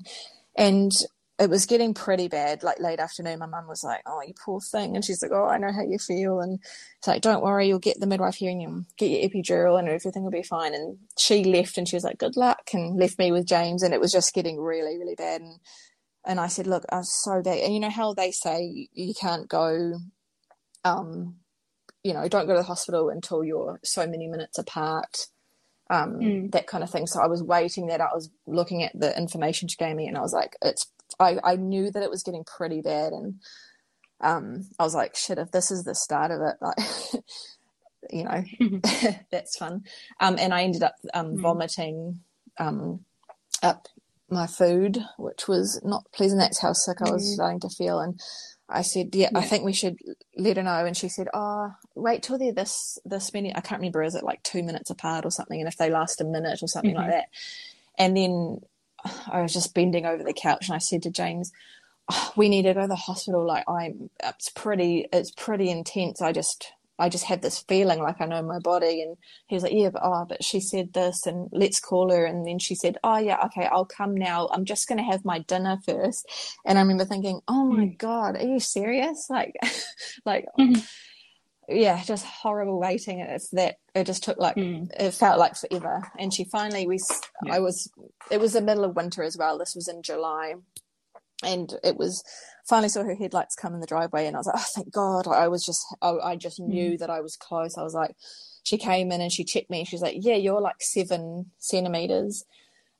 And 0.56 0.90
it 1.38 1.50
was 1.50 1.66
getting 1.66 1.92
pretty 1.92 2.28
bad. 2.28 2.62
Like 2.62 2.80
late 2.80 3.00
afternoon, 3.00 3.38
my 3.38 3.46
mum 3.46 3.68
was 3.68 3.84
like, 3.84 4.00
"Oh, 4.06 4.22
you 4.26 4.32
poor 4.42 4.62
thing," 4.62 4.96
and 4.96 5.04
she's 5.04 5.20
like, 5.20 5.30
"Oh, 5.30 5.44
I 5.44 5.58
know 5.58 5.72
how 5.72 5.82
you 5.82 5.98
feel," 5.98 6.40
and 6.40 6.58
it's 6.98 7.06
like, 7.06 7.20
"Don't 7.20 7.42
worry, 7.42 7.68
you'll 7.68 7.80
get 7.80 8.00
the 8.00 8.06
midwife 8.06 8.36
here 8.36 8.50
and 8.50 8.62
you'll 8.62 8.84
get 8.96 9.10
your 9.10 9.28
epidural, 9.28 9.78
and 9.78 9.90
everything 9.90 10.24
will 10.24 10.30
be 10.30 10.42
fine." 10.42 10.72
And 10.72 10.96
she 11.18 11.44
left, 11.44 11.76
and 11.76 11.86
she 11.86 11.96
was 11.96 12.04
like, 12.04 12.16
"Good 12.16 12.38
luck," 12.38 12.70
and 12.72 12.98
left 12.98 13.18
me 13.18 13.30
with 13.30 13.44
James, 13.46 13.82
and 13.82 13.92
it 13.92 14.00
was 14.00 14.10
just 14.10 14.32
getting 14.32 14.58
really, 14.58 14.96
really 14.96 15.16
bad. 15.16 15.42
And 15.42 15.60
and 16.24 16.38
I 16.38 16.48
said, 16.48 16.66
look, 16.66 16.84
I'm 16.92 17.04
so 17.04 17.42
bad. 17.42 17.58
And 17.58 17.72
you 17.72 17.80
know 17.80 17.90
how 17.90 18.12
they 18.12 18.30
say 18.30 18.88
you 18.92 19.14
can't 19.14 19.48
go, 19.48 19.94
um, 20.84 21.36
you 22.02 22.14
know, 22.14 22.28
don't 22.28 22.46
go 22.46 22.54
to 22.54 22.58
the 22.60 22.64
hospital 22.64 23.08
until 23.10 23.44
you're 23.44 23.80
so 23.84 24.06
many 24.06 24.26
minutes 24.28 24.58
apart, 24.58 25.26
um, 25.90 26.16
Mm. 26.20 26.52
that 26.52 26.66
kind 26.66 26.82
of 26.84 26.90
thing. 26.90 27.06
So 27.06 27.20
I 27.20 27.26
was 27.26 27.42
waiting 27.42 27.86
that. 27.88 28.00
I 28.00 28.14
was 28.14 28.30
looking 28.46 28.82
at 28.82 28.92
the 28.98 29.16
information 29.16 29.68
she 29.68 29.76
gave 29.76 29.96
me, 29.96 30.06
and 30.06 30.16
I 30.16 30.20
was 30.20 30.32
like, 30.32 30.56
it's. 30.62 30.90
I 31.18 31.38
I 31.44 31.56
knew 31.56 31.90
that 31.90 32.02
it 32.02 32.10
was 32.10 32.22
getting 32.22 32.44
pretty 32.44 32.80
bad, 32.82 33.12
and 33.12 33.34
um, 34.20 34.64
I 34.78 34.84
was 34.84 34.94
like, 34.94 35.16
shit, 35.16 35.38
if 35.38 35.50
this 35.50 35.70
is 35.70 35.84
the 35.84 35.94
start 35.94 36.30
of 36.30 36.40
it, 36.42 36.56
like, 36.60 37.22
you 38.10 38.24
know, 38.24 38.44
that's 39.30 39.56
fun. 39.56 39.84
Um, 40.20 40.36
and 40.38 40.54
I 40.54 40.62
ended 40.62 40.82
up 40.82 40.94
um, 41.14 41.36
Mm. 41.36 41.42
vomiting 41.42 42.20
um, 42.58 43.04
up 43.62 43.88
my 44.30 44.46
food, 44.46 44.98
which 45.18 45.48
was 45.48 45.80
not 45.84 46.04
pleasant. 46.12 46.40
That's 46.40 46.60
how 46.62 46.72
sick 46.72 46.98
I 47.02 47.10
was 47.10 47.24
Mm. 47.24 47.34
starting 47.34 47.60
to 47.60 47.68
feel. 47.68 47.98
And 47.98 48.20
I 48.70 48.82
said, 48.82 49.14
yeah, 49.14 49.30
I 49.34 49.42
think 49.42 49.64
we 49.64 49.72
should 49.72 49.98
let 50.36 50.56
her 50.56 50.62
know. 50.62 50.84
And 50.84 50.96
she 50.96 51.08
said, 51.08 51.28
oh, 51.34 51.72
wait 51.94 52.22
till 52.22 52.38
they're 52.38 52.52
this, 52.52 52.98
this 53.04 53.32
many, 53.34 53.54
I 53.54 53.60
can't 53.60 53.80
remember, 53.80 54.02
is 54.02 54.14
it 54.14 54.22
like 54.24 54.42
two 54.44 54.62
minutes 54.62 54.90
apart 54.90 55.24
or 55.24 55.30
something? 55.30 55.58
And 55.60 55.68
if 55.68 55.76
they 55.76 55.90
last 55.90 56.20
a 56.20 56.24
minute 56.24 56.62
or 56.62 56.68
something 56.68 56.94
like 56.94 57.06
Mhm. 57.06 57.10
that. 57.10 57.24
And 57.98 58.16
then 58.16 58.60
I 59.30 59.42
was 59.42 59.52
just 59.52 59.74
bending 59.74 60.06
over 60.06 60.22
the 60.22 60.32
couch 60.32 60.68
and 60.68 60.76
I 60.76 60.78
said 60.78 61.02
to 61.02 61.10
James, 61.10 61.52
"Oh, 62.10 62.32
we 62.36 62.48
need 62.48 62.62
to 62.62 62.74
go 62.74 62.82
to 62.82 62.86
the 62.86 62.96
hospital. 62.96 63.44
Like 63.44 63.64
I'm, 63.68 64.10
it's 64.22 64.50
pretty, 64.50 65.06
it's 65.12 65.32
pretty 65.32 65.70
intense. 65.70 66.22
I 66.22 66.32
just, 66.32 66.72
I 67.00 67.08
just 67.08 67.24
had 67.24 67.42
this 67.42 67.60
feeling 67.68 68.00
like 68.00 68.20
I 68.20 68.26
know 68.26 68.42
my 68.42 68.58
body. 68.58 69.02
And 69.02 69.16
he 69.46 69.56
was 69.56 69.62
like, 69.62 69.72
yeah, 69.72 69.88
but 69.90 70.02
oh, 70.04 70.26
but 70.28 70.44
she 70.44 70.60
said 70.60 70.92
this, 70.92 71.26
and 71.26 71.48
let's 71.52 71.80
call 71.80 72.10
her. 72.12 72.24
And 72.24 72.46
then 72.46 72.58
she 72.58 72.74
said, 72.74 72.98
oh 73.02 73.18
yeah, 73.18 73.38
okay, 73.46 73.66
I'll 73.66 73.86
come 73.86 74.14
now. 74.14 74.48
I'm 74.52 74.64
just 74.64 74.86
gonna 74.88 75.02
have 75.10 75.24
my 75.24 75.40
dinner 75.40 75.78
first. 75.86 76.28
And 76.66 76.78
I 76.78 76.82
remember 76.82 77.04
thinking, 77.04 77.40
oh 77.48 77.64
my 77.64 77.86
god, 77.86 78.36
are 78.36 78.46
you 78.46 78.60
serious? 78.60 79.26
Like, 79.30 79.54
like, 80.26 80.44
Mhm. 80.58 80.86
yeah, 81.68 82.02
just 82.04 82.26
horrible 82.26 82.78
waiting. 82.80 83.20
It's 83.20 83.48
that 83.50 83.76
it 83.94 84.04
just 84.04 84.22
took 84.24 84.38
like 84.38 84.56
Mm. 84.56 84.88
it 84.98 85.12
felt 85.14 85.38
like 85.38 85.56
forever. 85.56 86.02
And 86.18 86.32
she 86.34 86.44
finally, 86.44 86.86
we, 86.86 86.98
Yeah. 87.44 87.54
I 87.54 87.58
was, 87.60 87.90
it 88.30 88.40
was 88.40 88.52
the 88.52 88.60
middle 88.60 88.84
of 88.84 88.94
winter 88.96 89.22
as 89.22 89.36
well. 89.38 89.56
This 89.58 89.74
was 89.74 89.88
in 89.88 90.02
July, 90.02 90.54
and 91.42 91.72
it 91.82 91.96
was 91.96 92.22
finally 92.68 92.88
saw 92.88 93.02
her 93.02 93.14
headlights 93.14 93.54
come 93.56 93.74
in 93.74 93.80
the 93.80 93.86
driveway, 93.86 94.26
and 94.26 94.36
I 94.36 94.40
was 94.40 94.46
like, 94.46 94.56
oh, 94.58 94.64
thank 94.74 94.92
God. 94.92 95.26
I 95.26 95.48
was 95.48 95.64
just, 95.64 95.84
I, 96.00 96.10
I 96.10 96.36
just 96.36 96.60
knew 96.60 96.96
that 96.98 97.10
I 97.10 97.20
was 97.20 97.36
close. 97.36 97.76
I 97.76 97.82
was 97.82 97.94
like, 97.94 98.14
she 98.62 98.78
came 98.78 99.10
in 99.10 99.20
and 99.20 99.32
she 99.32 99.44
checked 99.44 99.70
me. 99.70 99.84
She's 99.84 100.02
like, 100.02 100.16
yeah, 100.20 100.36
you're 100.36 100.60
like 100.60 100.80
seven 100.80 101.50
centimeters. 101.58 102.44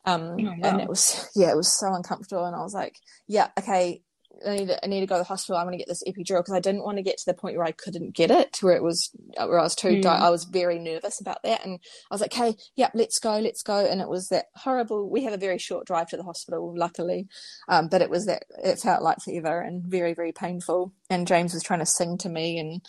Um, 0.06 0.36
Oh, 0.40 0.44
wow. 0.44 0.56
and 0.62 0.80
it 0.80 0.88
was, 0.88 1.30
yeah, 1.36 1.50
it 1.50 1.56
was 1.56 1.72
so 1.72 1.92
uncomfortable. 1.92 2.44
And 2.46 2.56
I 2.56 2.62
was 2.62 2.74
like, 2.74 2.96
yeah, 3.28 3.48
okay, 3.58 4.02
I 4.46 4.56
need 4.56 4.68
to, 4.68 4.84
I 4.84 4.88
need 4.88 5.00
to 5.00 5.06
go 5.06 5.16
to 5.16 5.20
the 5.20 5.24
hospital. 5.24 5.56
I'm 5.58 5.66
going 5.66 5.72
to 5.78 5.84
get 5.84 5.88
this 5.88 6.02
epidural 6.06 6.38
because 6.40 6.54
I 6.54 6.60
didn't 6.60 6.82
want 6.84 6.96
to 6.98 7.02
get 7.02 7.18
to 7.18 7.24
the 7.26 7.34
point 7.34 7.56
where 7.56 7.66
I 7.66 7.72
couldn't 7.72 8.14
get 8.14 8.30
it, 8.30 8.58
where 8.62 8.74
it 8.74 8.82
was, 8.82 9.10
where 9.36 9.58
I 9.58 9.62
was 9.62 9.74
too, 9.74 9.88
Mm. 9.88 10.02
di- 10.02 10.18
I 10.18 10.30
was 10.30 10.44
very 10.44 10.78
nervous 10.78 11.20
about 11.20 11.42
that. 11.44 11.64
And 11.64 11.78
I 12.10 12.14
was 12.14 12.20
like, 12.20 12.32
okay, 12.32 12.56
yep, 12.76 12.92
let's 12.94 13.18
go, 13.18 13.38
let's 13.38 13.62
go. 13.62 13.84
And 13.84 14.00
it 14.00 14.08
was 14.08 14.28
that 14.28 14.46
horrible, 14.56 15.08
we 15.10 15.24
have 15.24 15.32
a 15.32 15.38
very 15.38 15.58
short 15.58 15.86
drive 15.86 16.08
to 16.10 16.16
the 16.16 16.22
hospital, 16.22 16.72
luckily. 16.76 17.28
Um, 17.68 17.88
but 17.88 18.02
it 18.02 18.10
was 18.10 18.26
that, 18.26 18.44
it 18.62 18.78
felt 18.78 19.02
like 19.02 19.18
forever 19.24 19.60
and 19.60 19.82
very, 19.84 20.14
very 20.14 20.32
painful. 20.32 20.92
And 21.10 21.26
James 21.26 21.52
was 21.54 21.62
trying 21.62 21.80
to 21.80 21.86
sing 21.86 22.16
to 22.18 22.28
me 22.28 22.58
and 22.58 22.80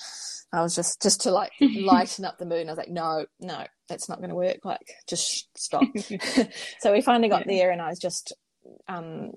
I 0.54 0.62
was 0.62 0.76
just, 0.76 1.02
just 1.02 1.22
to 1.22 1.32
like 1.32 1.52
lighten 1.62 2.26
up 2.26 2.38
the 2.38 2.46
mood. 2.46 2.60
And 2.62 2.70
I 2.70 2.74
was 2.74 2.78
like, 2.78 2.90
no, 2.90 3.26
no, 3.40 3.66
that's 3.90 4.08
not 4.10 4.20
going 4.20 4.30
to 4.30 4.36
work. 4.36 4.60
Like, 4.64 4.80
just 5.08 5.50
stop. 5.58 5.84
so 6.80 6.92
we 6.92 7.02
finally 7.02 7.30
got 7.30 7.46
Yeah. 7.48 7.58
there 7.58 7.72
and 7.72 7.82
I 7.82 7.90
was 7.90 8.00
just, 8.00 8.34
um, 8.88 9.32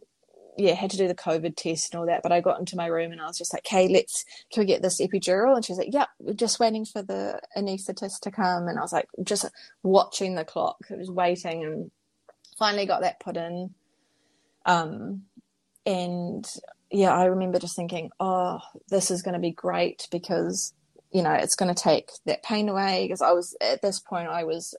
yeah, 0.57 0.75
had 0.75 0.91
to 0.91 0.97
do 0.97 1.09
the 1.09 1.15
COVID 1.15 1.57
test 1.57 1.93
and 1.93 2.01
all 2.01 2.07
that. 2.07 2.23
But 2.23 2.33
I 2.33 2.41
got 2.41 2.59
into 2.59 2.77
my 2.77 2.87
room 2.87 3.13
and 3.13 3.21
I 3.21 3.27
was 3.27 3.39
just 3.39 3.53
like, 3.53 3.67
"Okay, 3.67 3.89
let's 3.89 4.25
can 4.53 4.63
we 4.63 4.67
get 4.67 4.83
this 4.83 5.01
epidural?" 5.01 5.57
And 5.57 5.65
she's 5.65 5.79
like, 5.79 5.93
"Yep, 5.93 6.09
we're 6.21 6.35
just 6.35 6.61
waiting 6.61 6.85
for 6.85 7.03
the 7.03 7.41
anaesthetist 7.57 8.21
to 8.21 8.31
come." 8.31 8.69
And 8.69 8.79
I 8.79 8.83
was 8.83 8.93
like, 8.93 9.09
just 9.23 9.47
watching 9.83 10.35
the 10.35 10.45
clock, 10.45 10.79
I 10.91 10.97
was 10.97 11.11
waiting, 11.11 11.65
and 11.65 11.91
finally 12.59 12.87
got 12.87 13.03
that 13.03 13.21
put 13.21 13.37
in. 13.37 13.75
Um, 14.67 15.23
and 15.87 16.47
yeah, 16.91 17.15
I 17.15 17.27
remember 17.27 17.59
just 17.59 17.77
thinking, 17.77 18.11
"Oh, 18.21 18.61
this 18.89 19.11
is 19.11 19.23
going 19.23 19.35
to 19.35 19.41
be 19.41 19.51
great 19.53 20.09
because 20.11 20.73
you 21.13 21.23
know 21.23 21.33
it's 21.33 21.57
going 21.57 21.75
to 21.75 21.83
take 21.83 22.11
that 22.27 22.43
pain 22.45 22.69
away." 22.69 23.05
Because 23.05 23.23
I 23.23 23.33
was 23.33 23.57
at 23.61 23.83
this 23.83 24.01
point, 24.01 24.29
I 24.29 24.45
was. 24.45 24.75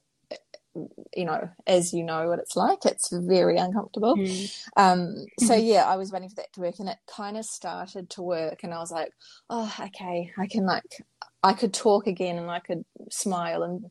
You 1.16 1.26
know, 1.26 1.50
as 1.66 1.94
you 1.94 2.04
know 2.04 2.28
what 2.28 2.40
it's 2.40 2.56
like, 2.56 2.86
it's 2.86 3.10
very 3.12 3.58
uncomfortable. 3.58 4.16
Mm. 4.16 4.66
Um, 4.76 5.26
so 5.40 5.54
yeah, 5.56 5.86
I 5.86 5.96
was 5.96 6.12
waiting 6.12 6.30
for 6.30 6.36
that 6.36 6.54
to 6.54 6.62
work 6.62 6.80
and 6.80 6.90
it 6.90 6.98
kind 7.08 7.38
of 7.38 7.46
started 7.46 8.10
to 8.12 8.22
work 8.22 8.64
and 8.64 8.74
I 8.74 8.80
was 8.80 8.92
like, 8.92 9.12
oh, 9.50 9.74
okay, 9.80 10.32
I 10.38 10.48
can 10.48 10.66
like, 10.66 11.04
I 11.44 11.54
could 11.54 11.74
talk 11.74 12.08
again 12.08 12.38
and 12.38 12.50
I 12.50 12.60
could 12.60 12.86
smile 13.10 13.64
and, 13.64 13.86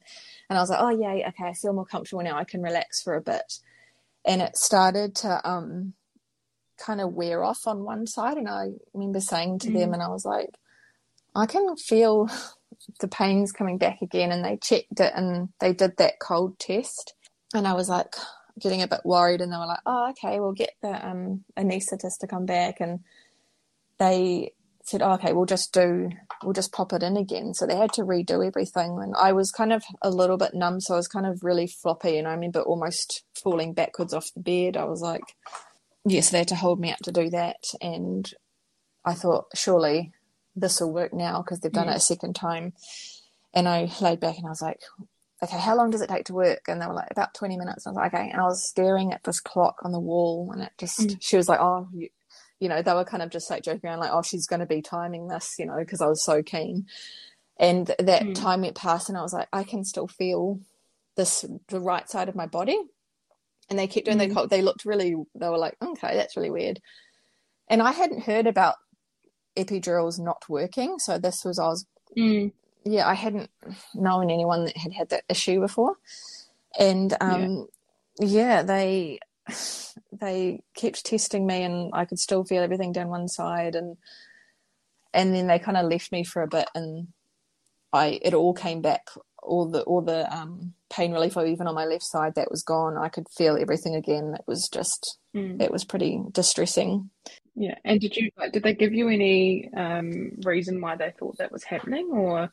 and 0.50 0.58
I 0.58 0.60
was 0.60 0.70
like, 0.70 0.80
oh 0.80 0.90
yeah, 0.90 1.28
okay, 1.28 1.44
I 1.44 1.54
feel 1.54 1.72
more 1.72 1.86
comfortable 1.86 2.22
now. 2.22 2.36
I 2.36 2.44
can 2.44 2.62
relax 2.62 3.02
for 3.02 3.14
a 3.14 3.20
bit. 3.20 3.60
And 4.26 4.42
it 4.42 4.56
started 4.56 5.14
to, 5.16 5.48
um, 5.48 5.94
kind 6.76 7.00
of 7.00 7.12
wear 7.12 7.44
off 7.44 7.66
on 7.66 7.84
one 7.84 8.06
side. 8.06 8.36
And 8.36 8.48
I 8.48 8.70
remember 8.92 9.20
saying 9.20 9.60
to 9.60 9.70
them 9.70 9.92
and 9.94 10.02
I 10.02 10.08
was 10.08 10.24
like, 10.24 10.58
I 11.34 11.46
can 11.46 11.76
feel 11.76 12.28
the 13.00 13.08
pains 13.08 13.52
coming 13.52 13.78
back 13.78 14.02
again. 14.02 14.32
And 14.32 14.44
they 14.44 14.56
checked 14.56 15.00
it 15.00 15.12
and 15.14 15.50
they 15.60 15.72
did 15.72 15.96
that 15.98 16.18
cold 16.20 16.58
test. 16.58 17.14
And 17.54 17.66
I 17.66 17.74
was 17.74 17.88
like, 17.88 18.14
getting 18.58 18.82
a 18.82 18.88
bit 18.88 19.00
worried 19.04 19.40
and 19.40 19.52
they 19.52 19.56
were 19.56 19.66
like, 19.66 19.80
oh, 19.86 20.10
okay, 20.10 20.38
we'll 20.38 20.52
get 20.52 20.74
the 20.80 21.06
um, 21.06 21.44
anaesthetist 21.56 22.18
to 22.20 22.26
come 22.26 22.46
back. 22.46 22.80
And 22.80 23.00
they 23.98 24.52
said, 24.84 25.02
oh, 25.02 25.12
okay, 25.12 25.32
we'll 25.32 25.46
just 25.46 25.72
do, 25.72 26.10
we'll 26.42 26.52
just 26.52 26.72
pop 26.72 26.92
it 26.92 27.02
in 27.02 27.16
again. 27.16 27.54
So 27.54 27.66
they 27.66 27.76
had 27.76 27.92
to 27.94 28.02
redo 28.02 28.46
everything. 28.46 28.98
And 29.02 29.14
I 29.16 29.32
was 29.32 29.50
kind 29.50 29.72
of 29.72 29.82
a 30.02 30.10
little 30.10 30.36
bit 30.36 30.54
numb. 30.54 30.80
So 30.80 30.94
I 30.94 30.98
was 30.98 31.08
kind 31.08 31.26
of 31.26 31.42
really 31.42 31.66
floppy. 31.66 32.18
And 32.18 32.28
I 32.28 32.32
remember 32.32 32.60
almost 32.60 33.24
falling 33.34 33.72
backwards 33.72 34.14
off 34.14 34.32
the 34.34 34.40
bed. 34.40 34.76
I 34.76 34.84
was 34.84 35.00
like, 35.00 35.22
yes, 36.04 36.30
they 36.30 36.38
had 36.38 36.48
to 36.48 36.56
hold 36.56 36.80
me 36.80 36.92
up 36.92 36.98
to 37.04 37.12
do 37.12 37.30
that. 37.30 37.64
And 37.80 38.30
I 39.04 39.14
thought, 39.14 39.46
surely 39.54 40.12
this 40.56 40.80
will 40.80 40.92
work 40.92 41.12
now 41.12 41.42
because 41.42 41.60
they've 41.60 41.72
done 41.72 41.88
it 41.88 41.96
a 41.96 42.00
second 42.00 42.34
time. 42.34 42.72
And 43.52 43.68
I 43.68 43.90
laid 44.00 44.20
back 44.20 44.36
and 44.36 44.46
I 44.46 44.50
was 44.50 44.62
like, 44.62 44.80
okay, 45.42 45.58
how 45.58 45.76
long 45.76 45.90
does 45.90 46.00
it 46.00 46.08
take 46.08 46.24
to 46.26 46.34
work? 46.34 46.62
And 46.68 46.80
they 46.80 46.86
were 46.86 46.94
like, 46.94 47.10
about 47.10 47.34
20 47.34 47.56
minutes. 47.56 47.86
And 47.86 47.96
I 47.96 48.02
was 48.02 48.12
like, 48.12 48.14
okay. 48.20 48.30
And 48.30 48.40
I 48.40 48.44
was 48.44 48.66
staring 48.68 49.12
at 49.12 49.24
this 49.24 49.40
clock 49.40 49.80
on 49.84 49.92
the 49.92 50.00
wall 50.00 50.50
and 50.52 50.62
it 50.62 50.72
just, 50.78 51.22
she 51.22 51.36
was 51.36 51.48
like, 51.48 51.60
oh, 51.60 51.88
you, 51.92 52.08
you 52.60 52.68
know, 52.68 52.82
they 52.82 52.94
were 52.94 53.04
kind 53.04 53.22
of 53.22 53.30
just 53.30 53.50
like 53.50 53.62
joking 53.62 53.88
around, 53.90 54.00
like, 54.00 54.12
oh, 54.12 54.22
she's 54.22 54.46
going 54.46 54.60
to 54.60 54.66
be 54.66 54.80
timing 54.80 55.28
this, 55.28 55.56
you 55.58 55.66
know, 55.66 55.76
because 55.78 56.00
I 56.00 56.06
was 56.06 56.24
so 56.24 56.42
keen. 56.42 56.86
And 57.58 57.86
that 57.98 58.34
time 58.34 58.62
went 58.62 58.74
past 58.74 59.08
and 59.08 59.18
I 59.18 59.22
was 59.22 59.32
like, 59.32 59.48
I 59.52 59.62
can 59.64 59.84
still 59.84 60.08
feel 60.08 60.60
this, 61.16 61.44
the 61.68 61.80
right 61.80 62.08
side 62.08 62.28
of 62.28 62.34
my 62.34 62.46
body. 62.46 62.80
And 63.70 63.78
they 63.78 63.86
kept 63.86 64.06
doing 64.06 64.16
Mm. 64.16 64.20
their 64.20 64.30
clock. 64.30 64.50
They 64.50 64.62
looked 64.62 64.84
really, 64.84 65.14
they 65.34 65.48
were 65.48 65.58
like, 65.58 65.76
okay, 65.80 66.16
that's 66.16 66.36
really 66.36 66.50
weird. 66.50 66.80
And 67.68 67.80
I 67.80 67.92
hadn't 67.92 68.24
heard 68.24 68.46
about 68.46 68.74
epidurals 69.56 70.18
not 70.18 70.48
working. 70.48 70.98
So 70.98 71.18
this 71.18 71.44
was, 71.44 71.58
I 71.58 71.68
was 71.68 71.86
Mm. 72.16 72.52
yeah, 72.84 73.08
I 73.08 73.14
hadn't 73.14 73.50
known 73.94 74.30
anyone 74.30 74.64
that 74.66 74.76
had 74.76 74.92
had 74.92 75.08
that 75.10 75.24
issue 75.28 75.60
before, 75.60 75.96
and 76.78 77.16
um, 77.20 77.66
yeah. 78.18 78.62
they 78.62 79.18
they 80.12 80.60
kept 80.74 81.04
testing 81.04 81.46
me, 81.46 81.62
and 81.62 81.90
I 81.92 82.04
could 82.04 82.18
still 82.18 82.44
feel 82.44 82.62
everything 82.62 82.92
down 82.92 83.08
one 83.08 83.28
side, 83.28 83.74
and 83.74 83.96
and 85.12 85.34
then 85.34 85.46
they 85.46 85.58
kind 85.58 85.76
of 85.76 85.90
left 85.90 86.12
me 86.12 86.24
for 86.24 86.42
a 86.42 86.48
bit, 86.48 86.68
and 86.74 87.08
I 87.92 88.20
it 88.22 88.34
all 88.34 88.54
came 88.54 88.80
back, 88.80 89.08
all 89.44 89.66
the 89.66 89.82
all 89.82 90.00
the 90.02 90.30
um, 90.34 90.74
pain 90.90 91.12
relief, 91.12 91.36
or 91.36 91.46
even 91.46 91.66
on 91.66 91.74
my 91.74 91.84
left 91.84 92.04
side, 92.04 92.34
that 92.36 92.50
was 92.50 92.62
gone. 92.62 92.96
I 92.96 93.08
could 93.08 93.28
feel 93.28 93.56
everything 93.56 93.94
again. 93.94 94.34
It 94.38 94.44
was 94.46 94.68
just 94.68 95.18
Mm. 95.34 95.60
it 95.60 95.72
was 95.72 95.84
pretty 95.84 96.20
distressing. 96.30 97.10
Yeah. 97.56 97.74
And 97.84 98.00
did 98.00 98.16
you 98.16 98.30
like, 98.38 98.52
did 98.52 98.62
they 98.62 98.72
give 98.74 98.92
you 98.92 99.08
any 99.08 99.68
um 99.74 100.30
reason 100.44 100.80
why 100.80 100.94
they 100.96 101.12
thought 101.18 101.38
that 101.38 101.50
was 101.50 101.64
happening 101.64 102.06
or 102.12 102.52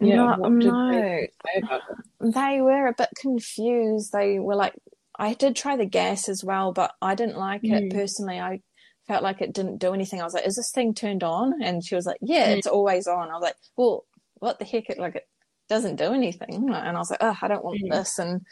yeah, 0.00 0.16
no, 0.16 0.34
no. 0.48 0.90
they 0.92 1.28
it? 1.62 1.74
they 2.20 2.60
were 2.60 2.88
a 2.88 2.92
bit 2.92 3.08
confused. 3.20 4.12
They 4.12 4.38
were 4.40 4.56
like, 4.56 4.74
I 5.18 5.34
did 5.34 5.54
try 5.56 5.76
the 5.76 5.86
gas 5.86 6.28
as 6.28 6.42
well, 6.44 6.72
but 6.72 6.92
I 7.00 7.14
didn't 7.14 7.38
like 7.38 7.62
it 7.64 7.84
Mm. 7.84 7.92
personally. 7.94 8.38
I 8.40 8.62
felt 9.06 9.22
like 9.22 9.40
it 9.40 9.54
didn't 9.54 9.78
do 9.78 9.94
anything. 9.94 10.20
I 10.20 10.24
was 10.24 10.34
like, 10.34 10.46
is 10.46 10.56
this 10.56 10.72
thing 10.72 10.92
turned 10.92 11.22
on? 11.22 11.62
And 11.62 11.84
she 11.84 11.94
was 11.94 12.04
like, 12.04 12.18
yeah, 12.20 12.48
Mm. 12.52 12.56
it's 12.58 12.66
always 12.66 13.06
on. 13.06 13.30
I 13.30 13.34
was 13.34 13.42
like, 13.42 13.56
well, 13.76 14.04
what 14.40 14.58
the 14.58 14.64
heck? 14.64 14.90
It 14.90 14.98
like 14.98 15.14
it 15.16 15.28
doesn't 15.68 15.96
do 15.96 16.12
anything. 16.12 16.68
And 16.72 16.96
I 16.96 16.98
was 16.98 17.10
like, 17.10 17.22
oh, 17.22 17.36
I 17.40 17.48
don't 17.48 17.64
want 17.64 17.80
Mm. 17.82 17.90
this. 17.90 18.18
And 18.18 18.42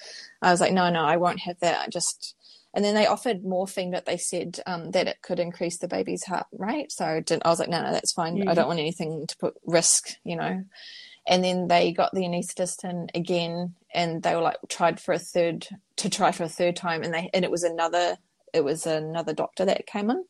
I 0.43 0.51
was 0.51 0.61
like, 0.61 0.73
no, 0.73 0.91
no, 0.91 1.05
I 1.05 1.17
won't 1.17 1.41
have 1.41 1.59
that. 1.61 1.81
I 1.87 1.89
just. 1.89 2.35
And 2.75 2.85
then 2.85 2.95
they 2.97 3.07
offered 3.07 3.45
morphine, 3.45 3.93
but 3.93 4.05
they 4.05 4.17
said 4.17 4.61
um, 4.67 4.91
that 4.93 5.07
it 5.07 5.23
could 5.23 5.41
increase 5.41 5.79
the 5.79 5.89
baby's 5.89 6.25
heart 6.25 6.47
rate. 6.53 6.91
So 6.93 7.05
I, 7.07 7.21
didn't, 7.21 7.47
I 7.47 7.51
was 7.51 7.61
like, 7.61 7.69
no, 7.69 7.83
no, 7.83 7.93
that's 7.93 8.13
fine. 8.13 8.43
I 8.49 8.53
Mm. 8.53 8.57
don't 8.57 8.69
want 8.69 8.81
anything 8.81 9.27
to 9.29 9.37
put 9.39 9.55
risk, 9.67 10.09
you 10.25 10.37
know 10.37 10.63
and 11.27 11.43
then 11.45 11.69
they 11.69 11.93
got 11.93 12.13
the 12.13 12.23
anaesthetist 12.23 12.85
in 12.85 13.09
again 13.15 13.75
and 13.95 14.23
they 14.23 14.35
were 14.35 14.43
like 14.43 14.59
tried 14.69 15.01
for 15.01 15.15
a 15.15 15.19
third 15.19 15.67
to 15.97 16.11
try 16.11 16.33
for 16.33 16.45
a 16.45 16.49
third 16.49 16.77
time 16.77 17.03
and 17.03 17.15
they 17.15 17.31
and 17.33 17.45
it 17.45 17.51
was 17.51 17.63
another 17.65 18.17
it 18.53 18.65
was 18.65 18.87
another 18.87 19.33
doctor 19.35 19.65
that 19.65 19.87
came 19.87 20.11
in, 20.11 20.25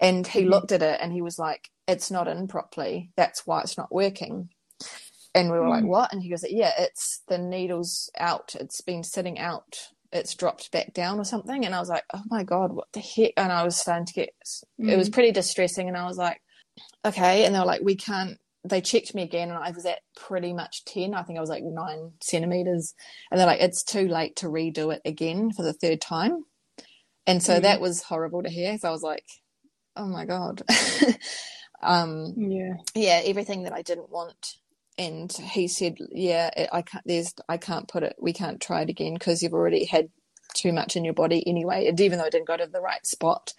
and 0.00 0.26
he 0.26 0.44
Mhm. 0.44 0.50
looked 0.50 0.72
at 0.72 0.82
it 0.82 1.00
and 1.02 1.12
he 1.12 1.22
was 1.22 1.38
like, 1.38 1.70
"It's 1.86 2.10
not 2.10 2.28
in 2.28 2.48
properly. 2.48 3.10
That's 3.16 3.46
why 3.46 3.60
it's 3.62 3.76
not 3.78 3.92
working." 3.92 4.50
And 5.34 5.50
we 5.52 5.58
were 5.58 5.68
like, 5.68 5.84
Mm. 5.84 5.88
"What?" 5.88 6.12
And 6.12 6.22
he 6.22 6.30
goes, 6.30 6.44
"Yeah, 6.48 6.72
it's 6.78 7.22
the 7.28 7.38
needle's 7.38 8.10
out. 8.18 8.54
It's 8.56 8.80
been 8.80 9.02
sitting 9.04 9.38
out. 9.38 9.90
It's 10.12 10.34
dropped 10.34 10.72
back 10.72 10.92
down 10.94 11.20
or 11.20 11.24
something." 11.24 11.64
And 11.64 11.74
I 11.74 11.80
was 11.80 11.88
like, 11.90 12.04
"Oh 12.14 12.22
my 12.30 12.44
god, 12.44 12.72
what 12.72 12.88
the 12.92 13.00
heck?" 13.00 13.34
And 13.36 13.52
I 13.52 13.62
was 13.64 13.76
starting 13.76 14.06
to 14.06 14.12
get. 14.14 14.30
It 14.78 14.96
was 14.96 15.10
Mm. 15.10 15.12
pretty 15.12 15.32
distressing, 15.32 15.88
and 15.88 15.96
I 15.96 16.06
was 16.06 16.16
like, 16.18 16.42
"Okay." 17.04 17.44
And 17.44 17.54
they 17.54 17.60
were 17.60 17.66
like, 17.66 17.82
"We 17.82 17.96
can't." 17.96 18.38
They 18.64 18.80
checked 18.80 19.14
me 19.14 19.22
again, 19.22 19.50
and 19.50 19.58
I 19.58 19.70
was 19.70 19.86
at 19.86 20.00
pretty 20.16 20.52
much 20.52 20.84
ten. 20.84 21.14
I 21.14 21.22
think 21.22 21.38
I 21.38 21.40
was 21.40 21.50
like 21.50 21.64
nine 21.64 22.14
centimeters, 22.20 22.94
and 23.30 23.38
they're 23.38 23.46
like, 23.46 23.60
"It's 23.62 23.84
too 23.84 24.08
late 24.08 24.36
to 24.36 24.46
redo 24.48 24.92
it 24.94 25.02
again 25.04 25.52
for 25.52 25.62
the 25.62 25.72
third 25.74 26.00
time." 26.00 26.44
And 27.26 27.42
so 27.42 27.58
Mm. 27.58 27.62
that 27.62 27.80
was 27.80 28.02
horrible 28.04 28.42
to 28.42 28.50
hear. 28.50 28.78
So 28.78 28.88
I 28.88 28.92
was 28.92 29.02
like, 29.02 29.26
"Oh 29.96 30.06
my 30.06 30.24
god." 30.26 30.62
um, 31.82 32.34
Yeah. 32.36 32.74
yeah, 32.94 33.22
everything 33.24 33.64
that 33.64 33.72
I 33.72 33.82
didn't 33.82 34.10
want. 34.10 34.56
And 34.98 35.32
he 35.32 35.68
said, 35.68 35.96
"Yeah, 36.10 36.50
I 36.72 36.82
can't. 36.82 37.04
There's, 37.06 37.34
I 37.48 37.56
can't 37.56 37.88
put 37.88 38.02
it. 38.02 38.16
We 38.20 38.32
can't 38.32 38.60
try 38.60 38.82
it 38.82 38.90
again 38.90 39.14
because 39.14 39.42
you've 39.42 39.54
already 39.54 39.84
had 39.86 40.10
too 40.54 40.72
much 40.72 40.96
in 40.96 41.04
your 41.04 41.14
body 41.14 41.44
anyway. 41.46 41.86
And 41.86 42.00
even 42.00 42.18
though 42.18 42.24
it 42.26 42.32
didn't 42.32 42.48
go 42.48 42.56
to 42.56 42.66
the 42.66 42.80
right 42.80 43.06
spot, 43.06 43.54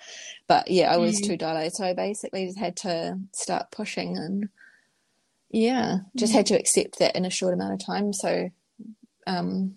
but 0.48 0.70
yeah, 0.70 0.92
I 0.94 0.98
was 0.98 1.22
Mm. 1.22 1.26
too 1.28 1.38
dilated. 1.38 1.74
So 1.76 1.86
I 1.86 1.94
basically 1.94 2.48
just 2.48 2.60
had 2.60 2.76
to 2.78 3.20
start 3.34 3.72
pushing, 3.72 4.18
and 4.18 4.50
yeah, 5.52 6.00
just 6.18 6.34
had 6.34 6.48
to 6.48 6.60
accept 6.60 7.00
that 7.00 7.16
in 7.16 7.26
a 7.26 7.30
short 7.32 7.54
amount 7.54 7.74
of 7.74 7.86
time. 7.86 8.14
So, 8.14 8.50
um, 9.28 9.76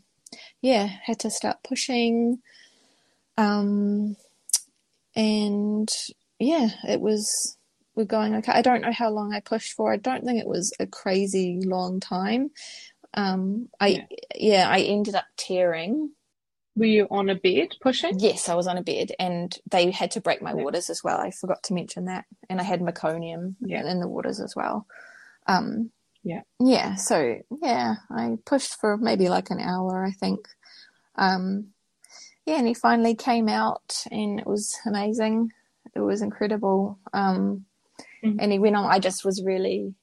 yeah, 0.63 0.89
had 1.05 1.21
to 1.21 1.31
start 1.31 1.59
pushing, 1.65 2.41
um, 3.39 4.17
and 5.17 5.89
yeah, 6.39 6.71
it 6.89 7.01
was 7.01 7.57
we're 7.95 8.05
going 8.05 8.35
okay. 8.37 8.53
I 8.53 8.63
don't 8.63 8.81
know 8.83 8.93
how 8.93 9.11
long 9.11 9.33
I 9.35 9.41
pushed 9.41 9.73
for. 9.75 9.93
I 9.93 9.97
don't 9.97 10.25
think 10.25 10.41
it 10.41 10.47
was 10.49 10.73
a 10.81 10.87
crazy 10.87 11.61
long 11.63 12.01
time. 12.01 12.51
Um, 13.15 13.69
I 13.81 13.89
Yeah. 13.89 14.07
yeah, 14.37 14.69
I 14.71 14.81
ended 14.81 15.15
up 15.15 15.27
tearing. 15.37 16.13
Were 16.75 16.87
you 16.87 17.07
on 17.11 17.29
a 17.29 17.35
bed 17.35 17.75
pushing? 17.83 18.19
Yes, 18.19 18.49
I 18.49 18.55
was 18.55 18.67
on 18.67 18.79
a 18.79 18.83
bed, 18.83 19.13
and 19.19 19.55
they 19.71 19.91
had 19.91 20.11
to 20.13 20.23
break 20.23 20.41
my 20.41 20.55
Yeah. 20.55 20.63
waters 20.63 20.89
as 20.89 21.05
well. 21.05 21.19
I 21.19 21.31
forgot 21.31 21.63
to 21.65 21.75
mention 21.75 22.07
that, 22.07 22.25
and 22.49 22.61
I 22.61 22.65
had 22.65 22.81
meconium 22.81 23.57
Yeah. 23.61 23.87
in 23.87 24.01
the 24.01 24.09
waters 24.09 24.41
as 24.41 24.57
well. 24.57 24.87
Um, 25.47 25.91
Yeah. 26.23 26.43
yeah. 26.59 26.95
So 26.95 27.43
yeah, 27.61 27.97
I 28.11 28.39
pushed 28.47 28.77
for 28.77 28.97
maybe 28.97 29.29
like 29.29 29.51
an 29.51 29.61
hour, 29.61 30.03
I 30.05 30.13
think. 30.13 30.49
Um, 31.17 31.75
yeah, 32.47 32.57
and 32.59 32.67
he 32.67 32.75
finally 32.75 33.15
came 33.15 33.49
out, 33.49 34.05
and 34.11 34.41
it 34.41 34.47
was 34.47 34.79
amazing. 34.87 35.53
It 35.95 36.01
was 36.01 36.23
incredible. 36.23 36.99
Um, 37.13 37.67
Mhm. 38.25 38.37
and 38.39 38.53
he 38.53 38.59
went 38.59 38.77
on. 38.77 38.85
I 38.91 38.99
just 38.99 39.25
was 39.25 39.43
really 39.45 39.95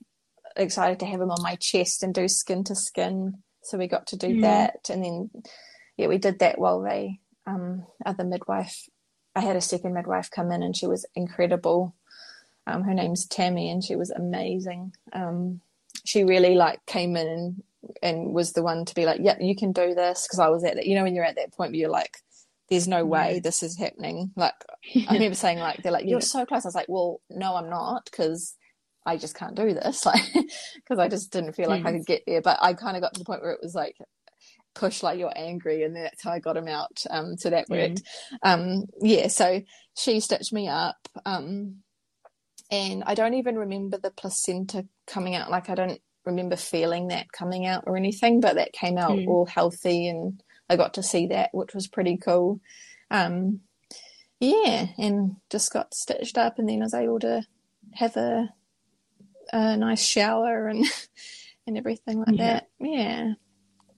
excited 0.56 1.00
to 1.00 1.06
have 1.06 1.22
him 1.22 1.32
on 1.32 1.42
my 1.42 1.56
chest 1.56 2.04
and 2.04 2.14
do 2.14 2.28
skin 2.28 2.64
to 2.66 2.76
skin. 2.76 3.42
So 3.64 3.78
we 3.78 3.88
got 3.88 4.08
to 4.08 4.18
do 4.18 4.36
Mhm. 4.36 4.42
that, 4.42 4.90
and 4.90 5.04
then 5.04 5.30
yeah, 5.98 6.08
we 6.08 6.18
did 6.18 6.40
that 6.40 6.58
while 6.60 6.82
they 6.82 7.20
um 7.46 7.86
other 8.06 8.24
midwife. 8.24 8.90
I 9.36 9.42
had 9.42 9.56
a 9.56 9.62
second 9.62 9.94
midwife 9.94 10.30
come 10.32 10.52
in, 10.52 10.64
and 10.64 10.76
she 10.76 10.88
was 10.88 11.06
incredible. 11.16 11.94
Um, 12.68 12.84
her 12.84 12.94
name's 12.94 13.26
Tammy, 13.26 13.70
and 13.72 13.84
she 13.84 13.96
was 13.96 14.10
amazing. 14.12 14.94
Um, 15.14 15.62
she 16.06 16.24
really 16.24 16.56
like 16.56 16.86
came 16.86 17.16
in 17.16 17.28
and, 17.28 17.64
and 18.02 18.34
was 18.34 18.54
the 18.54 18.64
one 18.64 18.86
to 18.86 18.96
be 18.96 19.06
like, 19.06 19.22
"Yeah, 19.22 19.38
you 19.40 19.56
can 19.56 19.72
do 19.72 19.94
this." 19.96 20.26
Because 20.28 20.40
I 20.40 20.50
was 20.50 20.64
at 20.64 20.76
that, 20.76 20.86
you 20.86 20.96
know, 20.96 21.04
when 21.04 21.16
you're 21.16 21.26
at 21.26 21.36
that 21.36 21.52
point 21.54 21.72
where 21.72 21.80
you're 21.80 21.90
like, 21.90 22.18
"There's 22.70 22.88
no 22.88 23.06
way 23.06 23.40
this 23.44 23.64
is 23.64 23.78
happening." 23.78 24.32
Like 24.36 24.54
I 25.08 25.14
remember 25.14 25.36
saying 25.36 25.60
like 25.60 25.82
they're 25.84 25.92
like 25.92 26.06
you're 26.08 26.20
Yeah. 26.20 26.26
so 26.26 26.46
close. 26.46 26.66
I 26.66 26.70
was 26.70 26.76
like, 26.76 26.90
well, 26.90 27.22
no, 27.30 27.56
I'm 27.56 27.70
not 27.70 28.06
because 28.06 28.56
I 29.06 29.18
just 29.18 29.36
can't 29.36 29.56
do 29.56 29.74
this. 29.74 30.06
Like 30.06 30.22
because 30.34 31.00
I 31.00 31.08
just 31.08 31.32
didn't 31.32 31.54
feel 31.54 31.70
like 31.70 31.86
I 31.86 31.92
Mm. 31.92 31.98
could 31.98 32.06
get 32.08 32.24
there. 32.28 32.42
But 32.42 32.60
I 32.62 32.74
kind 32.74 32.96
of 32.98 33.04
got 33.04 33.14
to 33.14 33.20
the 33.20 33.26
point 33.26 33.42
where 33.42 33.52
it 33.54 33.60
was 33.64 33.76
like 33.76 33.96
push 34.76 35.04
like 35.04 35.20
you're 35.20 35.34
angry, 35.36 35.84
and 35.84 35.96
that's 35.96 36.24
how 36.24 36.32
I 36.32 36.40
got 36.40 36.58
him 36.58 36.68
out. 36.68 37.04
Um, 37.10 37.38
so 37.38 37.50
that 37.50 37.70
worked. 37.70 38.02
Um, 38.44 38.86
yeah. 39.02 39.28
So 39.28 39.62
she 39.98 40.20
stitched 40.20 40.54
me 40.54 40.68
up. 40.68 40.98
Um, 41.26 41.78
and 42.72 43.04
I 43.06 43.16
don't 43.16 43.34
even 43.36 43.58
remember 43.58 43.98
the 43.98 44.12
placenta 44.12 44.86
coming 45.08 45.36
out. 45.36 45.50
Like 45.52 45.70
I 45.70 45.76
don't 45.76 46.00
remember 46.26 46.56
feeling 46.56 47.08
that 47.08 47.32
coming 47.32 47.66
out 47.66 47.86
or 47.88 47.98
anything, 47.98 48.42
but 48.42 48.56
that 48.56 48.74
came 48.74 48.98
out 48.98 49.12
Mm. 49.12 49.28
all 49.28 49.46
healthy, 49.46 50.08
and 50.08 50.42
I 50.70 50.76
got 50.76 50.94
to 50.96 51.04
see 51.04 51.28
that, 51.28 51.50
which 51.54 51.74
was 51.74 51.88
pretty 51.88 52.18
cool. 52.18 52.60
Um, 53.12 53.62
yeah, 54.40 54.88
and 54.98 55.38
just 55.50 55.74
got 55.74 55.94
stitched 55.94 56.38
up, 56.38 56.60
and 56.60 56.70
then 56.70 56.82
I 56.82 56.86
was 56.86 56.94
able 56.94 57.20
to 57.20 57.44
have 57.96 58.16
a 58.18 58.50
a 59.52 59.78
nice 59.78 60.04
shower 60.04 60.68
and 60.68 60.86
and 61.68 61.78
everything 61.78 62.20
like 62.20 62.38
Yeah. 62.38 62.54
that. 62.54 62.68
Yeah. 62.80 63.34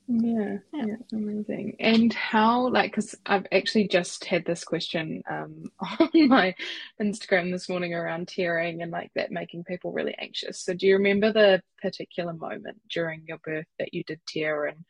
Yeah, 0.07 0.57
Yeah. 0.73 0.85
yeah, 0.87 0.95
amazing. 1.13 1.77
And 1.79 2.13
how, 2.13 2.67
like, 2.67 2.91
because 2.91 3.15
I've 3.25 3.45
actually 3.53 3.87
just 3.87 4.25
had 4.25 4.43
this 4.43 4.65
question 4.65 5.23
um, 5.29 5.71
on 5.99 6.27
my 6.27 6.53
Instagram 7.01 7.49
this 7.51 7.69
morning 7.69 7.93
around 7.93 8.27
tearing 8.27 8.81
and 8.81 8.91
like 8.91 9.11
that 9.15 9.31
making 9.31 9.63
people 9.63 9.93
really 9.93 10.15
anxious. 10.19 10.59
So, 10.59 10.73
do 10.73 10.85
you 10.85 10.97
remember 10.97 11.31
the 11.31 11.61
particular 11.81 12.33
moment 12.33 12.81
during 12.89 13.23
your 13.25 13.37
birth 13.37 13.67
that 13.79 13.93
you 13.93 14.03
did 14.03 14.19
tear 14.27 14.65
and 14.65 14.83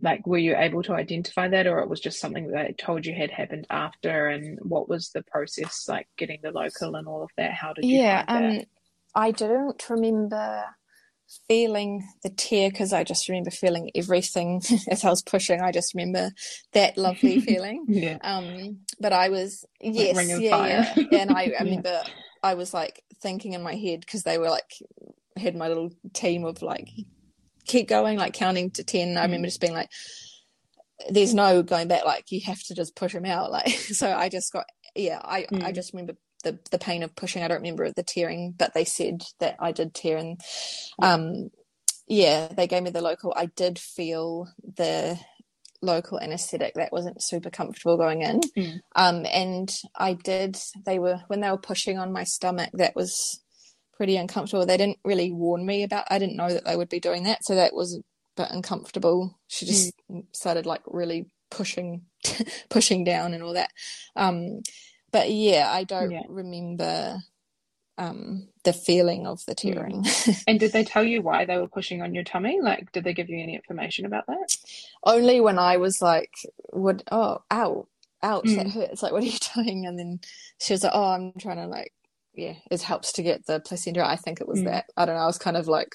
like 0.00 0.26
were 0.26 0.38
you 0.38 0.56
able 0.56 0.82
to 0.84 0.92
identify 0.94 1.48
that 1.48 1.66
or 1.66 1.80
it 1.80 1.88
was 1.88 2.00
just 2.00 2.20
something 2.20 2.48
that 2.48 2.66
they 2.68 2.72
told 2.72 3.04
you 3.04 3.14
had 3.14 3.30
happened 3.30 3.66
after 3.70 4.28
and 4.28 4.58
what 4.62 4.88
was 4.88 5.10
the 5.10 5.22
process 5.24 5.86
like 5.88 6.08
getting 6.16 6.38
the 6.42 6.52
local 6.52 6.94
and 6.94 7.08
all 7.08 7.22
of 7.22 7.30
that? 7.36 7.52
How 7.52 7.72
did 7.72 7.84
you 7.84 7.98
Yeah, 7.98 8.24
um, 8.28 8.60
I 9.14 9.30
don't 9.32 9.90
remember 9.90 10.64
feeling 11.46 12.08
the 12.22 12.30
tear 12.30 12.70
because 12.70 12.92
I 12.92 13.04
just 13.04 13.28
remember 13.28 13.50
feeling 13.50 13.90
everything 13.94 14.62
as 14.90 15.04
I 15.04 15.10
was 15.10 15.22
pushing. 15.22 15.60
I 15.60 15.72
just 15.72 15.94
remember 15.94 16.32
that 16.72 16.96
lovely 16.96 17.38
feeling. 17.40 17.84
Yeah. 17.88 18.18
Um, 18.22 18.78
but 19.00 19.12
I 19.12 19.28
was 19.28 19.64
yes, 19.80 20.30
of 20.30 20.40
yeah, 20.40 20.56
yeah. 20.56 20.94
And 21.12 21.30
I, 21.30 21.34
I 21.34 21.46
Yeah. 21.46 21.64
remember 21.64 22.02
I 22.42 22.54
was 22.54 22.72
like 22.72 23.02
thinking 23.20 23.52
in 23.52 23.62
my 23.62 23.74
head 23.74 24.00
because 24.00 24.22
they 24.22 24.38
were 24.38 24.50
like 24.50 24.74
had 25.36 25.56
my 25.56 25.68
little 25.68 25.90
team 26.12 26.44
of 26.44 26.62
like 26.62 26.88
keep 27.68 27.88
going, 27.88 28.18
like 28.18 28.34
counting 28.34 28.72
to 28.72 28.84
ten. 28.84 29.18
I 29.18 29.24
remember 29.24 29.46
Mm. 29.46 29.50
just 29.50 29.62
being 29.62 29.74
like, 29.74 29.90
"There's 31.10 31.34
no 31.34 31.62
going 31.62 31.88
back. 31.88 32.04
Like 32.06 32.26
you 32.32 32.42
have 32.46 32.62
to 32.64 32.74
just 32.74 32.96
push 32.96 33.14
them 33.14 33.26
out." 33.26 33.50
Like 33.52 33.70
so, 33.70 34.12
I 34.12 34.28
just 34.30 34.52
got 34.52 34.66
yeah. 34.96 35.20
I 35.24 35.48
I 35.62 35.72
Mm. 35.72 35.74
just 35.74 35.92
remember 35.94 36.14
the 36.44 36.58
the 36.72 36.78
pain 36.80 37.02
of 37.04 37.16
pushing. 37.16 37.42
I 37.44 37.48
don't 37.48 37.58
remember 37.62 37.92
the 37.92 38.04
tearing, 38.04 38.54
but 38.58 38.74
they 38.74 38.84
said 38.86 39.22
that 39.40 39.56
I 39.60 39.72
did 39.72 39.94
tear, 39.94 40.18
and 40.18 40.40
um, 41.02 41.50
yeah, 42.08 42.48
they 42.48 42.66
gave 42.68 42.82
me 42.84 42.90
the 42.90 43.02
local. 43.02 43.34
I 43.36 43.46
did 43.46 43.78
feel 43.78 44.48
the 44.62 45.18
local 45.82 46.20
anesthetic 46.20 46.74
that 46.74 46.92
wasn't 46.92 47.22
super 47.22 47.50
comfortable 47.50 47.96
going 47.96 48.22
in 48.22 48.40
Mm. 48.56 48.80
um 48.96 49.24
and 49.30 49.76
i 49.96 50.12
did 50.12 50.56
they 50.84 50.98
were 50.98 51.20
when 51.28 51.40
they 51.40 51.50
were 51.50 51.58
pushing 51.58 51.98
on 51.98 52.12
my 52.12 52.24
stomach 52.24 52.70
that 52.74 52.96
was 52.96 53.40
pretty 53.98 54.16
uncomfortable 54.18 54.66
they 54.66 54.78
didn't 54.78 55.00
really 55.04 55.32
warn 55.32 55.66
me 55.66 55.84
about 55.84 56.06
i 56.10 56.18
didn't 56.20 56.36
know 56.38 56.52
that 56.54 56.66
they 56.66 56.76
would 56.76 56.90
be 56.90 57.00
doing 57.00 57.24
that 57.24 57.44
so 57.44 57.56
that 57.56 57.74
was 57.74 57.96
a 57.96 58.04
bit 58.38 58.50
uncomfortable 58.52 59.38
she 59.48 59.66
just 59.66 59.94
started 60.32 60.66
like 60.66 60.82
really 60.88 61.26
pushing 61.52 62.02
pushing 62.70 63.04
down 63.04 63.34
and 63.34 63.44
all 63.44 63.54
that 63.54 63.72
um 64.16 64.62
but 65.12 65.30
yeah 65.32 65.70
i 65.72 65.84
don't 65.84 66.16
Yeah. 66.16 66.24
remember 66.26 67.18
um 67.98 68.48
the 68.64 68.72
feeling 68.74 69.26
of 69.26 69.44
the 69.46 69.54
tearing 69.56 70.04
And 70.46 70.60
did 70.60 70.72
they 70.72 70.84
tell 70.84 71.04
you 71.04 71.22
why 71.22 71.44
they 71.46 71.58
were 71.58 71.68
pushing 71.68 72.02
on 72.02 72.14
your 72.14 72.24
tummy? 72.24 72.60
Like, 72.62 72.92
did 72.92 73.04
they 73.04 73.14
give 73.14 73.30
you 73.30 73.42
any 73.42 73.56
information 73.56 74.06
about 74.06 74.26
that? 74.28 74.50
only 75.04 75.40
when 75.40 75.58
I 75.58 75.76
was 75.78 76.02
like, 76.02 76.34
"What? 76.70 77.02
Oh, 77.10 77.42
ow, 77.52 77.88
ouch, 78.22 78.54
that 78.56 78.68
Mm. 78.68 78.72
hurts!" 78.72 79.02
Like, 79.02 79.12
what 79.12 79.22
are 79.22 79.26
you 79.26 79.38
doing? 79.54 79.86
And 79.86 79.98
then 79.98 80.20
she 80.60 80.72
was 80.74 80.84
like, 80.84 80.92
"Oh, 80.94 81.12
I'm 81.12 81.32
trying 81.38 81.56
to 81.58 81.66
like, 81.66 81.92
yeah, 82.38 82.54
it 82.70 82.82
helps 82.82 83.12
to 83.14 83.22
get 83.22 83.46
the 83.46 83.60
placenta." 83.60 84.06
I 84.06 84.16
think 84.16 84.40
it 84.40 84.48
was 84.48 84.60
Mm. 84.60 84.64
that. 84.64 84.86
I 84.96 85.04
don't 85.04 85.16
know. 85.16 85.22
I 85.22 85.26
was 85.26 85.38
kind 85.38 85.56
of 85.56 85.68
like, 85.68 85.94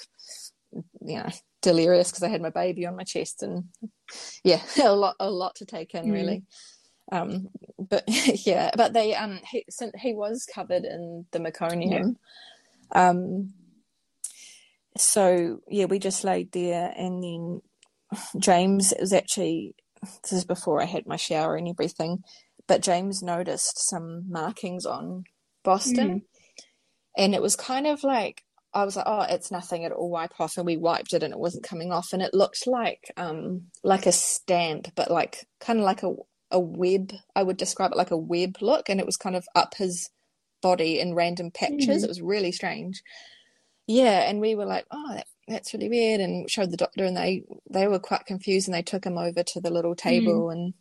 you 1.01 1.17
know, 1.17 1.29
delirious 1.61 2.09
because 2.11 2.23
I 2.23 2.29
had 2.29 2.41
my 2.41 2.49
baby 2.49 2.85
on 2.85 2.95
my 2.95 3.03
chest, 3.03 3.41
and 3.43 3.69
yeah, 4.43 4.61
a 4.83 4.95
lot, 4.95 5.15
a 5.19 5.29
lot 5.29 5.55
to 5.55 5.65
take 5.65 5.93
in, 5.95 6.05
Mm. 6.05 6.11
really. 6.11 6.43
Um, 7.11 7.49
but 7.77 8.03
yeah, 8.45 8.71
but 8.75 8.93
they 8.93 9.15
um, 9.15 9.39
he 9.51 9.65
since 9.69 9.93
he 9.99 10.13
was 10.13 10.45
covered 10.45 10.83
in 10.85 11.25
the 11.31 11.39
meconium, 11.39 12.15
um. 12.91 13.53
So 14.95 15.61
yeah, 15.67 15.85
we 15.85 15.97
just 15.97 16.23
laid 16.23 16.51
there, 16.51 16.93
and 16.95 17.23
then 17.23 17.61
James 18.37 18.91
it 18.91 19.01
was 19.01 19.13
actually 19.13 19.75
this 20.21 20.33
is 20.33 20.45
before 20.45 20.81
I 20.81 20.85
had 20.85 21.07
my 21.07 21.15
shower 21.15 21.55
and 21.55 21.67
everything, 21.67 22.23
but 22.67 22.81
James 22.83 23.23
noticed 23.23 23.79
some 23.89 24.29
markings 24.29 24.85
on 24.85 25.23
Boston, 25.63 26.23
and 27.17 27.33
it 27.35 27.41
was 27.41 27.55
kind 27.55 27.87
of 27.87 28.03
like 28.03 28.43
I 28.73 28.85
was 28.85 28.95
like, 28.95 29.05
oh, 29.07 29.21
it's 29.29 29.51
nothing. 29.51 29.83
It'll 29.83 30.09
wipe 30.09 30.39
off, 30.39 30.57
and 30.57 30.65
we 30.65 30.77
wiped 30.77 31.13
it, 31.13 31.23
and 31.23 31.33
it 31.33 31.39
wasn't 31.39 31.63
coming 31.63 31.91
off, 31.91 32.11
and 32.11 32.21
it 32.21 32.33
looked 32.33 32.65
like 32.65 33.11
um 33.17 33.63
like 33.83 34.05
a 34.05 34.11
stamp, 34.11 34.89
but 34.95 35.11
like 35.11 35.47
kind 35.59 35.79
of 35.79 35.85
like 35.85 36.03
a 36.03 36.13
a 36.51 36.59
web. 36.59 37.13
I 37.35 37.43
would 37.43 37.57
describe 37.57 37.91
it 37.91 37.97
like 37.97 38.11
a 38.11 38.17
web 38.17 38.57
look, 38.61 38.89
and 38.89 38.99
it 38.99 39.05
was 39.05 39.17
kind 39.17 39.35
of 39.35 39.45
up 39.55 39.75
his 39.75 40.09
body 40.61 40.99
in 40.99 41.13
random 41.13 41.51
patches. 41.51 42.01
Mm. 42.01 42.03
It 42.03 42.07
was 42.07 42.21
really 42.21 42.51
strange. 42.51 43.03
Yeah, 43.85 44.29
and 44.29 44.39
we 44.39 44.55
were 44.55 44.65
like, 44.65 44.85
oh, 44.91 45.13
that, 45.13 45.27
that's 45.47 45.73
really 45.73 45.89
weird, 45.89 46.21
and 46.21 46.49
showed 46.49 46.71
the 46.71 46.77
doctor, 46.77 47.05
and 47.05 47.15
they 47.15 47.43
they 47.69 47.87
were 47.87 47.99
quite 47.99 48.25
confused, 48.25 48.67
and 48.67 48.73
they 48.73 48.81
took 48.81 49.05
him 49.05 49.17
over 49.17 49.43
to 49.43 49.61
the 49.61 49.71
little 49.71 49.95
table 49.95 50.49
and 50.49 50.73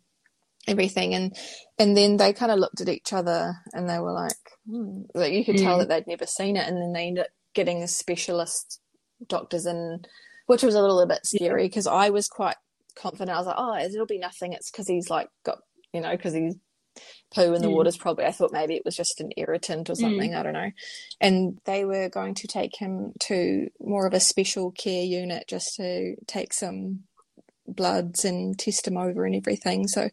everything, 0.67 1.13
and 1.13 1.35
and 1.79 1.95
then 1.97 2.17
they 2.17 2.33
kind 2.33 2.51
of 2.51 2.59
looked 2.59 2.81
at 2.81 2.89
each 2.89 3.13
other, 3.13 3.55
and 3.73 3.89
they 3.89 3.99
were 3.99 4.13
like, 4.13 4.33
hmm. 4.69 5.01
like 5.13 5.33
you 5.33 5.45
could 5.45 5.57
tell 5.57 5.77
Mm. 5.77 5.79
that 5.79 5.89
they'd 5.89 6.07
never 6.07 6.25
seen 6.25 6.57
it, 6.57 6.67
and 6.67 6.77
then 6.77 6.93
they 6.93 7.07
ended 7.07 7.25
up 7.25 7.31
getting 7.53 7.83
a 7.83 7.87
specialist 7.87 8.79
doctors 9.27 9.65
in, 9.65 10.03
which 10.47 10.63
was 10.63 10.75
a 10.75 10.81
little 10.81 11.05
bit 11.07 11.25
scary 11.25 11.67
because 11.67 11.87
I 11.87 12.09
was 12.09 12.27
quite 12.27 12.55
confident. 12.95 13.31
I 13.35 13.37
was 13.39 13.47
like, 13.47 13.55
oh, 13.57 13.77
it'll 13.77 14.05
be 14.05 14.19
nothing. 14.19 14.53
It's 14.53 14.71
because 14.71 14.87
he's 14.87 15.09
like 15.09 15.29
got, 15.45 15.59
you 15.93 16.01
know, 16.01 16.11
because 16.11 16.33
he's 16.33 16.55
poo 17.33 17.53
in 17.53 17.61
the 17.61 17.67
Mm. 17.67 17.73
waters. 17.75 17.97
Probably, 17.97 18.25
I 18.25 18.31
thought 18.31 18.51
maybe 18.53 18.75
it 18.75 18.85
was 18.85 18.95
just 18.95 19.19
an 19.21 19.31
irritant 19.37 19.89
or 19.89 19.95
something. 19.95 20.33
I 20.35 20.43
don't 20.43 20.53
know. 20.53 20.71
And 21.21 21.59
they 21.65 21.85
were 21.85 22.09
going 22.09 22.35
to 22.35 22.47
take 22.47 22.75
him 22.77 23.13
to 23.21 23.69
more 23.79 24.05
of 24.07 24.13
a 24.13 24.19
special 24.19 24.71
care 24.71 25.03
unit 25.03 25.45
just 25.47 25.75
to 25.77 26.15
take 26.27 26.53
some 26.53 27.01
bloods 27.67 28.25
and 28.25 28.57
test 28.59 28.87
him 28.87 28.97
over 28.97 29.25
and 29.25 29.35
everything. 29.35 29.87
So 29.87 30.09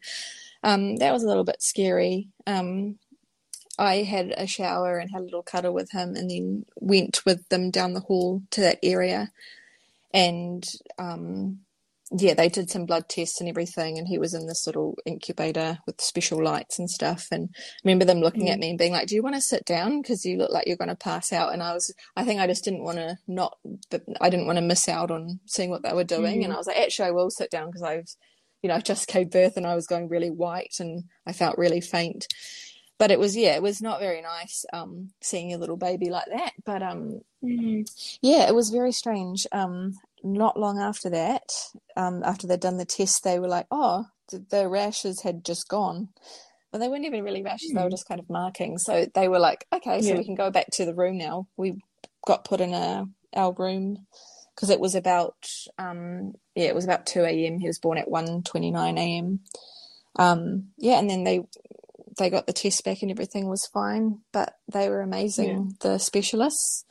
um, 0.63 0.97
that 0.97 1.13
was 1.13 1.23
a 1.23 1.29
little 1.29 1.45
bit 1.45 1.63
scary. 1.63 2.29
Um, 2.47 2.99
I 3.79 4.03
had 4.03 4.35
a 4.37 4.47
shower 4.47 4.99
and 4.99 5.11
had 5.11 5.23
a 5.23 5.25
little 5.25 5.43
cuddle 5.43 5.73
with 5.73 5.91
him, 5.93 6.15
and 6.17 6.31
then 6.31 6.67
went 6.77 7.25
with 7.25 7.49
them 7.49 7.71
down 7.71 7.95
the 7.95 8.01
hall 8.01 8.43
to 8.51 8.61
that 8.61 8.79
area. 8.83 9.31
And 10.13 10.69
um, 10.99 11.61
yeah, 12.13 12.35
they 12.35 12.49
did 12.49 12.71
some 12.71 12.87
blood 12.87 13.09
tests 13.09 13.41
and 13.41 13.49
everything, 13.49 13.97
and 13.97 14.09
he 14.09 14.19
was 14.19 14.35
in 14.35 14.47
this 14.47 14.67
little 14.67 14.99
incubator 15.07 15.79
with 15.87 16.01
special 16.01 16.43
lights 16.43 16.79
and 16.79 16.91
stuff. 16.91 17.29
And 17.31 17.51
I 17.55 17.61
remember 17.85 18.05
them 18.05 18.21
looking 18.21 18.51
at 18.51 18.59
me 18.59 18.71
and 18.71 18.79
being 18.79 18.93
like, 18.93 19.07
"Do 19.07 19.15
you 19.15 19.23
want 19.23 19.37
to 19.37 19.41
sit 19.41 19.65
down? 19.65 20.03
Because 20.03 20.25
you 20.25 20.37
look 20.37 20.51
like 20.51 20.67
you're 20.67 20.77
going 20.77 20.89
to 20.89 20.97
pass 20.97 21.33
out." 21.33 21.53
And 21.53 21.63
I 21.63 21.73
was, 21.73 21.95
I 22.17 22.25
think 22.25 22.41
I 22.41 22.49
just 22.49 22.65
didn't 22.65 22.83
want 22.85 22.99
to 22.99 23.17
not, 23.29 23.59
but 23.91 24.03
I 24.21 24.29
didn't 24.29 24.47
want 24.47 24.59
to 24.59 24.63
miss 24.63 24.89
out 24.89 25.11
on 25.13 25.41
seeing 25.47 25.71
what 25.71 25.83
they 25.85 25.93
were 25.93 26.05
doing. 26.05 26.43
And 26.45 26.53
I 26.53 26.57
was 26.57 26.67
like, 26.67 26.79
"Actually, 26.79 27.09
I 27.09 27.13
will 27.13 27.31
sit 27.31 27.51
down 27.51 27.69
because 27.69 27.83
I've, 27.83 28.11
you 28.63 28.69
know, 28.69 28.79
just 28.85 29.09
gave 29.09 29.31
birth 29.31 29.57
and 29.57 29.67
I 29.67 29.75
was 29.75 29.87
going 29.87 30.09
really 30.09 30.31
white 30.31 30.77
and 30.81 31.05
I 31.27 31.33
felt 31.33 31.59
really 31.59 31.81
faint." 31.81 32.27
But 32.99 33.11
it 33.11 33.19
was, 33.19 33.35
yeah, 33.35 33.55
it 33.57 33.63
was 33.63 33.81
not 33.81 33.99
very 34.01 34.21
nice 34.21 34.67
um, 34.75 35.09
seeing 35.23 35.55
a 35.55 35.59
little 35.59 35.79
baby 35.79 36.11
like 36.11 36.27
that. 36.27 36.53
But 36.65 36.83
um, 36.83 37.21
Mm. 37.43 37.89
yeah, 38.21 38.47
it 38.47 38.55
was 38.55 38.69
very 38.69 38.93
strange. 38.93 39.47
Um, 39.51 39.95
not 40.23 40.61
long 40.61 40.79
after 40.79 41.09
that, 41.09 41.51
um, 41.97 42.23
after 42.23 42.47
they'd 42.47 42.61
done 42.61 42.77
the 42.77 42.85
test, 42.85 43.25
they 43.25 43.39
were 43.39 43.49
like, 43.49 43.67
"Oh, 43.71 44.05
the, 44.31 44.45
the 44.51 44.69
rashes 44.69 45.23
had 45.23 45.43
just 45.45 45.69
gone." 45.69 46.09
But 46.71 46.79
they 46.79 46.89
weren't 46.89 47.07
even 47.07 47.25
really 47.25 47.43
rashes; 47.43 47.73
they 47.73 47.83
were 47.83 47.89
just 47.89 48.07
kind 48.07 48.21
of 48.21 48.29
markings. 48.29 48.85
So 48.85 49.07
they 49.15 49.29
were 49.29 49.39
like, 49.39 49.67
"Okay, 49.73 50.03
so 50.03 50.11
Yeah. 50.11 50.19
we 50.19 50.25
can 50.25 50.35
go 50.35 50.51
back 50.51 50.67
to 50.73 50.85
the 50.85 50.95
room 50.95 51.17
now." 51.17 51.47
We 51.57 51.81
got 52.27 52.45
put 52.45 52.61
in 52.61 52.75
a 52.75 53.07
our 53.35 53.55
room 53.55 54.07
because 54.61 54.71
it 54.71 54.81
was 54.81 54.95
about 54.95 55.49
um, 55.79 56.35
yeah, 56.55 56.67
it 56.67 56.75
was 56.75 56.85
about 56.85 57.07
two 57.07 57.23
a.m. 57.23 57.59
He 57.59 57.67
was 57.67 57.79
born 57.79 57.97
at 57.97 58.11
one 58.11 58.43
twenty 58.43 58.71
nine 58.71 58.99
a.m. 58.99 59.41
Um, 60.17 60.69
yeah, 60.77 60.99
and 60.99 61.09
then 61.09 61.25
they 61.25 61.41
they 62.19 62.29
got 62.29 62.47
the 62.47 62.53
test 62.53 62.85
back 62.85 63.01
and 63.01 63.11
everything 63.11 63.49
was 63.49 63.67
fine, 63.67 64.19
but 64.33 64.59
they 64.71 64.89
were 64.89 65.01
amazing. 65.01 65.77
The 65.81 65.99
specialists 65.99 66.85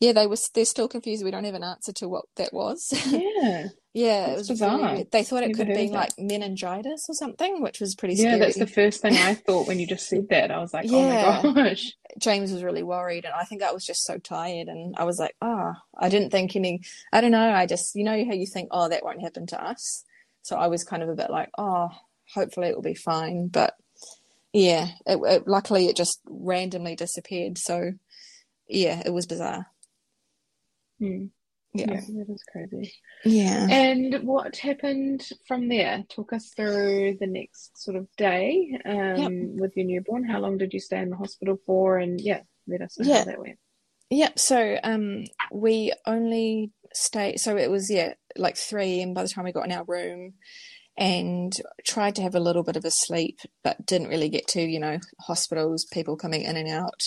yeah, 0.00 0.12
they 0.12 0.26
were. 0.26 0.36
They're 0.52 0.64
still 0.64 0.88
confused. 0.88 1.24
We 1.24 1.30
don't 1.30 1.44
have 1.44 1.54
an 1.54 1.64
answer 1.64 1.92
to 1.94 2.08
what 2.08 2.26
that 2.36 2.52
was. 2.52 2.92
Yeah. 3.10 3.68
Yeah, 3.94 4.32
it 4.32 4.36
was 4.36 4.48
bizarre. 4.48 5.04
They 5.04 5.22
thought 5.22 5.44
it 5.44 5.56
Never 5.56 5.64
could 5.64 5.74
be 5.74 5.88
like 5.88 6.10
meningitis 6.18 7.06
or 7.08 7.14
something, 7.14 7.62
which 7.62 7.80
was 7.80 7.94
pretty 7.94 8.14
Yeah, 8.14 8.38
that's 8.38 8.58
the 8.58 8.66
first 8.66 9.00
thing 9.00 9.14
I 9.14 9.34
thought 9.46 9.68
when 9.68 9.78
you 9.78 9.86
just 9.86 10.08
said 10.08 10.28
that. 10.30 10.50
I 10.50 10.58
was 10.58 10.74
like, 10.74 10.90
Yeah. 10.90 11.40
oh 11.44 11.52
my 11.52 11.68
gosh. 11.68 11.92
James 12.18 12.52
was 12.52 12.64
really 12.64 12.82
worried, 12.82 13.24
and 13.24 13.32
I 13.32 13.44
think 13.44 13.62
I 13.62 13.72
was 13.72 13.86
just 13.86 14.04
so 14.04 14.18
tired, 14.18 14.66
and 14.66 14.96
I 14.96 15.04
was 15.04 15.20
like, 15.20 15.36
ah, 15.40 15.80
I 15.96 16.08
didn't 16.08 16.30
think 16.30 16.56
any. 16.56 16.82
I 17.12 17.20
don't 17.20 17.30
know. 17.30 17.52
I 17.52 17.66
just, 17.66 17.94
you 17.94 18.02
know, 18.02 18.24
how 18.24 18.32
you 18.34 18.46
think, 18.46 18.68
oh, 18.72 18.88
that 18.88 19.04
won't 19.04 19.22
happen 19.22 19.46
to 19.48 19.64
us. 19.64 20.04
So 20.42 20.56
I 20.56 20.66
was 20.66 20.82
kind 20.82 21.02
of 21.02 21.08
a 21.08 21.14
bit 21.14 21.30
like, 21.30 21.50
oh, 21.56 21.90
hopefully 22.34 22.68
it 22.68 22.74
will 22.74 22.82
be 22.82 22.94
fine. 22.94 23.46
But 23.46 23.74
yeah, 24.52 24.88
it, 25.06 25.18
it, 25.22 25.48
luckily 25.48 25.86
it 25.86 25.96
just 25.96 26.20
randomly 26.26 26.96
disappeared. 26.96 27.58
So 27.58 27.92
yeah, 28.68 29.02
it 29.04 29.12
was 29.12 29.26
bizarre. 29.26 29.66
Hmm. 30.98 31.26
Yeah. 31.74 31.90
Yeah, 31.90 32.00
that 32.00 32.32
is 32.32 32.44
crazy. 32.50 32.94
Yeah. 33.24 33.66
And 33.68 34.22
what 34.26 34.56
happened 34.56 35.28
from 35.48 35.68
there? 35.68 36.04
Talk 36.08 36.32
us 36.32 36.50
through 36.56 37.16
the 37.18 37.26
next 37.26 37.82
sort 37.82 37.96
of 37.96 38.06
day 38.16 38.78
um, 38.84 39.56
with 39.56 39.76
your 39.76 39.86
newborn. 39.86 40.24
How 40.24 40.38
long 40.38 40.56
did 40.58 40.72
you 40.72 40.80
stay 40.80 40.98
in 40.98 41.10
the 41.10 41.16
hospital 41.16 41.58
for? 41.66 41.98
And 41.98 42.20
yeah, 42.20 42.40
let 42.68 42.80
us 42.82 42.98
know 42.98 43.08
Yeah. 43.08 43.18
how 43.20 43.24
that 43.24 43.40
went. 43.40 43.58
Yep. 44.10 44.38
So 44.38 44.78
um, 44.84 45.24
we 45.52 45.92
only 46.06 46.70
stayed. 46.92 47.40
So 47.40 47.56
it 47.56 47.70
was 47.70 47.90
yeah, 47.90 48.14
like 48.36 48.56
three 48.56 49.00
a.m. 49.00 49.14
by 49.14 49.22
the 49.22 49.28
time 49.28 49.44
we 49.44 49.52
got 49.52 49.66
in 49.66 49.72
our 49.72 49.84
room, 49.84 50.34
and 50.96 51.52
tried 51.84 52.14
to 52.16 52.22
have 52.22 52.36
a 52.36 52.40
little 52.40 52.62
bit 52.62 52.76
of 52.76 52.84
a 52.84 52.90
sleep, 52.90 53.38
but 53.64 53.84
didn't 53.84 54.08
really 54.08 54.28
get 54.28 54.46
to. 54.48 54.60
You 54.60 54.78
know, 54.78 54.98
hospitals, 55.20 55.86
people 55.92 56.16
coming 56.16 56.42
in 56.42 56.56
and 56.56 56.68
out, 56.68 57.02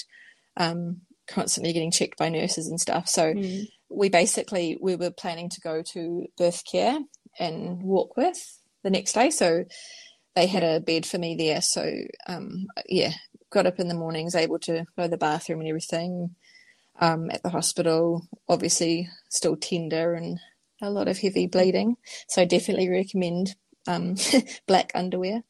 um, 0.57 1.01
constantly 1.27 1.71
getting 1.71 1.91
checked 1.91 2.17
by 2.17 2.27
nurses 2.29 2.67
and 2.67 2.79
stuff. 2.81 3.07
So 3.07 3.31
Hmm. 3.33 3.59
We 3.89 4.09
basically 4.09 4.77
we 4.81 4.95
were 4.95 5.11
planning 5.11 5.49
to 5.49 5.61
go 5.61 5.81
to 5.81 6.25
birth 6.37 6.63
care 6.69 6.99
and 7.39 7.81
walk 7.81 8.17
with 8.17 8.59
the 8.83 8.89
next 8.89 9.13
day. 9.13 9.29
So 9.29 9.65
they 10.35 10.47
had 10.47 10.63
a 10.63 10.79
bed 10.79 11.05
for 11.05 11.17
me 11.17 11.35
there. 11.35 11.61
So 11.61 11.89
um, 12.27 12.67
yeah, 12.87 13.11
got 13.49 13.65
up 13.65 13.79
in 13.79 13.87
the 13.87 13.95
mornings, 13.95 14.35
able 14.35 14.59
to 14.59 14.85
go 14.95 15.03
to 15.03 15.09
the 15.09 15.17
bathroom 15.17 15.59
and 15.59 15.69
everything. 15.69 16.35
Um, 16.99 17.29
at 17.29 17.43
the 17.43 17.49
hospital, 17.49 18.27
obviously 18.49 19.07
still 19.29 19.55
tender 19.55 20.15
and 20.15 20.39
a 20.81 20.89
lot 20.89 21.07
of 21.07 21.19
heavy 21.19 21.45
bleeding. 21.45 21.95
So 22.27 22.43
definitely 22.43 22.89
recommend 22.89 23.55
um, 23.87 24.15
black 24.67 24.91
underwear. 24.95 25.43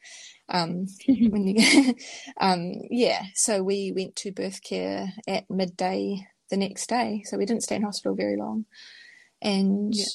Um, 0.49 0.87
when 1.07 1.47
you, 1.47 1.95
um, 2.41 2.73
yeah. 2.89 3.23
So 3.33 3.63
we 3.63 3.93
went 3.95 4.15
to 4.17 4.31
birth 4.31 4.61
care 4.61 5.13
at 5.27 5.49
midday 5.49 6.27
the 6.49 6.57
next 6.57 6.87
day. 6.87 7.23
So 7.25 7.37
we 7.37 7.45
didn't 7.45 7.63
stay 7.63 7.75
in 7.75 7.83
hospital 7.83 8.15
very 8.15 8.37
long. 8.37 8.65
And 9.41 9.93
Yeah. 9.95 10.05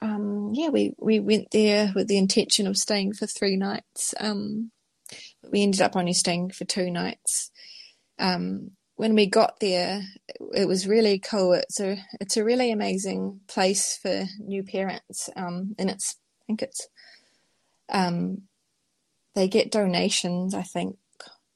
um, 0.00 0.50
yeah, 0.54 0.68
we, 0.68 0.94
we 0.98 1.20
went 1.20 1.48
there 1.52 1.92
with 1.94 2.08
the 2.08 2.18
intention 2.18 2.66
of 2.66 2.76
staying 2.76 3.14
for 3.14 3.26
three 3.26 3.56
nights. 3.56 4.14
Um, 4.20 4.70
we 5.50 5.62
ended 5.62 5.80
up 5.82 5.96
only 5.96 6.12
staying 6.12 6.50
for 6.50 6.64
two 6.64 6.90
nights. 6.90 7.50
Um, 8.18 8.72
when 8.96 9.14
we 9.14 9.26
got 9.26 9.58
there, 9.60 10.02
it 10.54 10.68
was 10.68 10.86
really 10.86 11.18
cool. 11.18 11.54
It's 11.54 11.80
a 11.80 11.96
it's 12.20 12.36
a 12.36 12.44
really 12.44 12.70
amazing 12.70 13.40
place 13.48 13.98
for 14.00 14.26
new 14.38 14.62
parents. 14.62 15.28
Um, 15.34 15.74
and 15.78 15.90
it's 15.90 16.16
I 16.42 16.44
think 16.46 16.62
it's 16.62 16.86
um, 17.88 18.42
they 19.34 19.48
get 19.48 19.72
donations. 19.72 20.54
I 20.54 20.62
think 20.62 20.96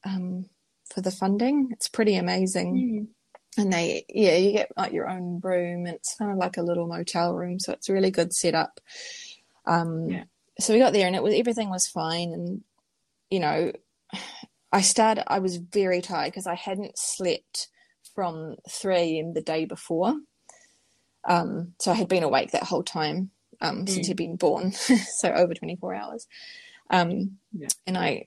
um, 0.04 0.46
for 0.92 1.00
the 1.02 1.10
funding. 1.10 1.68
It's 1.72 1.88
pretty 1.88 2.16
amazing 2.16 3.06
Hmm. 3.06 3.12
And 3.56 3.72
they 3.72 4.04
yeah 4.08 4.36
you 4.36 4.52
get 4.52 4.70
like 4.76 4.92
your 4.92 5.08
own 5.08 5.40
room 5.42 5.86
and 5.86 5.94
it's 5.94 6.14
kind 6.16 6.30
of 6.30 6.38
like 6.38 6.56
a 6.56 6.62
little 6.62 6.86
motel 6.86 7.34
room 7.34 7.58
so 7.58 7.72
it's 7.72 7.88
a 7.88 7.92
really 7.92 8.10
good 8.10 8.32
setup 8.32 8.80
um 9.66 10.08
Yeah. 10.10 10.24
so 10.58 10.72
we 10.72 10.78
got 10.80 10.92
there 10.92 11.06
and 11.06 11.16
it 11.16 11.22
was 11.22 11.34
everything 11.34 11.70
was 11.70 11.86
fine 11.86 12.32
and 12.32 12.62
you 13.30 13.40
know 13.40 13.72
i 14.72 14.80
started 14.80 15.24
i 15.30 15.38
was 15.38 15.56
very 15.56 16.00
tired 16.02 16.30
because 16.32 16.46
i 16.46 16.54
hadn't 16.54 16.98
slept 16.98 17.68
from 18.14 18.56
3 18.70 18.94
a.m 18.96 19.34
the 19.34 19.42
day 19.42 19.64
before 19.64 20.14
um 21.28 21.72
so 21.80 21.90
i 21.90 21.94
had 21.94 22.08
been 22.08 22.22
awake 22.22 22.52
that 22.52 22.64
whole 22.64 22.82
time 22.84 23.30
um 23.60 23.86
since 23.86 24.06
Mm. 24.06 24.08
he'd 24.08 24.16
been 24.16 24.36
born 24.36 24.72
so 24.72 25.30
over 25.32 25.54
24 25.54 25.94
hours 25.94 26.26
um 26.90 27.38
Yeah. 27.52 27.68
and 27.86 27.96
i 27.98 28.26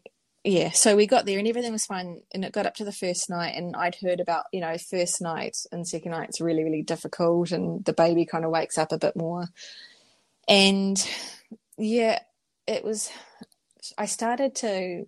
yeah, 0.50 0.72
so 0.72 0.96
we 0.96 1.06
got 1.06 1.26
there 1.26 1.38
and 1.38 1.48
everything 1.48 1.72
was 1.72 1.86
fine. 1.86 2.22
And 2.34 2.44
it 2.44 2.52
got 2.52 2.66
up 2.66 2.76
to 2.76 2.84
the 2.84 2.92
first 2.92 3.30
night, 3.30 3.56
and 3.56 3.76
I'd 3.76 3.96
heard 3.96 4.20
about, 4.20 4.46
you 4.52 4.62
know, 4.62 4.78
first 4.78 5.22
night 5.22 5.56
and 5.72 5.88
second 5.88 6.12
night's 6.12 6.42
really, 6.42 6.64
really 6.64 6.82
difficult, 6.82 7.52
and 7.52 7.84
the 7.86 7.94
baby 7.94 8.26
kind 8.26 8.46
of 8.46 8.52
wakes 8.52 8.78
up 8.78 8.92
a 8.92 8.98
bit 8.98 9.16
more. 9.16 9.48
And 10.48 10.98
yeah, 11.78 12.20
it 12.68 12.84
was, 12.84 13.12
I 13.98 14.06
started 14.06 14.56
to, 14.56 15.06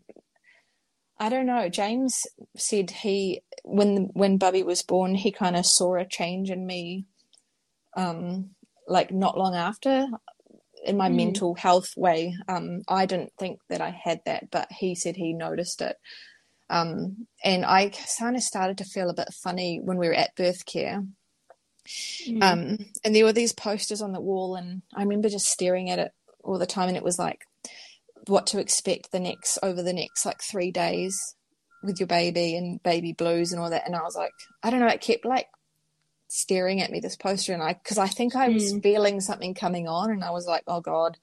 I 1.20 1.30
don't 1.30 1.48
know, 1.48 1.70
James 1.70 2.24
said 2.56 2.92
he, 2.92 3.42
when, 3.64 4.10
when 4.14 4.38
Bubby 4.38 4.64
was 4.64 4.84
born, 4.84 5.16
he 5.16 5.32
kind 5.32 5.56
of 5.56 5.66
saw 5.66 5.96
a 5.96 6.06
change 6.06 6.52
in 6.52 6.66
me, 6.66 7.06
um, 7.98 8.52
like 8.88 9.12
not 9.12 9.38
long 9.38 9.56
after 9.56 10.08
in 10.84 10.98
my 10.98 11.10
Mm. 11.10 11.16
mental 11.16 11.56
health 11.56 11.96
way. 11.96 12.36
Um, 12.48 12.82
I 12.88 13.06
didn't 13.06 13.34
think 13.38 13.60
that 13.70 13.82
I 13.82 13.90
had 13.90 14.22
that, 14.26 14.50
but 14.50 14.72
he 14.72 14.96
said 14.96 15.16
he 15.16 15.34
noticed 15.34 15.82
it. 15.82 15.98
Um, 16.70 17.28
and 17.44 17.66
I 17.66 17.92
kind 18.18 18.36
of 18.36 18.42
started 18.44 18.78
to 18.80 18.86
feel 18.86 19.10
a 19.10 19.14
bit 19.14 19.34
funny 19.44 19.80
when 19.84 19.98
we 19.98 20.08
were 20.08 20.14
at 20.14 20.36
birth 20.36 20.66
care. 20.66 21.04
Hmm. 22.26 22.44
Um, 22.44 22.78
and 23.04 23.16
there 23.16 23.26
were 23.26 23.34
these 23.34 23.54
posters 23.54 24.02
on 24.02 24.14
the 24.14 24.22
wall, 24.22 24.56
and 24.56 24.82
I 24.96 25.02
remember 25.02 25.30
just 25.30 25.48
staring 25.48 25.90
at 25.90 26.00
it 26.00 26.12
all 26.44 26.58
the 26.58 26.66
time. 26.66 26.88
And 26.88 26.98
it 26.98 27.04
was 27.04 27.20
like, 27.20 27.42
what 28.28 28.48
to 28.48 28.60
expect 28.60 29.12
the 29.12 29.20
next 29.20 29.58
over 29.64 29.82
the 29.82 29.94
next 29.94 30.26
like 30.26 30.42
three 30.42 30.72
days 30.72 31.36
with 31.84 32.00
your 32.00 32.08
baby 32.08 32.56
and 32.56 32.82
baby 32.84 33.14
blues 33.14 33.52
and 33.52 33.60
all 33.60 33.72
that. 33.72 33.86
And 33.86 33.96
I 33.96 34.04
was 34.04 34.16
like, 34.16 34.32
I 34.62 34.70
don't 34.70 34.80
know, 34.80 34.88
it 34.88 35.02
kept 35.02 35.26
like 35.26 35.48
staring 36.34 36.80
at 36.82 36.90
me 36.90 37.02
this 37.02 37.18
poster 37.18 37.52
and 37.52 37.62
I 37.62 37.74
because 37.74 37.98
I 37.98 38.08
think 38.08 38.38
I 38.38 38.48
was 38.48 38.72
Mm. 38.72 38.82
feeling 38.84 39.20
something 39.20 39.54
coming 39.54 39.90
on 39.90 40.12
and 40.12 40.24
I 40.24 40.32
was 40.32 40.48
like, 40.48 40.64
oh 40.66 40.80
God, 40.80 41.18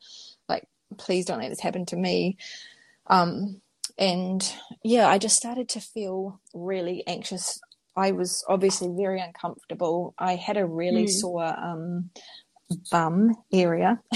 like 0.50 0.68
please 0.98 1.24
don't 1.24 1.40
let 1.40 1.48
this 1.48 1.60
happen 1.60 1.86
to 1.86 1.96
me. 1.96 2.36
Um 3.06 3.62
and 3.96 4.54
yeah, 4.84 5.08
I 5.08 5.16
just 5.16 5.36
started 5.36 5.68
to 5.70 5.80
feel 5.80 6.40
really 6.52 7.06
anxious. 7.06 7.58
I 7.96 8.12
was 8.12 8.44
obviously 8.48 8.88
very 8.94 9.18
uncomfortable. 9.18 10.14
I 10.18 10.36
had 10.36 10.58
a 10.58 10.66
really 10.66 11.06
Mm. 11.06 11.20
sore 11.20 11.46
um 11.58 12.10
bum 12.90 13.34
area. 13.50 13.98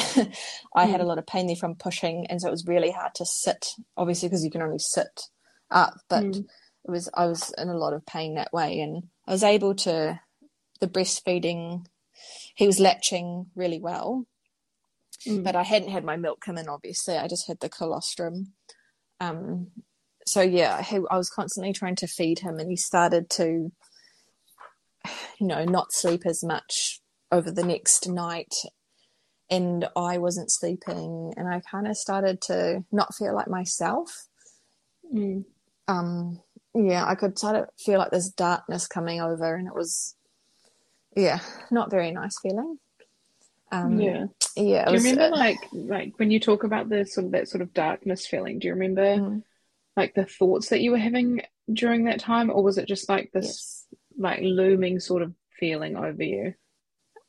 I 0.77 0.85
had 0.85 1.01
a 1.01 1.05
Mm. 1.05 1.07
lot 1.07 1.19
of 1.19 1.27
pain 1.27 1.47
there 1.47 1.57
from 1.57 1.75
pushing 1.77 2.27
and 2.27 2.39
so 2.39 2.49
it 2.49 2.51
was 2.51 2.67
really 2.67 2.91
hard 2.91 3.15
to 3.15 3.25
sit 3.25 3.69
obviously 3.97 4.29
because 4.29 4.45
you 4.45 4.51
can 4.51 4.61
only 4.61 4.79
sit 4.79 5.23
up 5.71 5.95
but 6.11 6.25
Mm. 6.25 6.45
it 6.85 6.91
was 6.91 7.09
I 7.15 7.25
was 7.25 7.51
in 7.57 7.71
a 7.71 7.79
lot 7.79 7.95
of 7.95 8.05
pain 8.05 8.35
that 8.35 8.53
way 8.53 8.81
and 8.81 9.05
I 9.27 9.33
was 9.33 9.43
able 9.43 9.75
to 9.87 10.21
the 10.83 10.89
breastfeeding 10.89 11.87
he 12.55 12.67
was 12.67 12.81
latching 12.81 13.47
really 13.55 13.81
well. 13.81 14.27
Mm. 15.27 15.45
but 15.45 15.55
I 15.55 15.63
hadn't 15.63 15.91
had 15.91 16.05
my 16.05 16.17
milk 16.17 16.41
come 16.45 16.59
in 16.59 16.69
obviously. 16.69 17.17
I 17.17 17.29
just 17.29 17.47
had 17.47 17.61
the 17.61 17.69
colostrum. 17.69 18.55
Um 19.21 19.69
so 20.27 20.41
yeah 20.43 20.83
he, 20.83 20.97
I 21.11 21.17
was 21.17 21.31
constantly 21.31 21.73
trying 21.73 21.95
to 21.97 22.09
feed 22.09 22.41
him 22.41 22.59
and 22.59 22.69
he 22.69 22.77
started 22.77 23.31
to 23.31 23.71
you 25.39 25.47
know 25.47 25.65
not 25.65 25.93
sleep 25.93 26.23
as 26.27 26.43
much 26.43 27.01
over 27.31 27.51
the 27.51 27.63
next 27.63 28.09
night. 28.09 28.55
And 29.49 29.87
I 29.95 30.19
wasn't 30.19 30.51
sleeping 30.51 31.35
and 31.37 31.47
I 31.47 31.61
kind 31.61 31.87
of 31.87 31.97
started 31.97 32.41
to 32.43 32.85
not 32.91 33.15
feel 33.15 33.35
like 33.35 33.49
myself. 33.49 34.27
Mm. 35.15 35.45
um 35.89 36.41
yeah 36.75 37.05
i 37.07 37.15
could 37.15 37.39
sort 37.39 37.57
of 37.57 37.67
feel 37.79 37.99
like 37.99 38.11
this 38.11 38.31
darkness 38.31 38.87
coming 38.87 39.21
over 39.21 39.55
and 39.55 39.67
it 39.67 39.75
was 39.75 40.17
yeah 41.17 41.41
not 41.71 41.91
very 41.91 42.11
nice 42.11 42.39
feeling 42.41 42.79
um 43.71 44.01
yeah. 44.01 44.27
yeah 44.57 44.83
it 44.83 44.87
Do 44.87 44.91
you 44.91 44.93
was, 44.93 45.05
remember 45.05 45.35
uh, 45.35 45.39
like 45.39 45.59
like 45.73 46.19
when 46.19 46.31
you 46.31 46.41
talk 46.41 46.65
about 46.65 46.89
the 46.89 47.05
sort 47.05 47.27
of 47.27 47.33
that 47.33 47.49
sort 47.49 47.63
of 47.63 47.73
darkness 47.73 48.27
feeling? 48.27 48.59
Do 48.59 48.69
you 48.69 48.75
remember 48.75 49.17
mm, 49.17 49.43
like 49.97 50.15
the 50.15 50.27
thoughts 50.27 50.69
that 50.69 50.83
you 50.83 50.91
were 50.91 50.99
having 50.99 51.43
during 51.73 52.05
that 52.05 52.21
time, 52.21 52.51
or 52.51 52.63
was 52.63 52.77
it 52.77 52.87
just 52.87 53.09
like 53.09 53.31
this 53.33 53.87
yes. 53.91 53.99
like 54.19 54.41
looming 54.43 55.01
sort 55.01 55.23
of 55.23 55.33
feeling 55.59 55.97
over 55.97 56.23
you? 56.23 56.55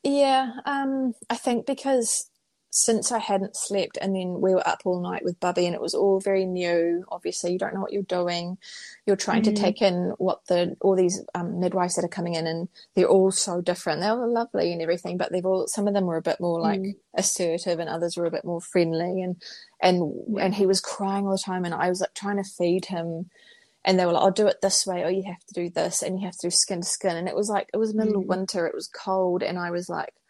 yeah 0.04 0.52
um 0.66 1.14
i 1.30 1.34
think 1.34 1.64
because 1.64 2.30
since 2.76 3.12
i 3.12 3.20
hadn't 3.20 3.56
slept 3.56 3.96
and 4.00 4.16
then 4.16 4.40
we 4.40 4.52
were 4.52 4.66
up 4.68 4.80
all 4.84 5.00
night 5.00 5.24
with 5.24 5.38
bubby 5.38 5.64
and 5.64 5.76
it 5.76 5.80
was 5.80 5.94
all 5.94 6.18
very 6.18 6.44
new 6.44 7.04
obviously 7.08 7.52
you 7.52 7.58
don't 7.58 7.72
know 7.72 7.80
what 7.80 7.92
you're 7.92 8.02
doing 8.02 8.58
you're 9.06 9.14
trying 9.14 9.42
Mm. 9.42 9.44
to 9.44 9.52
take 9.52 9.80
in 9.80 10.12
what 10.18 10.40
the 10.48 10.76
all 10.80 10.96
these 10.96 11.22
um, 11.36 11.60
midwives 11.60 11.94
that 11.94 12.04
are 12.04 12.08
coming 12.08 12.34
in 12.34 12.48
and 12.48 12.68
they're 12.96 13.06
all 13.06 13.30
so 13.30 13.60
different 13.60 14.00
they 14.00 14.10
were 14.10 14.26
lovely 14.26 14.72
and 14.72 14.82
everything 14.82 15.16
but 15.16 15.30
they've 15.30 15.46
all 15.46 15.68
some 15.68 15.86
of 15.86 15.94
them 15.94 16.06
were 16.06 16.16
a 16.16 16.22
bit 16.30 16.40
more 16.40 16.60
like 16.60 16.80
Mm. 16.80 16.96
assertive 17.16 17.78
and 17.78 17.88
others 17.88 18.16
were 18.16 18.26
a 18.26 18.30
bit 18.32 18.44
more 18.44 18.60
friendly 18.60 19.22
and 19.22 19.40
and 19.80 20.12
Yeah. 20.28 20.44
and 20.44 20.54
he 20.56 20.66
was 20.66 20.80
crying 20.80 21.26
all 21.26 21.32
the 21.32 21.38
time 21.38 21.64
and 21.64 21.74
I 21.74 21.88
was 21.90 22.00
like 22.00 22.14
trying 22.14 22.38
to 22.42 22.50
feed 22.58 22.86
him 22.86 23.30
and 23.84 23.98
they 24.00 24.04
were 24.06 24.12
like 24.12 24.22
I'll 24.24 24.30
do 24.32 24.48
it 24.48 24.62
this 24.62 24.84
way 24.84 25.04
or 25.04 25.10
you 25.10 25.22
have 25.24 25.44
to 25.46 25.54
do 25.54 25.70
this 25.70 26.02
and 26.02 26.18
you 26.18 26.24
have 26.26 26.36
to 26.38 26.46
do 26.48 26.50
skin 26.50 26.80
to 26.80 26.86
skin 26.86 27.16
and 27.16 27.28
it 27.28 27.36
was 27.36 27.48
like 27.48 27.68
it 27.72 27.76
was 27.76 27.94
middle 27.94 28.16
of 28.16 28.24
Mm. 28.24 28.34
winter 28.34 28.66
it 28.66 28.74
was 28.74 28.88
cold 28.88 29.44
and 29.44 29.58
I 29.60 29.70
was 29.70 29.88
like 29.88 30.12
"Ah, 30.18 30.23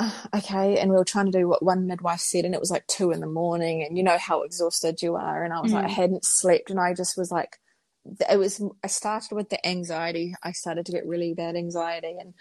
okay 0.34 0.78
and 0.78 0.90
we 0.90 0.96
were 0.96 1.04
trying 1.04 1.26
to 1.30 1.38
do 1.38 1.48
what 1.48 1.62
one 1.64 1.86
midwife 1.86 2.20
said 2.20 2.44
and 2.44 2.54
it 2.54 2.60
was 2.60 2.70
like 2.70 2.86
two 2.86 3.10
in 3.12 3.20
the 3.20 3.26
morning 3.26 3.82
and 3.84 3.96
you 3.96 4.02
know 4.04 4.18
how 4.18 4.42
exhausted 4.42 5.02
you 5.02 5.16
are 5.16 5.44
and 5.44 5.52
I 5.52 5.60
was 5.60 5.72
like 5.72 5.84
I 5.86 5.88
Mm. 5.88 5.94
hadn't 5.94 6.24
slept 6.24 6.70
and 6.70 6.80
I 6.80 6.94
just 6.94 7.16
was 7.18 7.30
like 7.30 7.58
it 8.30 8.38
was 8.38 8.62
I 8.82 8.88
started 8.88 9.34
with 9.34 9.50
the 9.50 9.64
anxiety 9.66 10.34
I 10.42 10.52
started 10.52 10.86
to 10.86 10.92
get 10.92 11.06
really 11.06 11.34
bad 11.34 11.56
anxiety 11.56 12.16
and 12.20 12.34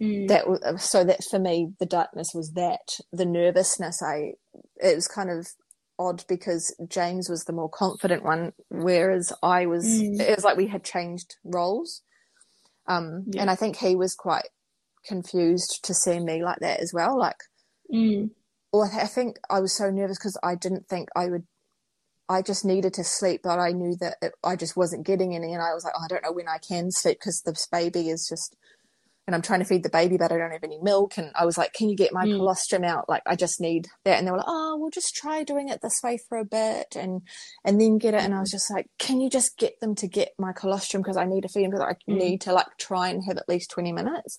Mm. 0.00 0.28
that 0.28 0.46
was 0.48 0.60
so 0.84 1.04
that 1.04 1.24
for 1.24 1.38
me 1.38 1.72
the 1.78 1.86
darkness 1.86 2.34
was 2.34 2.52
that 2.52 3.00
the 3.12 3.24
nervousness 3.24 4.02
i 4.02 4.34
it 4.76 4.94
was 4.94 5.08
kind 5.08 5.30
of 5.30 5.48
odd 5.98 6.22
because 6.28 6.74
james 6.86 7.30
was 7.30 7.44
the 7.44 7.52
more 7.54 7.70
confident 7.70 8.22
one 8.22 8.52
whereas 8.68 9.32
i 9.42 9.64
was 9.64 9.86
Mm. 9.86 10.20
it 10.20 10.34
was 10.36 10.44
like 10.44 10.58
we 10.58 10.66
had 10.66 10.84
changed 10.84 11.36
roles 11.44 12.02
um 12.86 13.24
Yeah. 13.28 13.40
and 13.42 13.50
i 13.50 13.54
think 13.54 13.76
he 13.76 13.96
was 13.96 14.14
quite 14.14 14.48
confused 15.06 15.80
to 15.84 15.94
see 15.94 16.20
me 16.20 16.42
like 16.42 16.58
that 16.60 16.80
as 16.80 16.92
well 16.94 17.18
like 17.18 17.36
Mm. 17.92 18.30
or 18.72 18.86
i 18.92 19.06
think 19.06 19.36
i 19.48 19.60
was 19.60 19.72
so 19.76 19.90
nervous 19.90 20.18
because 20.18 20.36
i 20.42 20.54
didn't 20.54 20.88
think 20.88 21.08
i 21.16 21.26
would 21.26 21.44
I 22.28 22.42
just 22.42 22.64
needed 22.64 22.92
to 22.94 23.04
sleep, 23.04 23.42
but 23.44 23.60
I 23.60 23.70
knew 23.70 23.94
that 24.00 24.16
it, 24.20 24.32
I 24.42 24.56
just 24.56 24.76
wasn't 24.76 25.06
getting 25.06 25.36
any, 25.36 25.52
and 25.52 25.62
I 25.62 25.74
was 25.74 25.84
like, 25.84 25.92
oh, 25.96 26.02
I 26.04 26.08
don't 26.08 26.24
know 26.24 26.32
when 26.32 26.48
I 26.48 26.58
can 26.58 26.90
sleep 26.90 27.18
because 27.20 27.40
this 27.42 27.68
baby 27.68 28.08
is 28.10 28.26
just 28.28 28.56
and 29.26 29.34
I'm 29.34 29.42
trying 29.42 29.58
to 29.60 29.64
feed 29.64 29.82
the 29.82 29.90
baby, 29.90 30.16
but 30.16 30.30
I 30.30 30.38
don't 30.38 30.52
have 30.52 30.62
any 30.62 30.78
milk. 30.80 31.18
And 31.18 31.32
I 31.34 31.44
was 31.44 31.58
like, 31.58 31.72
can 31.72 31.88
you 31.88 31.96
get 31.96 32.12
my 32.12 32.26
Mm. 32.26 32.36
colostrum 32.36 32.84
out? 32.84 33.08
Like, 33.08 33.22
I 33.26 33.34
just 33.34 33.60
need 33.60 33.88
that. 34.04 34.18
And 34.18 34.26
they 34.26 34.30
were 34.30 34.36
like, 34.38 34.46
oh, 34.48 34.76
we'll 34.78 34.90
just 34.90 35.14
try 35.16 35.42
doing 35.42 35.68
it 35.68 35.80
this 35.82 36.00
way 36.02 36.16
for 36.28 36.38
a 36.38 36.44
bit 36.44 36.94
and, 36.96 37.22
and 37.64 37.80
then 37.80 37.98
get 37.98 38.14
it. 38.14 38.22
And 38.22 38.34
I 38.34 38.40
was 38.40 38.52
just 38.52 38.70
like, 38.72 38.86
can 39.00 39.20
you 39.20 39.28
just 39.28 39.58
get 39.58 39.80
them 39.80 39.96
to 39.96 40.06
get 40.06 40.30
my 40.38 40.52
colostrum? 40.52 41.02
Cause 41.02 41.16
I 41.16 41.24
need 41.26 41.42
to 41.42 41.48
feed 41.48 41.64
them 41.64 41.72
because 41.72 41.86
I 41.88 41.94
Mm. 42.10 42.18
need 42.18 42.40
to 42.42 42.52
like 42.52 42.66
try 42.78 43.08
and 43.08 43.24
have 43.26 43.36
at 43.36 43.48
least 43.48 43.70
20 43.70 43.92
minutes. 43.92 44.38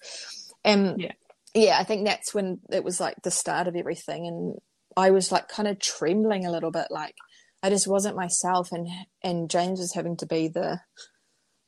And 0.67 1.01
Yeah. 1.01 1.13
yeah, 1.55 1.77
I 1.79 1.83
think 1.83 2.05
that's 2.05 2.33
when 2.33 2.59
it 2.71 2.83
was 2.83 2.99
like 2.99 3.15
the 3.23 3.31
start 3.31 3.67
of 3.67 3.75
everything. 3.75 4.27
And 4.27 4.57
I 4.95 5.09
was 5.11 5.31
like 5.31 5.47
kind 5.47 5.67
of 5.67 5.79
trembling 5.79 6.45
a 6.45 6.51
little 6.51 6.71
bit. 6.71 6.87
Like 6.91 7.15
I 7.63 7.69
just 7.69 7.87
wasn't 7.87 8.15
myself. 8.15 8.71
And, 8.71 8.87
and 9.23 9.49
James 9.49 9.79
was 9.79 9.93
having 9.93 10.17
to 10.17 10.25
be 10.25 10.47
the, 10.47 10.79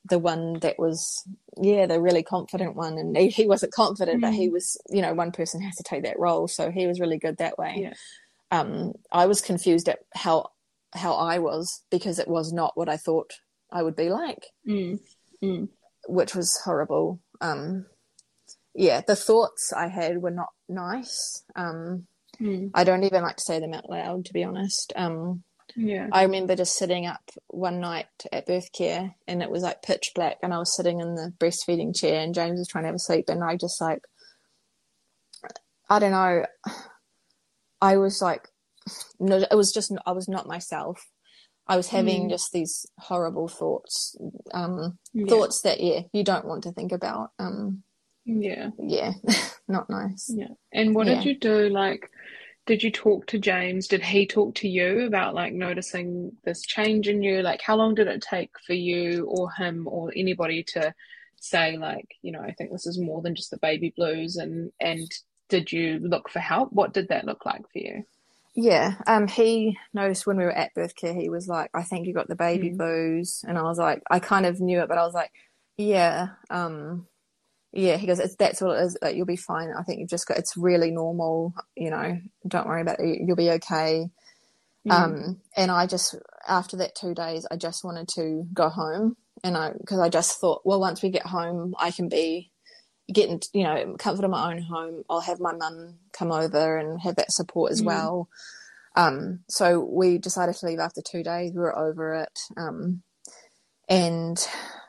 the 0.06 0.20
one 0.20 0.60
that 0.60 0.80
was 0.80 1.24
yeah 1.62 1.86
the 1.86 2.00
really 2.00 2.24
confident 2.24 2.74
one 2.76 2.98
and 2.98 3.18
he, 3.18 3.28
he 3.28 3.46
wasn't 3.46 3.74
confident 3.74 4.22
but 4.22 4.34
he 4.34 4.48
Mm. 4.48 4.54
was 4.54 4.78
you 4.90 5.02
know 5.02 5.14
one 5.14 5.32
person 5.34 5.62
has 5.62 5.76
to 5.76 5.84
take 5.84 6.04
that 6.04 6.18
role 6.18 6.48
so 6.48 6.72
he 6.72 6.88
was 6.88 7.02
really 7.02 7.18
good 7.18 7.38
that 7.38 7.58
way 7.58 7.74
Yeah. 7.82 7.94
um 8.50 8.94
i 9.12 9.26
was 9.26 9.42
confused 9.42 9.90
at 9.90 10.00
how 10.16 10.52
how 10.94 11.16
i 11.16 11.38
was 11.40 11.84
because 11.92 12.18
it 12.18 12.30
was 12.30 12.54
not 12.54 12.78
what 12.78 12.88
i 12.88 12.96
thought 12.96 13.32
i 13.74 13.84
would 13.84 13.98
be 13.98 14.10
like 14.10 14.46
Mm. 14.66 15.00
Mm. 15.44 15.68
which 16.08 16.34
was 16.34 16.58
horrible 16.64 17.20
um 17.42 17.86
yeah 18.76 19.02
the 19.08 19.16
thoughts 19.16 19.74
i 19.74 19.88
had 19.88 20.22
were 20.22 20.32
not 20.32 20.50
nice 20.68 21.44
um 21.56 22.06
Mm. 22.42 22.72
i 22.74 22.86
don't 22.86 23.04
even 23.04 23.22
like 23.22 23.36
to 23.36 23.44
say 23.44 23.60
them 23.60 23.74
out 23.74 23.90
loud 23.90 24.24
to 24.26 24.34
be 24.34 24.46
honest 24.46 24.94
um 24.96 25.44
Yeah. 25.76 26.08
I 26.12 26.24
remember 26.24 26.56
just 26.56 26.76
sitting 26.78 27.06
up 27.06 27.22
one 27.50 27.80
night 27.82 28.08
at 28.32 28.46
birth 28.48 28.72
care 28.72 29.16
and 29.28 29.44
it 29.44 29.52
was 29.52 29.62
like 29.62 29.84
pitch 29.84 30.12
black 30.16 30.38
and 30.42 30.54
I 30.54 30.58
was 30.58 30.74
sitting 30.76 31.00
in 31.02 31.16
the 31.16 31.34
breastfeeding 31.38 31.94
chair 31.96 32.22
and 32.22 32.34
James 32.34 32.58
was 32.60 32.68
trying 32.70 32.84
to 32.86 32.88
have 32.88 32.96
a 32.96 33.00
sleep 33.00 33.26
and 33.28 33.44
I 33.44 33.58
just 33.58 33.80
like 33.82 34.04
I 35.90 36.00
don't 36.00 36.12
know 36.12 36.46
I 37.82 37.98
was 37.98 38.22
like 38.22 38.48
no 39.20 39.38
it 39.38 39.56
was 39.56 39.72
just 39.72 39.92
I 40.06 40.12
was 40.14 40.28
not 40.28 40.48
myself. 40.48 41.08
I 41.68 41.78
was 41.78 41.90
having 41.90 42.28
Mm. 42.28 42.30
just 42.30 42.52
these 42.52 42.86
horrible 43.00 43.48
thoughts 43.48 44.16
um 44.54 44.98
Yeah. 45.14 45.28
thoughts 45.30 45.62
that 45.62 45.80
yeah 45.82 46.02
you 46.14 46.24
don't 46.24 46.46
want 46.46 46.64
to 46.64 46.72
think 46.72 46.92
about 46.92 47.32
um 47.38 47.84
Yeah. 48.38 48.70
yeah 48.78 49.14
not 49.68 49.90
nice. 49.90 50.32
Yeah. 50.34 50.48
And 50.72 50.94
what 50.96 51.08
Yeah. 51.08 51.16
did 51.16 51.26
you 51.26 51.40
do? 51.40 51.70
Like, 51.70 52.10
did 52.66 52.84
you 52.84 52.92
talk 52.92 53.26
to 53.28 53.40
James? 53.40 53.88
Did 53.88 54.04
he 54.04 54.28
talk 54.28 54.56
to 54.56 54.68
you 54.68 55.06
about 55.08 55.34
like 55.34 55.54
noticing 55.54 56.34
this 56.44 56.62
change 56.62 57.08
in 57.08 57.24
you? 57.24 57.42
Like, 57.42 57.62
how 57.62 57.76
long 57.76 57.96
did 57.96 58.08
it 58.08 58.22
take 58.22 58.52
for 58.66 58.74
you 58.74 59.26
or 59.26 59.52
him 59.52 59.88
or 59.88 60.12
anybody 60.16 60.64
to 60.74 60.94
say 61.42 61.78
like, 61.78 62.08
you 62.22 62.32
know, 62.32 62.42
I 62.42 62.52
think 62.52 62.72
this 62.72 62.86
is 62.86 63.00
more 63.00 63.22
than 63.22 63.34
just 63.36 63.50
the 63.50 63.58
baby 63.58 63.94
blues 63.96 64.36
and 64.36 64.72
and 64.80 65.10
did 65.50 65.72
you 65.72 65.98
look 66.00 66.30
for 66.30 66.40
help? 66.40 66.72
What 66.72 66.94
did 66.94 67.08
that 67.10 67.26
look 67.26 67.44
like 67.46 67.64
for 67.72 67.80
you? 67.80 68.04
Yeah, 68.56 68.96
um, 69.08 69.28
he 69.28 69.78
noticed 69.94 70.28
when 70.28 70.38
we 70.38 70.44
were 70.44 70.52
at 70.52 70.74
birth 70.74 70.96
care, 70.96 71.14
he 71.14 71.30
was 71.30 71.48
like, 71.48 71.72
I 71.74 71.84
think 71.84 72.06
you 72.08 72.14
got 72.14 72.28
the 72.28 72.36
baby 72.36 72.70
Mm. 72.70 72.78
blues. 72.78 73.44
And 73.48 73.58
I 73.58 73.62
was 73.64 73.78
like, 73.80 74.02
I 74.12 74.20
kind 74.20 74.46
of 74.46 74.60
knew 74.60 74.82
it, 74.82 74.90
but 74.90 74.98
I 74.98 75.06
was 75.06 75.14
like, 75.14 75.32
yeah, 75.78 76.30
um, 76.50 77.08
yeah. 77.72 77.98
He 77.98 78.08
goes, 78.08 78.20
that's 78.38 78.62
all 78.62 78.72
it 78.72 78.82
is. 78.84 78.98
Like, 79.02 79.16
you'll 79.16 79.26
be 79.26 79.36
fine. 79.36 79.72
I 79.78 79.84
think 79.84 80.00
you've 80.00 80.10
just 80.10 80.28
got, 80.28 80.38
it's 80.38 80.58
really 80.58 80.92
normal. 80.92 81.54
You 81.76 81.92
know, 81.92 82.18
don't 82.48 82.68
worry 82.68 82.82
about 82.82 83.00
it. 83.00 83.22
You'll 83.26 83.36
be 83.36 83.52
okay. 83.52 84.10
Mm. 84.88 84.92
Um, 84.92 85.42
and 85.56 85.72
I 85.72 85.88
just, 85.88 86.16
after 86.48 86.78
that 86.78 86.96
two 86.96 87.14
days, 87.14 87.46
I 87.52 87.58
just 87.58 87.84
wanted 87.84 88.08
to 88.16 88.46
go 88.54 88.70
home. 88.70 89.18
And 89.44 89.56
I, 89.56 89.72
because 89.80 90.00
I 90.00 90.10
just 90.10 90.40
thought, 90.40 90.62
well, 90.66 90.80
once 90.80 91.02
we 91.02 91.10
get 91.10 91.26
home, 91.26 91.76
I 91.80 91.92
can 91.92 92.10
be 92.10 92.52
getting, 93.14 93.42
you 93.54 93.64
know, 93.64 93.96
comfort 93.98 94.26
in 94.26 94.32
my 94.32 94.52
own 94.52 94.62
home. 94.62 95.04
I'll 95.10 95.22
have 95.22 95.40
my 95.40 95.54
mum 95.54 95.96
come 96.14 96.32
over 96.32 96.78
and 96.78 97.00
have 97.02 97.16
that 97.16 97.32
support 97.32 97.72
as 97.72 97.82
Mm. 97.82 97.86
well. 97.86 98.30
Um, 98.96 99.40
so 99.48 99.80
we 99.80 100.18
decided 100.18 100.56
to 100.56 100.66
leave 100.66 100.80
after 100.80 101.02
two 101.02 101.24
days. 101.24 101.52
We 101.54 101.60
were 101.60 101.78
over 101.78 102.16
it. 102.16 102.40
Um, 102.58 103.04
and 103.88 104.38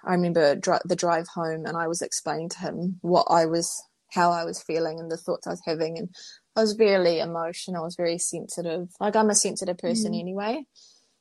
I 0.05 0.13
remember 0.15 0.55
dri- 0.57 0.79
the 0.85 0.97
drive 0.97 1.27
home, 1.29 1.67
and 1.67 1.77
I 1.77 1.89
was 1.89 2.03
explaining 2.03 2.49
to 2.51 2.59
him 2.59 2.99
what 3.03 3.27
I 3.31 3.47
was, 3.47 3.71
how 4.13 4.31
I 4.31 4.45
was 4.45 4.63
feeling, 4.63 4.99
and 4.99 5.11
the 5.11 5.17
thoughts 5.17 5.47
I 5.47 5.51
was 5.51 5.63
having. 5.65 5.99
And 5.99 6.09
I 6.57 6.61
was 6.61 6.73
very 6.75 7.19
emotional. 7.21 7.83
I 7.83 7.85
was 7.85 7.97
very 7.97 8.19
sensitive. 8.19 8.89
Like 8.99 9.17
I'm 9.17 9.31
a 9.31 9.35
sensitive 9.35 9.79
person 9.79 10.13
Mm. 10.13 10.21
anyway. 10.21 10.65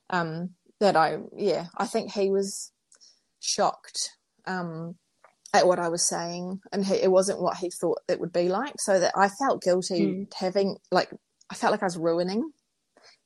Um, 0.09 0.51
that 0.79 0.95
I 0.95 1.17
yeah, 1.35 1.67
I 1.77 1.85
think 1.85 2.11
he 2.11 2.29
was 2.31 2.71
shocked 3.39 4.11
um 4.45 4.95
at 5.53 5.65
what 5.67 5.79
I 5.79 5.89
was 5.89 6.07
saying, 6.07 6.59
and 6.71 6.85
he, 6.85 6.95
it 6.95 7.11
wasn't 7.11 7.41
what 7.41 7.57
he 7.57 7.69
thought 7.71 7.99
it 8.07 8.19
would 8.19 8.31
be 8.31 8.49
like. 8.49 8.75
So 8.79 8.99
that 8.99 9.13
I 9.17 9.29
felt 9.29 9.61
guilty 9.63 10.01
Mm. 10.01 10.33
having 10.35 10.77
like 10.91 11.11
I 11.49 11.55
felt 11.55 11.71
like 11.71 11.81
I 11.83 11.87
was 11.87 11.97
ruining 11.97 12.51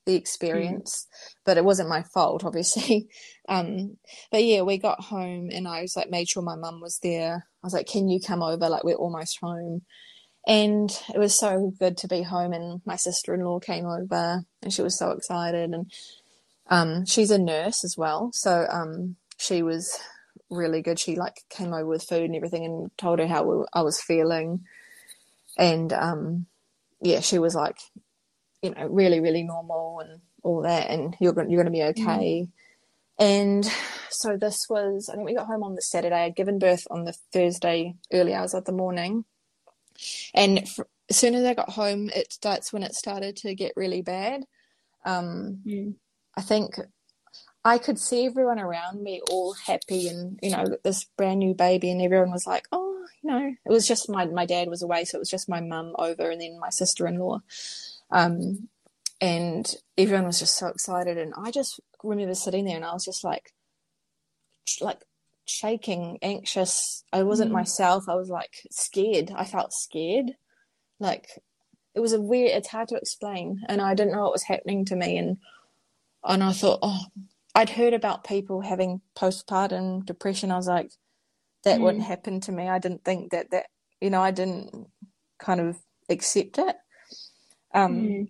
the 0.06 0.12
Mm. 0.12 0.18
experience, 0.18 1.06
but 1.44 1.56
it 1.56 1.64
wasn't 1.64 1.88
my 1.88 2.02
fault, 2.02 2.44
obviously. 2.48 3.08
Um, 3.48 3.96
but 4.30 4.44
yeah, 4.44 4.62
we 4.62 4.78
got 4.78 5.00
home 5.04 5.50
and 5.52 5.66
I 5.68 5.82
was 5.82 5.96
like, 5.96 6.10
made 6.10 6.28
sure 6.28 6.42
my 6.42 6.56
mum 6.56 6.80
was 6.80 6.98
there. 7.02 7.46
I 7.62 7.66
was 7.66 7.72
like, 7.74 7.86
can 7.86 8.08
you 8.08 8.20
come 8.20 8.42
over? 8.42 8.68
Like, 8.68 8.84
we're 8.84 8.94
almost 8.94 9.38
home. 9.40 9.82
And 10.46 10.90
it 11.14 11.18
was 11.18 11.38
so 11.38 11.72
good 11.78 11.96
to 11.98 12.08
be 12.08 12.22
home. 12.22 12.52
And 12.52 12.82
my 12.84 12.96
sister 12.96 13.34
in 13.34 13.42
law 13.44 13.60
came 13.60 13.86
over 13.86 14.44
and 14.62 14.72
she 14.72 14.82
was 14.82 14.98
so 14.98 15.10
excited. 15.12 15.72
And 15.72 15.90
um, 16.68 17.06
she's 17.06 17.30
a 17.30 17.38
nurse 17.38 17.82
as 17.84 17.96
well. 17.96 18.30
So 18.34 18.66
um, 18.70 19.16
she 19.38 19.62
was 19.62 19.98
really 20.50 20.82
good. 20.82 20.98
She 20.98 21.16
like 21.16 21.40
came 21.48 21.72
over 21.72 21.86
with 21.86 22.02
food 22.04 22.24
and 22.24 22.36
everything 22.36 22.64
and 22.66 22.90
told 22.98 23.18
her 23.20 23.26
how 23.26 23.44
we- 23.44 23.66
I 23.72 23.80
was 23.82 24.00
feeling. 24.00 24.64
And 25.56 25.92
um, 25.94 26.46
yeah, 27.00 27.20
she 27.20 27.38
was 27.38 27.54
like, 27.54 27.78
you 28.64 28.74
know, 28.74 28.86
really, 28.86 29.20
really 29.20 29.42
normal 29.42 30.00
and 30.00 30.20
all 30.42 30.62
that. 30.62 30.88
And 30.90 31.14
you're 31.20 31.34
going, 31.34 31.50
you're 31.50 31.62
going 31.62 31.72
to 31.72 31.78
be 31.78 31.84
okay. 31.90 32.48
And 33.18 33.64
so 34.10 34.36
this 34.36 34.66
was, 34.68 35.08
I 35.08 35.14
think 35.14 35.26
we 35.26 35.34
got 35.34 35.46
home 35.46 35.62
on 35.62 35.74
the 35.74 35.82
Saturday. 35.82 36.24
I'd 36.24 36.34
given 36.34 36.58
birth 36.58 36.86
on 36.90 37.04
the 37.04 37.12
Thursday, 37.32 37.94
early 38.12 38.34
hours 38.34 38.54
of 38.54 38.64
the 38.64 38.72
morning. 38.72 39.24
And 40.34 40.66
as 41.08 41.16
soon 41.16 41.34
as 41.34 41.44
I 41.44 41.54
got 41.54 41.70
home, 41.70 42.10
it 42.14 42.38
that's 42.42 42.72
when 42.72 42.82
it 42.82 42.94
started 42.94 43.36
to 43.36 43.54
get 43.54 43.72
really 43.76 44.02
bad. 44.02 44.44
Um, 45.04 45.60
Mm. 45.66 45.94
I 46.36 46.40
think 46.40 46.80
I 47.64 47.78
could 47.78 47.98
see 47.98 48.26
everyone 48.26 48.58
around 48.58 49.02
me 49.02 49.20
all 49.30 49.52
happy 49.52 50.08
and, 50.08 50.38
you 50.42 50.50
know, 50.50 50.64
this 50.82 51.04
brand 51.16 51.38
new 51.38 51.54
baby, 51.54 51.90
and 51.90 52.02
everyone 52.02 52.32
was 52.32 52.46
like, 52.46 52.66
oh, 52.72 53.04
you 53.22 53.30
know, 53.30 53.54
it 53.64 53.70
was 53.70 53.86
just 53.86 54.10
my, 54.10 54.24
my 54.26 54.44
dad 54.44 54.68
was 54.68 54.82
away, 54.82 55.04
so 55.04 55.18
it 55.18 55.20
was 55.20 55.30
just 55.30 55.48
my 55.48 55.60
mum 55.60 55.94
over 55.96 56.28
and 56.30 56.40
then 56.40 56.58
my 56.58 56.70
sister 56.70 57.06
in 57.06 57.18
law. 57.18 57.40
Um, 58.14 58.70
and 59.20 59.66
everyone 59.98 60.26
was 60.26 60.40
just 60.40 60.58
so 60.58 60.68
excited. 60.68 61.18
And 61.18 61.34
I 61.38 61.52
just 61.52 61.80
remember 62.04 62.34
sitting 62.36 62.66
there 62.66 62.76
and 62.76 62.86
I 62.86 62.94
was 62.94 63.06
just 63.06 63.24
like, 63.24 63.52
like 64.80 65.00
shaking, 65.46 66.18
anxious. 66.22 67.04
I 67.12 67.24
wasn't 67.24 67.50
Mm. 67.50 67.54
myself. 67.54 68.06
I 68.08 68.16
was 68.16 68.30
like 68.30 68.54
scared. 68.70 69.32
I 69.36 69.44
felt 69.46 69.72
scared. 69.74 70.32
Like 71.00 71.28
it 71.94 72.00
was 72.00 72.12
a 72.14 72.20
weird, 72.22 72.52
it's 72.52 72.68
hard 72.68 72.88
to 72.90 72.96
explain. 72.96 73.62
And 73.68 73.82
I 73.82 73.94
didn't 73.94 74.14
know 74.14 74.22
what 74.24 74.32
was 74.32 74.44
happening 74.44 74.84
to 74.86 74.96
me. 74.96 75.18
And, 75.18 75.38
and 76.24 76.44
I 76.44 76.52
thought, 76.52 76.80
oh, 76.82 77.06
I'd 77.54 77.70
heard 77.70 77.94
about 77.94 78.24
people 78.24 78.62
having 78.62 79.02
postpartum 79.16 80.06
depression. 80.06 80.52
I 80.52 80.56
was 80.56 80.68
like, 80.68 80.92
that 81.64 81.80
Mm. 81.80 81.82
wouldn't 81.82 82.04
happen 82.04 82.40
to 82.42 82.52
me. 82.52 82.68
I 82.68 82.78
didn't 82.80 83.04
think 83.04 83.32
that 83.32 83.50
that, 83.52 83.66
you 84.00 84.10
know, 84.10 84.22
I 84.22 84.32
didn't 84.32 84.88
kind 85.40 85.60
of 85.60 85.78
accept 86.10 86.58
it. 86.58 86.76
Um, 87.74 88.06
Mm. 88.06 88.28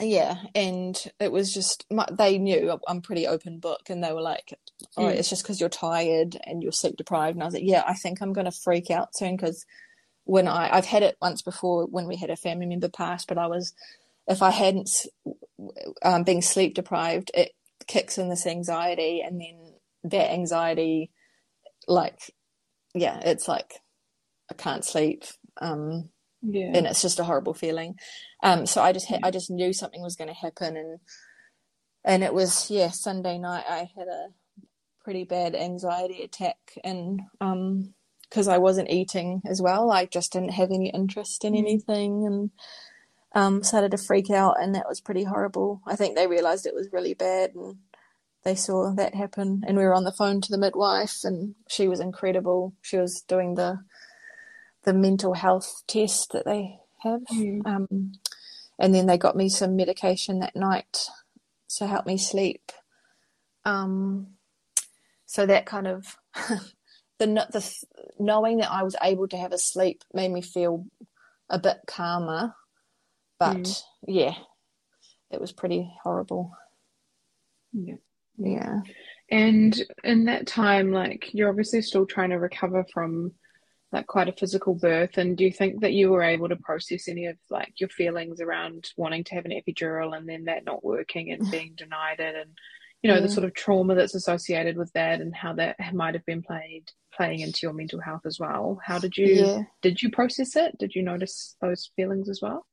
yeah, 0.00 0.36
and 0.54 0.96
it 1.20 1.32
was 1.32 1.52
just 1.54 1.86
my, 1.90 2.06
they 2.12 2.38
knew 2.38 2.78
I'm 2.88 3.02
pretty 3.02 3.26
open 3.26 3.60
book, 3.60 3.90
and 3.90 4.02
they 4.04 4.12
were 4.12 4.22
like, 4.22 4.54
"Oh, 4.96 5.06
Mm. 5.06 5.18
it's 5.18 5.30
just 5.30 5.42
because 5.44 5.60
you're 5.60 5.68
tired 5.70 6.38
and 6.44 6.62
you're 6.62 6.72
sleep 6.72 6.96
deprived." 6.96 7.36
And 7.36 7.42
I 7.42 7.46
was 7.46 7.54
like, 7.54 7.64
"Yeah, 7.66 7.84
I 7.86 7.94
think 7.94 8.20
I'm 8.22 8.32
going 8.34 8.46
to 8.46 8.52
freak 8.52 8.90
out 8.90 9.16
soon 9.16 9.36
because 9.36 9.66
when 10.24 10.48
I 10.48 10.70
I've 10.76 10.86
had 10.86 11.02
it 11.04 11.16
once 11.22 11.42
before 11.42 11.86
when 11.86 12.06
we 12.08 12.16
had 12.16 12.30
a 12.30 12.36
family 12.36 12.66
member 12.66 12.88
pass, 12.90 13.24
but 13.26 13.38
I 13.38 13.46
was 13.48 13.74
if 14.28 14.42
I 14.42 14.50
hadn't 14.50 14.90
um, 16.04 16.24
being 16.24 16.42
sleep 16.42 16.74
deprived, 16.74 17.30
it 17.34 17.52
kicks 17.86 18.18
in 18.18 18.28
this 18.28 18.46
anxiety, 18.46 19.22
and 19.22 19.40
then 19.40 19.74
that 20.04 20.32
anxiety, 20.32 21.10
like, 21.88 22.18
yeah, 22.94 23.20
it's 23.24 23.48
like 23.48 23.80
I 24.50 24.54
can't 24.54 24.84
sleep. 24.84 25.24
Um, 25.60 26.10
Yeah. 26.46 26.72
and 26.74 26.86
it's 26.86 27.02
just 27.02 27.20
a 27.20 27.24
horrible 27.24 27.54
feeling. 27.54 27.96
Um, 28.42 28.66
so 28.66 28.82
I 28.82 28.92
just 28.92 29.08
ha- 29.08 29.20
I 29.22 29.30
just 29.30 29.50
knew 29.50 29.72
something 29.72 30.02
was 30.02 30.16
going 30.16 30.28
to 30.28 30.34
happen, 30.34 30.76
and 30.76 31.00
and 32.04 32.22
it 32.24 32.34
was 32.34 32.70
yeah 32.70 32.90
Sunday 32.90 33.38
night 33.38 33.64
I 33.68 33.90
had 33.96 34.08
a 34.08 34.28
pretty 35.02 35.24
bad 35.24 35.54
anxiety 35.54 36.22
attack, 36.22 36.58
and 36.84 37.22
um 37.40 37.94
because 38.30 38.48
I 38.48 38.58
wasn't 38.58 38.90
eating 38.90 39.42
as 39.46 39.62
well, 39.62 39.90
I 39.92 40.06
just 40.06 40.32
didn't 40.32 40.52
have 40.54 40.70
any 40.72 40.90
interest 40.90 41.44
in 41.44 41.54
Mm. 41.54 41.58
anything, 41.58 42.26
and 42.26 42.50
um 43.34 43.62
started 43.62 43.90
to 43.92 43.98
freak 43.98 44.30
out, 44.30 44.56
and 44.60 44.74
that 44.74 44.88
was 44.88 45.00
pretty 45.00 45.24
horrible. 45.24 45.80
I 45.86 45.96
think 45.96 46.16
they 46.16 46.26
realized 46.26 46.66
it 46.66 46.74
was 46.74 46.88
really 46.92 47.14
bad, 47.14 47.54
and 47.54 47.76
they 48.44 48.54
saw 48.54 48.92
that 48.94 49.14
happen, 49.14 49.62
and 49.66 49.76
we 49.76 49.84
were 49.84 49.94
on 49.94 50.04
the 50.04 50.12
phone 50.12 50.40
to 50.42 50.50
the 50.50 50.58
midwife, 50.58 51.20
and 51.24 51.54
she 51.68 51.88
was 51.88 52.00
incredible. 52.00 52.74
She 52.82 52.98
was 52.98 53.22
doing 53.22 53.54
the 53.54 53.78
the 54.84 54.92
mental 54.92 55.34
health 55.34 55.82
test 55.86 56.32
that 56.32 56.44
they 56.44 56.78
have. 57.02 57.22
Mm. 57.32 57.66
Um, 57.66 58.12
and 58.78 58.94
then 58.94 59.06
they 59.06 59.18
got 59.18 59.36
me 59.36 59.48
some 59.48 59.76
medication 59.76 60.40
that 60.40 60.56
night 60.56 61.06
to 61.76 61.86
help 61.86 62.06
me 62.06 62.16
sleep. 62.16 62.72
Um, 63.64 64.28
so 65.26 65.46
that 65.46 65.66
kind 65.66 65.86
of 65.86 66.16
the 67.18 67.26
the 67.26 67.84
knowing 68.18 68.58
that 68.58 68.70
I 68.70 68.82
was 68.82 68.96
able 69.02 69.28
to 69.28 69.36
have 69.36 69.52
a 69.52 69.58
sleep 69.58 70.02
made 70.12 70.30
me 70.30 70.42
feel 70.42 70.86
a 71.48 71.58
bit 71.58 71.78
calmer. 71.86 72.54
But 73.38 73.56
Mm. 73.56 73.82
yeah, 74.06 74.34
it 75.30 75.40
was 75.40 75.52
pretty 75.52 75.90
horrible. 76.02 76.52
Yeah. 77.72 77.96
Yeah. 78.36 78.80
And 79.30 79.80
in 80.02 80.24
that 80.26 80.46
time, 80.46 80.92
like 80.92 81.32
you're 81.32 81.48
obviously 81.48 81.82
still 81.82 82.06
trying 82.06 82.30
to 82.30 82.38
recover 82.38 82.84
from 82.92 83.32
like 83.94 84.06
quite 84.08 84.28
a 84.28 84.32
physical 84.32 84.74
birth. 84.74 85.16
And 85.16 85.36
do 85.36 85.44
you 85.44 85.52
think 85.52 85.80
that 85.80 85.92
you 85.92 86.10
were 86.10 86.22
able 86.22 86.48
to 86.48 86.56
process 86.56 87.08
any 87.08 87.26
of 87.26 87.36
like 87.48 87.72
your 87.78 87.88
feelings 87.88 88.40
around 88.40 88.90
wanting 88.96 89.24
to 89.24 89.34
have 89.36 89.46
an 89.46 89.52
epidural 89.52 90.16
and 90.16 90.28
then 90.28 90.44
that 90.44 90.64
not 90.66 90.84
working 90.84 91.30
and 91.30 91.48
being 91.50 91.74
denied 91.76 92.18
it 92.20 92.34
and 92.34 92.50
you 93.02 93.08
know 93.10 93.20
the 93.20 93.28
Mm. 93.28 93.34
sort 93.34 93.44
of 93.44 93.54
trauma 93.54 93.94
that's 93.94 94.14
associated 94.14 94.76
with 94.76 94.92
that 94.94 95.20
and 95.20 95.34
how 95.34 95.52
that 95.54 95.76
might 95.94 96.14
have 96.14 96.26
been 96.26 96.42
played 96.42 96.90
playing 97.14 97.40
into 97.40 97.60
your 97.62 97.72
mental 97.72 98.00
health 98.00 98.22
as 98.26 98.38
well. 98.40 98.80
How 98.84 98.98
did 98.98 99.16
you 99.16 99.28
Yeah. 99.28 99.62
did 99.82 100.02
you 100.02 100.10
process 100.10 100.56
it? 100.56 100.76
Did 100.78 100.94
you 100.94 101.02
notice 101.02 101.56
those 101.60 101.90
feelings 101.96 102.28
as 102.28 102.40
well? 102.42 102.66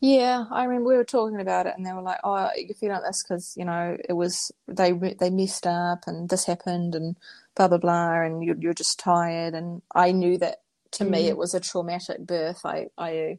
Yeah, 0.00 0.44
I 0.50 0.64
remember 0.64 0.90
we 0.90 0.96
were 0.96 1.04
talking 1.04 1.40
about 1.40 1.66
it, 1.66 1.74
and 1.76 1.84
they 1.84 1.92
were 1.92 2.02
like, 2.02 2.20
"Oh, 2.22 2.50
you 2.56 2.72
feel 2.74 2.90
like 2.90 3.02
this 3.02 3.22
because 3.22 3.54
you 3.56 3.64
know 3.64 3.96
it 4.08 4.12
was 4.12 4.52
they 4.68 4.92
they 4.92 5.30
messed 5.30 5.66
up, 5.66 6.04
and 6.06 6.28
this 6.28 6.44
happened, 6.46 6.94
and 6.94 7.16
blah 7.56 7.68
blah 7.68 7.78
blah, 7.78 8.22
and 8.22 8.44
you're 8.44 8.56
you're 8.58 8.74
just 8.74 9.00
tired." 9.00 9.54
And 9.54 9.82
I 9.94 10.12
knew 10.12 10.38
that 10.38 10.58
to 10.92 11.04
me 11.06 11.26
Mm. 11.26 11.28
it 11.28 11.38
was 11.38 11.54
a 11.54 11.60
traumatic 11.60 12.20
birth. 12.26 12.62
I 12.64 12.88
I 12.98 13.38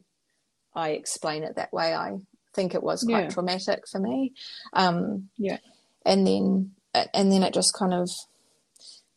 I 0.74 0.90
explain 0.90 1.44
it 1.44 1.56
that 1.56 1.72
way. 1.72 1.94
I 1.94 2.18
think 2.54 2.74
it 2.74 2.82
was 2.82 3.04
quite 3.04 3.28
Yeah. 3.28 3.30
traumatic 3.30 3.88
for 3.88 4.00
me. 4.00 4.34
Um, 4.74 5.30
Yeah. 5.38 5.58
and 6.06 6.26
then 6.26 6.72
and 7.14 7.32
then 7.32 7.42
it 7.44 7.54
just 7.54 7.74
kind 7.74 7.94
of 7.94 8.10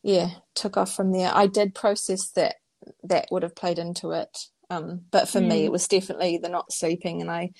yeah 0.03 0.31
took 0.55 0.77
off 0.77 0.93
from 0.95 1.11
there. 1.13 1.31
I 1.33 1.47
did 1.47 1.75
process 1.75 2.29
that 2.31 2.57
that 3.03 3.27
would 3.31 3.43
have 3.43 3.55
played 3.55 3.79
into 3.79 4.11
it. 4.11 4.37
Um, 4.69 5.05
but 5.11 5.29
for 5.29 5.41
me, 5.41 5.63
Mm. 5.63 5.65
it 5.65 5.71
was 5.71 5.87
definitely 5.87 6.37
the 6.39 6.49
not 6.49 6.71
sleeping, 6.73 7.21
and 7.21 7.31
I 7.31 7.51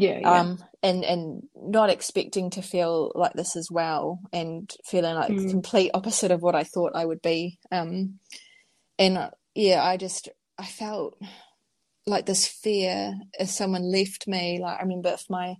Yeah, 0.00 0.18
yeah. 0.20 0.40
um, 0.40 0.58
and 0.82 1.04
and 1.04 1.42
not 1.56 1.90
expecting 1.90 2.50
to 2.50 2.62
feel 2.62 3.12
like 3.14 3.32
this 3.34 3.56
as 3.56 3.70
well, 3.70 4.20
and 4.32 4.70
feeling 4.84 5.14
like 5.14 5.30
Mm. 5.30 5.50
complete 5.50 5.90
opposite 5.94 6.30
of 6.30 6.42
what 6.42 6.54
I 6.54 6.64
thought 6.64 6.92
I 6.94 7.04
would 7.04 7.22
be. 7.22 7.58
Um, 7.72 8.18
and 8.98 9.18
uh, 9.18 9.30
yeah, 9.54 9.82
I 9.84 9.96
just 9.96 10.28
I 10.58 10.64
felt 10.66 11.18
like 12.06 12.26
this 12.26 12.46
fear 12.46 13.14
if 13.38 13.50
someone 13.50 13.90
left 13.90 14.26
me. 14.28 14.60
Like 14.60 14.78
I 14.78 14.82
remember 14.82 15.10
if 15.10 15.24
my 15.30 15.56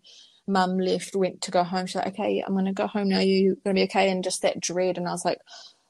mum 0.46 0.78
left, 0.78 1.16
went 1.16 1.40
to 1.42 1.50
go 1.50 1.64
home, 1.64 1.86
she's 1.86 1.96
like, 1.96 2.08
"Okay, 2.08 2.42
I'm 2.46 2.54
gonna 2.54 2.72
go 2.72 2.86
home 2.86 3.08
now. 3.08 3.20
you're 3.20 3.56
gonna 3.64 3.74
be 3.74 3.84
okay?" 3.84 4.10
And 4.10 4.24
just 4.24 4.42
that 4.42 4.60
dread, 4.60 4.98
and 4.98 5.08
I 5.08 5.12
was 5.12 5.24
like, 5.24 5.38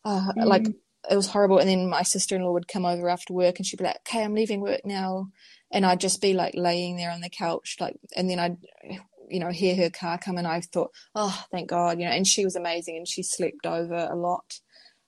uh, 0.04 0.32
like 0.44 0.68
Mm. 0.68 0.74
it 1.10 1.16
was 1.16 1.26
horrible. 1.28 1.58
And 1.58 1.68
then 1.68 1.88
my 1.88 2.02
sister 2.02 2.36
in 2.36 2.42
law 2.42 2.52
would 2.52 2.68
come 2.68 2.84
over 2.86 3.08
after 3.08 3.34
work, 3.34 3.58
and 3.58 3.66
she'd 3.66 3.78
be 3.78 3.84
like, 3.84 3.98
"Okay, 4.08 4.22
I'm 4.24 4.34
leaving 4.34 4.60
work 4.60 4.82
now," 4.84 5.28
and 5.74 5.84
I'd 5.84 6.00
just 6.00 6.22
be 6.22 6.32
like 6.32 6.54
laying 6.54 6.96
there 6.96 7.10
on 7.10 7.20
the 7.20 7.28
couch, 7.28 7.76
like, 7.80 7.96
and 8.16 8.30
then 8.30 8.38
I'd, 8.38 8.56
you 9.28 9.40
know, 9.40 9.50
hear 9.50 9.74
her 9.76 9.90
car 9.90 10.16
come, 10.18 10.38
and 10.38 10.46
I 10.46 10.60
thought, 10.60 10.92
"Oh, 11.14 11.44
thank 11.50 11.68
God," 11.68 11.98
you 11.98 12.06
know. 12.06 12.12
And 12.12 12.26
she 12.26 12.44
was 12.44 12.56
amazing, 12.56 12.96
and 12.96 13.08
she 13.08 13.22
slept 13.22 13.66
over 13.66 14.08
a 14.10 14.16
lot, 14.16 14.60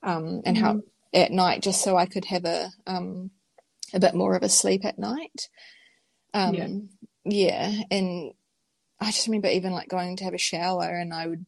um, 0.02 0.42
and 0.44 0.58
how 0.58 0.82
at 1.14 1.30
night 1.30 1.62
just 1.62 1.82
so 1.82 1.96
I 1.96 2.04
could 2.06 2.26
have 2.26 2.44
a 2.44 2.70
um 2.86 3.30
a 3.94 4.00
bit 4.00 4.14
more 4.14 4.34
of 4.34 4.42
a 4.42 4.48
sleep 4.48 4.84
at 4.84 4.98
night. 4.98 5.48
Um, 6.34 6.54
Yeah. 6.54 6.68
yeah, 7.24 7.82
and 7.90 8.32
I 9.00 9.06
just 9.06 9.28
remember 9.28 9.48
even 9.48 9.72
like 9.72 9.88
going 9.88 10.16
to 10.16 10.24
have 10.24 10.34
a 10.34 10.38
shower, 10.38 10.88
and 10.88 11.14
I 11.14 11.28
would 11.28 11.46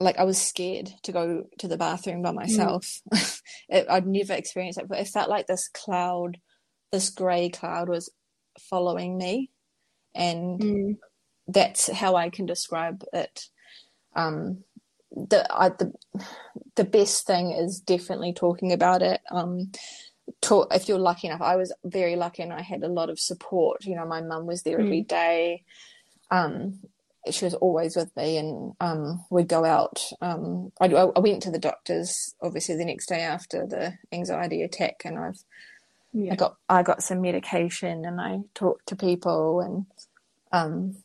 like 0.00 0.18
I 0.18 0.24
was 0.24 0.40
scared 0.40 0.90
to 1.04 1.12
go 1.12 1.44
to 1.58 1.68
the 1.68 1.76
bathroom 1.76 2.22
by 2.22 2.32
myself. 2.32 3.00
it, 3.68 3.86
I'd 3.88 4.06
never 4.06 4.32
experienced 4.32 4.78
it, 4.78 4.88
but 4.88 4.98
it 4.98 5.08
felt 5.08 5.30
like 5.30 5.46
this 5.46 5.68
cloud, 5.68 6.38
this 6.92 7.10
grey 7.10 7.48
cloud, 7.50 7.88
was 7.88 8.10
following 8.58 9.16
me, 9.18 9.50
and 10.14 10.60
Mm. 10.60 10.98
that's 11.46 11.90
how 11.90 12.16
I 12.16 12.30
can 12.30 12.46
describe 12.46 13.04
it. 13.12 13.48
Um, 14.14 14.64
the 15.12 15.46
I, 15.54 15.70
the 15.70 15.92
the 16.76 16.84
best 16.84 17.26
thing 17.26 17.52
is 17.52 17.80
definitely 17.80 18.32
talking 18.32 18.72
about 18.72 19.02
it. 19.02 19.20
Um, 19.30 19.72
talk 20.40 20.74
if 20.74 20.88
you're 20.88 20.98
lucky 20.98 21.28
enough. 21.28 21.40
I 21.42 21.56
was 21.56 21.72
very 21.84 22.16
lucky, 22.16 22.42
and 22.42 22.52
I 22.52 22.62
had 22.62 22.82
a 22.82 22.88
lot 22.88 23.10
of 23.10 23.18
support. 23.20 23.84
You 23.84 23.96
know, 23.96 24.06
my 24.06 24.20
mum 24.20 24.46
was 24.46 24.62
there 24.62 24.80
every 24.80 25.02
day. 25.02 25.64
Um, 26.30 26.80
she 27.30 27.44
was 27.44 27.54
always 27.54 27.96
with 27.96 28.14
me, 28.16 28.36
and 28.38 28.74
um, 28.80 29.24
we'd 29.30 29.48
go 29.48 29.64
out. 29.64 30.02
Um, 30.20 30.72
I, 30.80 30.86
I 30.86 31.18
went 31.20 31.42
to 31.42 31.50
the 31.50 31.58
doctors 31.58 32.34
obviously 32.42 32.76
the 32.76 32.84
next 32.84 33.06
day 33.08 33.20
after 33.20 33.66
the 33.66 33.94
anxiety 34.12 34.62
attack, 34.62 35.02
and 35.04 35.18
I've 35.18 35.42
Yeah. 36.12 36.32
I 36.32 36.36
got 36.36 36.56
I 36.68 36.82
got 36.82 37.02
some 37.02 37.20
medication 37.22 38.04
and 38.04 38.20
I 38.20 38.40
talked 38.54 38.88
to 38.88 38.96
people 38.96 39.60
and 39.60 39.86
um 40.52 40.96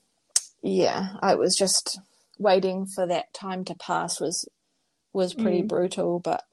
yeah, 0.63 1.15
I 1.21 1.35
was 1.35 1.55
just 1.57 1.99
waiting 2.39 2.85
for 2.87 3.07
that 3.07 3.33
time 3.33 3.65
to 3.65 3.75
pass 3.75 4.19
was 4.21 4.47
was 5.13 5.33
pretty 5.33 5.63
Mm. 5.63 5.67
brutal, 5.67 6.19
but 6.19 6.43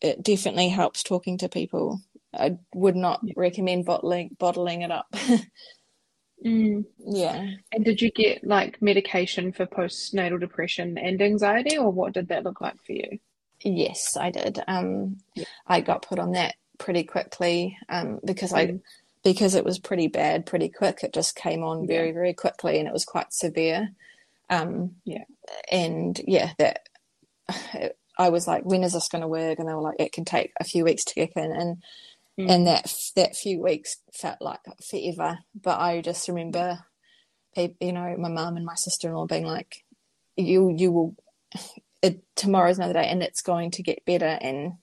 it 0.00 0.22
definitely 0.22 0.70
helps 0.70 1.02
talking 1.02 1.38
to 1.38 1.48
people. 1.48 2.00
I 2.34 2.58
would 2.74 2.96
not 2.96 3.22
Yeah. 3.22 3.34
recommend 3.36 3.86
bottling 3.86 4.36
bottling 4.38 4.82
it 4.82 4.90
up. 4.92 5.06
Mm. 6.44 6.84
yeah. 6.98 7.46
And 7.72 7.84
did 7.84 8.02
you 8.02 8.10
get 8.10 8.44
like 8.44 8.82
medication 8.82 9.52
for 9.52 9.66
postnatal 9.66 10.40
depression 10.40 10.98
and 10.98 11.22
anxiety, 11.22 11.78
or 11.78 11.90
what 11.90 12.14
did 12.14 12.28
that 12.28 12.44
look 12.44 12.60
like 12.60 12.82
for 12.84 12.92
you? 12.92 13.18
Yes, 13.64 14.16
I 14.16 14.30
did. 14.30 14.60
Um 14.66 15.18
Yeah. 15.34 15.44
I 15.66 15.80
got 15.80 16.02
put 16.02 16.18
on 16.18 16.32
that 16.32 16.54
pretty 16.82 17.04
quickly 17.04 17.78
um 17.88 18.20
because 18.24 18.52
I 18.52 18.74
because 19.24 19.54
it 19.54 19.64
was 19.64 19.78
pretty 19.78 20.08
bad 20.08 20.46
pretty 20.46 20.68
quick. 20.68 21.00
It 21.04 21.14
just 21.14 21.36
came 21.36 21.62
on 21.62 21.86
Yeah. 21.86 21.86
very, 21.86 22.12
very 22.12 22.34
quickly 22.34 22.78
and 22.78 22.88
it 22.88 22.92
was 22.92 23.04
quite 23.06 23.32
severe. 23.32 23.90
Um, 24.50 24.96
Yeah. 25.04 25.24
And 25.70 26.20
yeah, 26.26 26.52
that 26.58 26.80
I 28.18 28.28
was 28.30 28.46
like, 28.46 28.64
when 28.64 28.84
is 28.84 28.92
this 28.94 29.08
going 29.08 29.22
to 29.22 29.28
work? 29.28 29.58
And 29.58 29.68
they 29.68 29.74
were 29.74 29.80
like, 29.80 30.00
it 30.00 30.12
can 30.12 30.24
take 30.24 30.52
a 30.60 30.64
few 30.64 30.84
weeks 30.84 31.04
to 31.06 31.14
kick 31.14 31.32
in. 31.36 31.52
And 31.52 31.76
Mm. 32.40 32.48
and 32.50 32.66
that 32.66 32.92
that 33.16 33.36
few 33.36 33.60
weeks 33.60 33.98
felt 34.12 34.40
like 34.40 34.60
forever. 34.90 35.40
But 35.54 35.80
I 35.80 36.00
just 36.00 36.28
remember, 36.28 36.78
you 37.56 37.92
know, 37.92 38.16
my 38.18 38.30
mum 38.30 38.56
and 38.56 38.64
my 38.66 38.74
sister 38.76 39.08
in 39.08 39.14
law 39.14 39.26
being 39.26 39.44
like, 39.46 39.84
you 40.36 40.74
you 40.76 40.92
will, 40.92 41.16
it, 42.02 42.22
tomorrow's 42.36 42.78
another 42.78 42.94
day, 42.94 43.06
and 43.06 43.22
it's 43.22 43.42
going 43.42 43.70
to 43.72 43.82
get 43.82 44.06
better, 44.06 44.38
and 44.40 44.74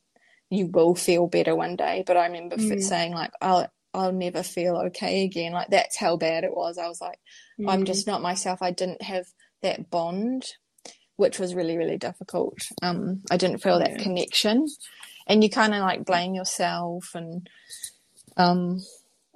you 0.49 0.67
will 0.67 0.95
feel 0.95 1.27
better 1.27 1.55
one 1.55 1.75
day. 1.75 2.03
But 2.05 2.17
I 2.17 2.25
remember 2.25 2.57
Mm. 2.57 2.81
saying 2.81 3.13
like, 3.13 3.31
I'll 3.41 3.67
I'll 3.93 4.11
never 4.11 4.43
feel 4.43 4.77
okay 4.87 5.23
again. 5.23 5.51
Like 5.51 5.69
that's 5.69 5.97
how 5.97 6.15
bad 6.17 6.43
it 6.43 6.55
was. 6.55 6.77
I 6.77 6.87
was 6.87 7.01
like, 7.01 7.19
I'm 7.67 7.83
Mm. 7.83 7.87
just 7.87 8.05
not 8.07 8.21
myself. 8.21 8.61
I 8.61 8.71
didn't 8.71 9.01
have 9.01 9.25
that 9.61 9.89
bond, 9.89 10.45
which 11.15 11.39
was 11.39 11.55
really 11.55 11.77
really 11.77 11.97
difficult. 11.97 12.57
Um, 12.81 13.21
I 13.31 13.37
didn't 13.37 13.63
feel 13.63 13.79
that 13.79 13.91
Yeah. 13.91 13.97
connection, 14.03 14.67
and 15.27 15.43
you 15.43 15.49
kind 15.49 15.73
of 15.73 15.81
like 15.81 16.05
blame 16.05 16.33
yourself, 16.35 17.13
and 17.15 17.49
um, 18.37 18.81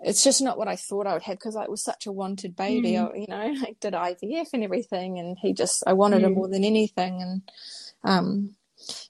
it's 0.03 0.23
just 0.23 0.41
not 0.41 0.57
what 0.57 0.67
I 0.67 0.75
thought 0.75 1.07
I 1.07 1.13
would 1.13 1.23
have 1.23 1.37
because 1.37 1.55
I 1.55 1.67
was 1.67 1.83
such 1.83 2.05
a 2.07 2.11
wanted 2.11 2.55
baby. 2.55 2.91
Mm. 2.93 3.11
I, 3.11 3.17
you 3.17 3.25
know, 3.27 3.37
I 3.67 3.75
did 3.79 3.93
IVF 3.93 4.49
and 4.53 4.63
everything, 4.63 5.19
and 5.19 5.37
he 5.39 5.53
just 5.53 5.83
I 5.87 5.93
wanted 5.93 6.23
him 6.23 6.33
more 6.33 6.47
than 6.47 6.63
anything, 6.63 7.21
and 7.21 7.41
um, 8.03 8.55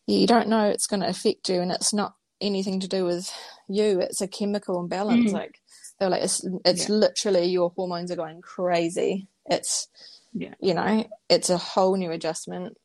you 0.07 0.28
don't 0.28 0.49
know 0.49 0.67
it's 0.69 0.88
going 0.88 1.01
to 1.01 1.07
affect 1.09 1.49
you, 1.49 1.61
and 1.61 1.71
it's 1.71 1.93
not 1.93 2.13
anything 2.41 2.80
to 2.82 2.88
do 2.88 3.05
with 3.05 3.32
you. 3.69 3.99
It's 3.99 4.21
a 4.21 4.28
chemical 4.28 4.80
imbalance. 4.80 5.32
Mm. 5.32 5.34
Like 5.34 5.59
they're 5.99 6.09
like 6.09 6.24
it's 6.24 6.45
it's 6.65 6.89
Yeah. 6.89 6.95
literally 6.95 7.45
your 7.45 7.71
hormones 7.76 8.11
are 8.11 8.15
going 8.15 8.41
crazy. 8.41 9.28
It's 9.45 9.88
Yeah. 10.34 10.53
you 10.59 10.74
know 10.74 11.05
it's 11.30 11.49
a 11.49 11.57
whole 11.57 11.95
new 11.95 12.11
adjustment. 12.11 12.78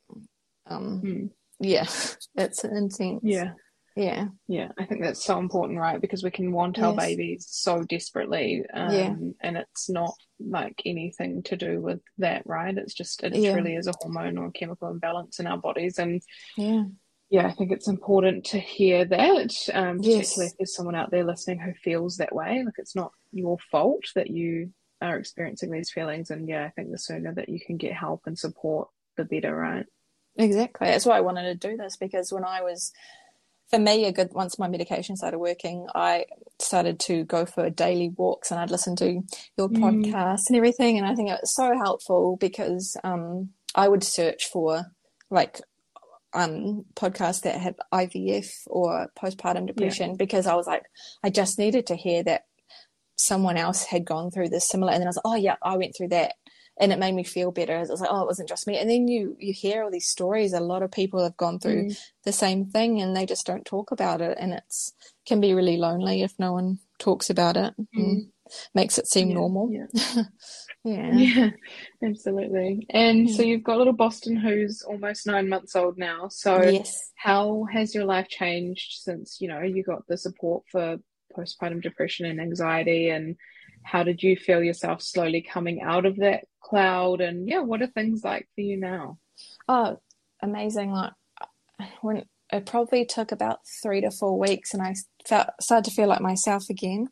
Um, 0.66 1.02
Mm. 1.04 1.30
yeah, 1.60 1.86
it's 2.36 2.64
intense. 2.64 3.20
Yeah. 3.22 3.52
Yeah, 3.98 4.28
Yeah, 4.46 4.70
I 4.78 4.84
think 4.86 5.02
that's 5.02 5.22
so 5.24 5.38
important, 5.38 5.78
right? 5.78 6.00
Because 6.00 6.22
we 6.22 6.30
can 6.30 6.52
want 6.52 6.78
our 6.78 6.92
Yes. 6.94 6.96
babies 7.08 7.46
so 7.50 7.82
desperately, 7.82 8.64
um, 8.72 8.94
Yeah. 8.94 9.14
and 9.40 9.56
it's 9.56 9.90
not 9.90 10.14
like 10.40 10.80
anything 10.86 11.42
to 11.44 11.56
do 11.56 11.80
with 11.80 12.00
that, 12.18 12.46
right? 12.46 12.76
It's 12.78 12.94
just 12.94 13.22
it 13.24 13.34
Yeah. 13.34 13.52
truly 13.52 13.74
is 13.74 13.88
a 13.88 13.94
hormone 14.00 14.38
or 14.38 14.50
chemical 14.52 14.88
imbalance 14.88 15.40
in 15.40 15.46
our 15.46 15.58
bodies, 15.58 15.98
and 15.98 16.22
yeah, 16.56 16.84
yeah, 17.30 17.46
I 17.46 17.52
think 17.52 17.72
it's 17.72 17.88
important 17.88 18.46
to 18.46 18.58
hear 18.58 19.04
that, 19.04 19.52
um, 19.74 19.98
particularly 19.98 20.08
Yes. 20.18 20.38
if 20.38 20.56
there's 20.56 20.74
someone 20.76 20.94
out 20.94 21.10
there 21.10 21.24
listening 21.24 21.58
who 21.58 21.74
feels 21.74 22.16
that 22.16 22.34
way. 22.34 22.62
Like 22.64 22.78
it's 22.78 22.96
not 22.96 23.12
your 23.32 23.58
fault 23.70 24.04
that 24.14 24.30
you 24.30 24.72
are 25.02 25.18
experiencing 25.18 25.70
these 25.70 25.90
feelings, 25.90 26.30
and 26.30 26.48
yeah, 26.48 26.64
I 26.64 26.70
think 26.70 26.90
the 26.90 26.98
sooner 26.98 27.34
that 27.34 27.48
you 27.48 27.60
can 27.60 27.76
get 27.76 27.92
help 27.92 28.22
and 28.26 28.38
support, 28.38 28.88
the 29.16 29.24
better, 29.24 29.54
right? 29.54 29.86
exactly. 30.36 30.86
That's 30.86 31.04
why 31.04 31.16
I 31.18 31.20
wanted 31.22 31.60
to 31.60 31.68
do 31.68 31.76
this 31.76 31.96
because 31.96 32.32
when 32.32 32.44
I 32.44 32.62
was 32.62 32.92
for 33.70 33.78
me, 33.78 34.04
a 34.06 34.12
good 34.12 34.32
once 34.32 34.58
my 34.58 34.68
medication 34.68 35.16
started 35.16 35.38
working, 35.38 35.86
I 35.94 36.26
started 36.58 36.98
to 37.00 37.24
go 37.24 37.44
for 37.46 37.68
daily 37.70 38.08
walks 38.08 38.50
and 38.50 38.58
I'd 38.58 38.70
listen 38.70 38.96
to 38.96 39.22
your 39.56 39.68
Mm. 39.68 39.80
podcast 39.80 40.48
and 40.48 40.56
everything. 40.56 40.98
And 40.98 41.06
I 41.06 41.14
think 41.14 41.28
it 41.28 41.38
was 41.40 41.54
so 41.54 41.76
helpful 41.76 42.36
because 42.36 42.96
um, 43.04 43.50
I 43.74 43.88
would 43.88 44.02
search 44.02 44.46
for 44.46 44.86
like 45.30 45.60
um, 46.32 46.84
podcasts 46.94 47.42
that 47.42 47.60
had 47.60 47.76
IVF 47.92 48.50
or 48.66 49.08
postpartum 49.18 49.66
depression 49.66 50.16
because 50.16 50.46
I 50.46 50.54
was 50.54 50.66
like, 50.66 50.84
I 51.22 51.30
just 51.30 51.58
needed 51.58 51.86
to 51.88 51.96
hear 51.96 52.22
that 52.24 52.46
someone 53.16 53.56
else 53.56 53.84
had 53.84 54.04
gone 54.04 54.30
through 54.30 54.48
this 54.48 54.68
similar. 54.68 54.92
And 54.92 55.00
then 55.00 55.08
I 55.08 55.10
was 55.10 55.16
like, 55.16 55.26
oh, 55.26 55.36
yeah, 55.36 55.56
I 55.62 55.76
went 55.76 55.96
through 55.96 56.08
that. 56.08 56.34
And 56.80 56.92
it 56.92 56.98
made 56.98 57.14
me 57.14 57.24
feel 57.24 57.50
better. 57.50 57.76
It 57.76 57.88
was 57.88 58.00
like, 58.00 58.10
oh, 58.12 58.22
it 58.22 58.26
wasn't 58.26 58.48
just 58.48 58.66
me. 58.66 58.78
And 58.78 58.88
then 58.88 59.08
you 59.08 59.36
you 59.38 59.52
hear 59.52 59.82
all 59.82 59.90
these 59.90 60.08
stories. 60.08 60.52
A 60.52 60.60
lot 60.60 60.82
of 60.82 60.90
people 60.92 61.22
have 61.22 61.36
gone 61.36 61.58
through 61.58 61.84
Mm. 61.86 61.98
the 62.24 62.32
same 62.32 62.66
thing 62.66 63.00
and 63.00 63.16
they 63.16 63.26
just 63.26 63.46
don't 63.46 63.64
talk 63.64 63.90
about 63.90 64.20
it 64.20 64.36
and 64.40 64.52
it's 64.52 64.92
can 65.26 65.40
be 65.40 65.54
really 65.54 65.76
lonely 65.76 66.22
if 66.22 66.32
no 66.38 66.52
one 66.52 66.78
talks 66.98 67.30
about 67.30 67.56
it 67.56 67.74
and 67.94 68.28
makes 68.74 68.98
it 68.98 69.06
seem 69.06 69.28
Yeah, 69.28 69.34
normal 69.34 69.70
yeah. 69.70 70.22
yeah 70.84 71.18
Yeah, 71.18 71.50
absolutely. 72.02 72.86
And 72.90 73.28
so 73.28 73.42
you've 73.42 73.62
got 73.64 73.78
little 73.78 73.92
Boston 73.92 74.36
who's 74.36 74.82
almost 74.82 75.26
nine 75.26 75.48
months 75.48 75.76
old 75.76 75.98
now. 75.98 76.28
So 76.28 76.62
yes 76.62 77.12
how 77.16 77.66
has 77.72 77.94
your 77.94 78.04
life 78.04 78.28
changed 78.28 79.00
since, 79.02 79.38
you 79.40 79.48
know, 79.48 79.60
you 79.60 79.82
got 79.82 80.06
the 80.06 80.16
support 80.16 80.62
for 80.70 80.98
postpartum 81.36 81.82
depression 81.82 82.26
and 82.26 82.40
anxiety 82.40 83.10
and 83.10 83.36
how 83.90 84.02
did 84.02 84.22
you 84.22 84.36
feel 84.36 84.62
yourself 84.62 85.00
slowly 85.02 85.40
coming 85.40 85.80
out 85.82 86.04
of 86.04 86.16
that 86.16 86.44
cloud? 86.60 87.20
And 87.20 87.48
yeah, 87.48 87.60
what 87.60 87.80
are 87.82 87.86
things 87.86 88.22
like 88.22 88.46
for 88.54 88.60
you 88.60 88.76
now? 88.76 89.18
oh 89.68 89.98
amazing. 90.42 90.90
Like 90.92 91.12
when 92.02 92.24
it 92.52 92.66
probably 92.66 93.04
took 93.04 93.32
about 93.32 93.60
three 93.82 94.00
to 94.00 94.10
four 94.10 94.38
weeks 94.38 94.72
and 94.74 94.82
i 94.82 94.94
felt 95.26 95.48
started 95.60 95.84
to 95.88 95.94
feel 95.94 96.08
like 96.08 96.20
myself 96.20 96.64
again 96.70 97.08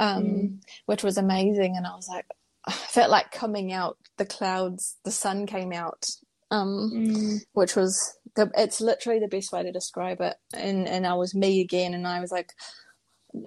um 0.00 0.24
Mm. 0.24 0.58
which 0.86 1.02
was 1.02 1.16
amazing. 1.18 1.76
And 1.76 1.86
i 1.86 1.94
was 1.94 2.08
like 2.08 2.26
I 2.66 2.72
felt 2.72 3.10
like 3.10 3.30
coming 3.30 3.72
out 3.72 3.96
the 4.18 4.26
clouds 4.26 4.96
the 5.04 5.10
sun 5.12 5.46
came 5.46 5.72
out 5.72 6.04
um 6.50 6.90
Mm, 6.92 7.40
which 7.52 7.74
was 7.76 7.94
the 8.36 8.50
it's 8.56 8.80
literally 8.80 9.20
the 9.20 9.28
best 9.36 9.52
way 9.52 9.62
to 9.62 9.72
describe 9.72 10.20
it. 10.20 10.36
And 10.54 10.86
and 10.88 11.06
I 11.06 11.14
was 11.14 11.34
me 11.34 11.60
again. 11.60 11.94
And 11.94 12.06
I 12.06 12.20
was 12.20 12.30
like 12.32 12.50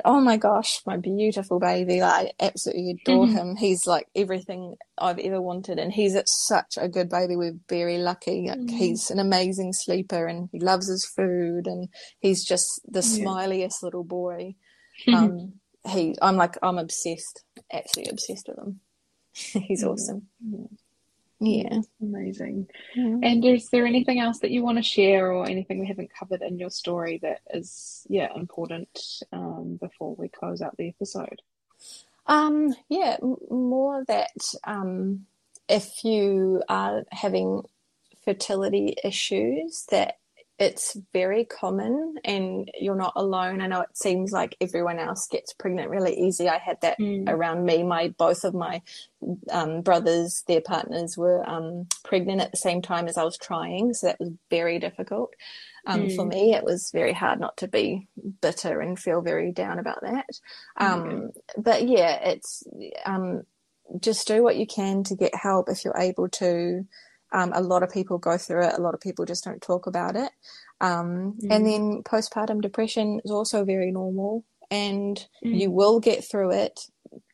oh 0.06 0.20
my 0.22 0.38
gosh 0.38 0.82
my 0.86 0.98
beautiful 0.98 1.60
baby 1.60 2.02
like, 2.02 2.28
I 2.40 2.46
absolutely 2.46 2.92
adore 2.92 3.28
Mhm. 3.28 3.32
him. 3.34 3.56
He's 3.56 3.86
like 3.88 4.08
everything 4.16 4.76
I've 4.98 5.20
ever 5.20 5.42
wanted 5.42 5.80
and 5.80 5.92
he's 5.92 6.16
such 6.26 6.78
a 6.78 6.88
good 6.88 7.10
baby. 7.10 7.36
We're 7.36 7.58
very 7.70 7.98
lucky 7.98 8.48
like, 8.48 8.60
Mhm. 8.60 8.72
he's 8.72 9.10
an 9.12 9.20
amazing 9.20 9.74
sleeper 9.74 10.28
and 10.28 10.50
he 10.52 10.60
loves 10.60 10.88
his 10.90 11.06
food 11.06 11.68
and 11.68 11.90
he's 12.20 12.44
just 12.44 12.82
the 12.88 13.00
Yeah. 13.02 13.26
smiliest 13.26 13.82
little 13.84 14.04
boy. 14.04 14.56
Um 15.08 15.54
he 15.88 16.16
I'm 16.22 16.36
like 16.36 16.58
I'm 16.62 16.78
obsessed 16.78 17.44
absolutely 17.72 18.12
obsessed 18.12 18.48
with 18.50 18.58
him. 18.58 18.82
He's 19.68 19.84
awesome 19.84 20.28
Yeah. 21.40 21.80
Amazing. 22.02 22.68
Yeah. 22.96 23.18
And 23.24 23.46
is 23.46 23.70
there 23.70 23.86
anything 23.86 24.20
else 24.20 24.40
that 24.40 24.52
you 24.52 24.62
want 24.62 24.78
to 24.78 24.84
share 24.84 25.32
or 25.32 25.48
anything 25.48 25.80
we 25.80 25.88
haven't 25.88 26.14
covered 26.14 26.42
in 26.42 26.60
your 26.60 26.70
story 26.70 27.20
that 27.22 27.40
is, 27.54 28.06
yeah, 28.10 28.28
important 28.36 29.24
um, 29.32 29.78
before 29.80 30.16
we 30.16 30.28
close 30.28 30.62
out 30.62 30.76
the 30.78 30.90
episode? 30.90 31.42
Um, 32.28 32.76
yeah, 32.90 33.18
m- 33.22 33.38
more 33.50 34.04
that 34.08 34.54
um, 34.66 35.26
if 35.70 36.04
you 36.04 36.62
are 36.68 37.04
having 37.12 37.64
fertility 38.26 38.96
issues, 39.04 39.86
that 39.92 40.18
it's 40.60 40.98
very 41.14 41.46
common 41.46 42.16
and 42.26 42.70
you're 42.80 42.96
not 42.98 43.14
alone. 43.18 43.62
I 43.62 43.68
know 43.68 43.82
it 43.82 43.98
seems 43.98 44.32
like 44.34 44.58
everyone 44.62 45.00
else 45.00 45.28
gets 45.28 45.54
pregnant 45.54 45.90
really 45.92 46.20
easy. 46.20 46.50
I 46.50 46.60
had 46.60 46.82
that 46.82 47.00
Mm. 47.00 47.28
around 47.28 47.66
me. 47.66 47.84
My 47.84 48.10
both 48.18 48.44
of 48.46 48.54
my 48.56 48.82
um, 49.52 49.82
brothers, 49.82 50.44
their 50.48 50.62
partners 50.62 51.18
were 51.18 51.48
um, 51.50 51.88
pregnant 52.06 52.42
at 52.42 52.52
the 52.52 52.58
same 52.58 52.82
time 52.82 53.08
as 53.08 53.18
I 53.18 53.24
was 53.26 53.38
trying, 53.38 53.94
so 53.96 54.08
that 54.08 54.20
was 54.20 54.32
very 54.52 54.80
difficult. 54.80 55.34
Um, 55.88 56.10
For 56.10 56.26
Mm. 56.26 56.30
me, 56.30 56.54
it 56.56 56.64
was 56.66 56.92
very 56.94 57.14
hard 57.14 57.40
not 57.40 57.58
to 57.58 57.68
be 57.70 58.08
bitter 58.42 58.82
and 58.82 59.00
feel 59.00 59.22
very 59.22 59.52
down 59.54 59.80
about 59.80 60.02
that. 60.04 60.28
Um, 60.78 61.32
But 61.58 61.88
yeah, 61.88 62.16
it's 62.30 62.64
um, 63.06 63.44
just 64.02 64.28
do 64.28 64.44
what 64.44 64.58
you 64.58 64.68
can 64.68 65.04
to 65.06 65.16
get 65.16 65.36
help 65.36 65.70
if 65.70 65.86
you're 65.86 65.98
able 65.98 66.30
to. 66.30 66.86
Um, 67.32 67.52
a 67.54 67.62
lot 67.62 67.84
of 67.84 67.92
people 67.92 68.18
go 68.18 68.38
through 68.38 68.66
it. 68.66 68.74
A 68.78 68.82
lot 68.82 68.94
of 68.94 69.02
people 69.02 69.26
just 69.26 69.44
don't 69.44 69.62
talk 69.62 69.88
about 69.88 70.16
it. 70.16 70.32
Um, 70.82 71.38
mm. 71.42 71.52
And 71.52 71.66
then 71.66 72.02
postpartum 72.04 72.62
depression 72.62 73.20
is 73.24 73.32
also 73.32 73.66
very 73.66 73.92
normal, 73.92 74.46
and 74.72 75.18
mm. 75.44 75.60
you 75.60 75.72
will 75.72 76.00
get 76.00 76.24
through 76.24 76.52
it. 76.52 76.80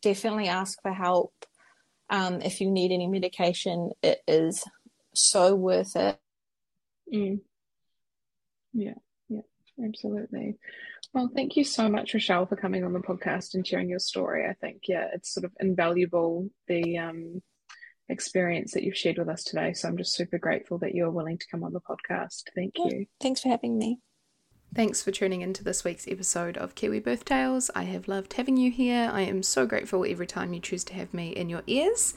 Definitely 0.02 0.48
ask 0.48 0.82
for 0.82 0.92
help. 0.92 1.34
Um, 2.10 2.42
if 2.42 2.62
you 2.62 2.70
need 2.70 2.92
any 2.92 3.08
medication, 3.08 3.92
it 4.04 4.20
is 4.28 4.64
so 5.14 5.56
worth 5.56 5.96
it. 5.96 6.20
Mm. 7.14 7.40
Yeah, 8.74 8.94
yeah, 9.30 9.42
absolutely. 9.84 10.58
Well, 11.14 11.32
thank 11.34 11.56
you 11.56 11.64
so 11.64 11.88
much, 11.88 12.14
Rachelle, 12.14 12.50
for 12.50 12.58
coming 12.58 12.84
on 12.84 12.92
the 12.92 13.00
podcast 13.00 13.54
and 13.54 13.66
sharing 13.66 13.88
your 13.88 14.00
story. 14.00 14.46
I 14.46 14.54
think, 14.54 14.82
yeah, 14.88 15.08
it's 15.14 15.34
sort 15.34 15.46
of 15.46 15.54
invaluable 15.62 16.50
the 16.68 16.98
um, 16.98 17.42
experience 18.10 18.72
that 18.74 18.84
you've 18.84 18.98
shared 18.98 19.18
with 19.18 19.30
us 19.30 19.44
today. 19.44 19.74
So 19.74 19.88
I'm 19.88 19.98
just 19.98 20.16
super 20.16 20.38
grateful 20.38 20.78
that 20.80 20.94
you're 20.94 21.12
willing 21.12 21.38
to 21.38 21.46
come 21.50 21.64
on 21.64 21.74
the 21.74 21.82
podcast. 21.82 22.44
Thank 22.56 22.74
you. 22.78 23.06
Thanks 23.22 23.42
for 23.42 23.50
having 23.50 23.78
me. 23.78 24.00
Thanks 24.74 25.02
for 25.02 25.12
tuning 25.12 25.42
into 25.42 25.64
this 25.64 25.84
week's 25.84 26.08
episode 26.08 26.58
of 26.58 26.76
Kiwi 26.76 27.00
Birth 27.00 27.24
Tales. 27.24 27.72
I 27.74 27.84
have 27.84 28.08
loved 28.08 28.34
having 28.34 28.58
you 28.58 28.72
here. 28.72 29.10
I 29.12 29.22
am 29.22 29.42
so 29.42 29.66
grateful 29.66 30.06
every 30.06 30.28
time 30.28 30.54
you 30.54 30.60
choose 30.60 30.84
to 30.86 30.94
have 30.96 31.14
me 31.14 31.30
in 31.30 31.50
your 31.50 31.64
ears. 31.66 32.14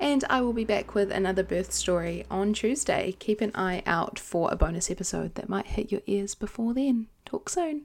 And 0.00 0.24
I 0.30 0.40
will 0.40 0.52
be 0.52 0.64
back 0.64 0.94
with 0.94 1.10
another 1.10 1.42
birth 1.42 1.72
story 1.72 2.24
on 2.30 2.52
Tuesday. 2.54 3.14
Keep 3.18 3.40
an 3.40 3.52
eye 3.54 3.82
out 3.84 4.18
for 4.18 4.50
a 4.50 4.56
bonus 4.56 4.90
episode 4.90 5.34
that 5.34 5.48
might 5.48 5.66
hit 5.66 5.92
your 5.92 6.02
ears 6.06 6.34
before 6.34 6.72
then. 6.72 7.08
Talk 7.26 7.48
soon. 7.48 7.84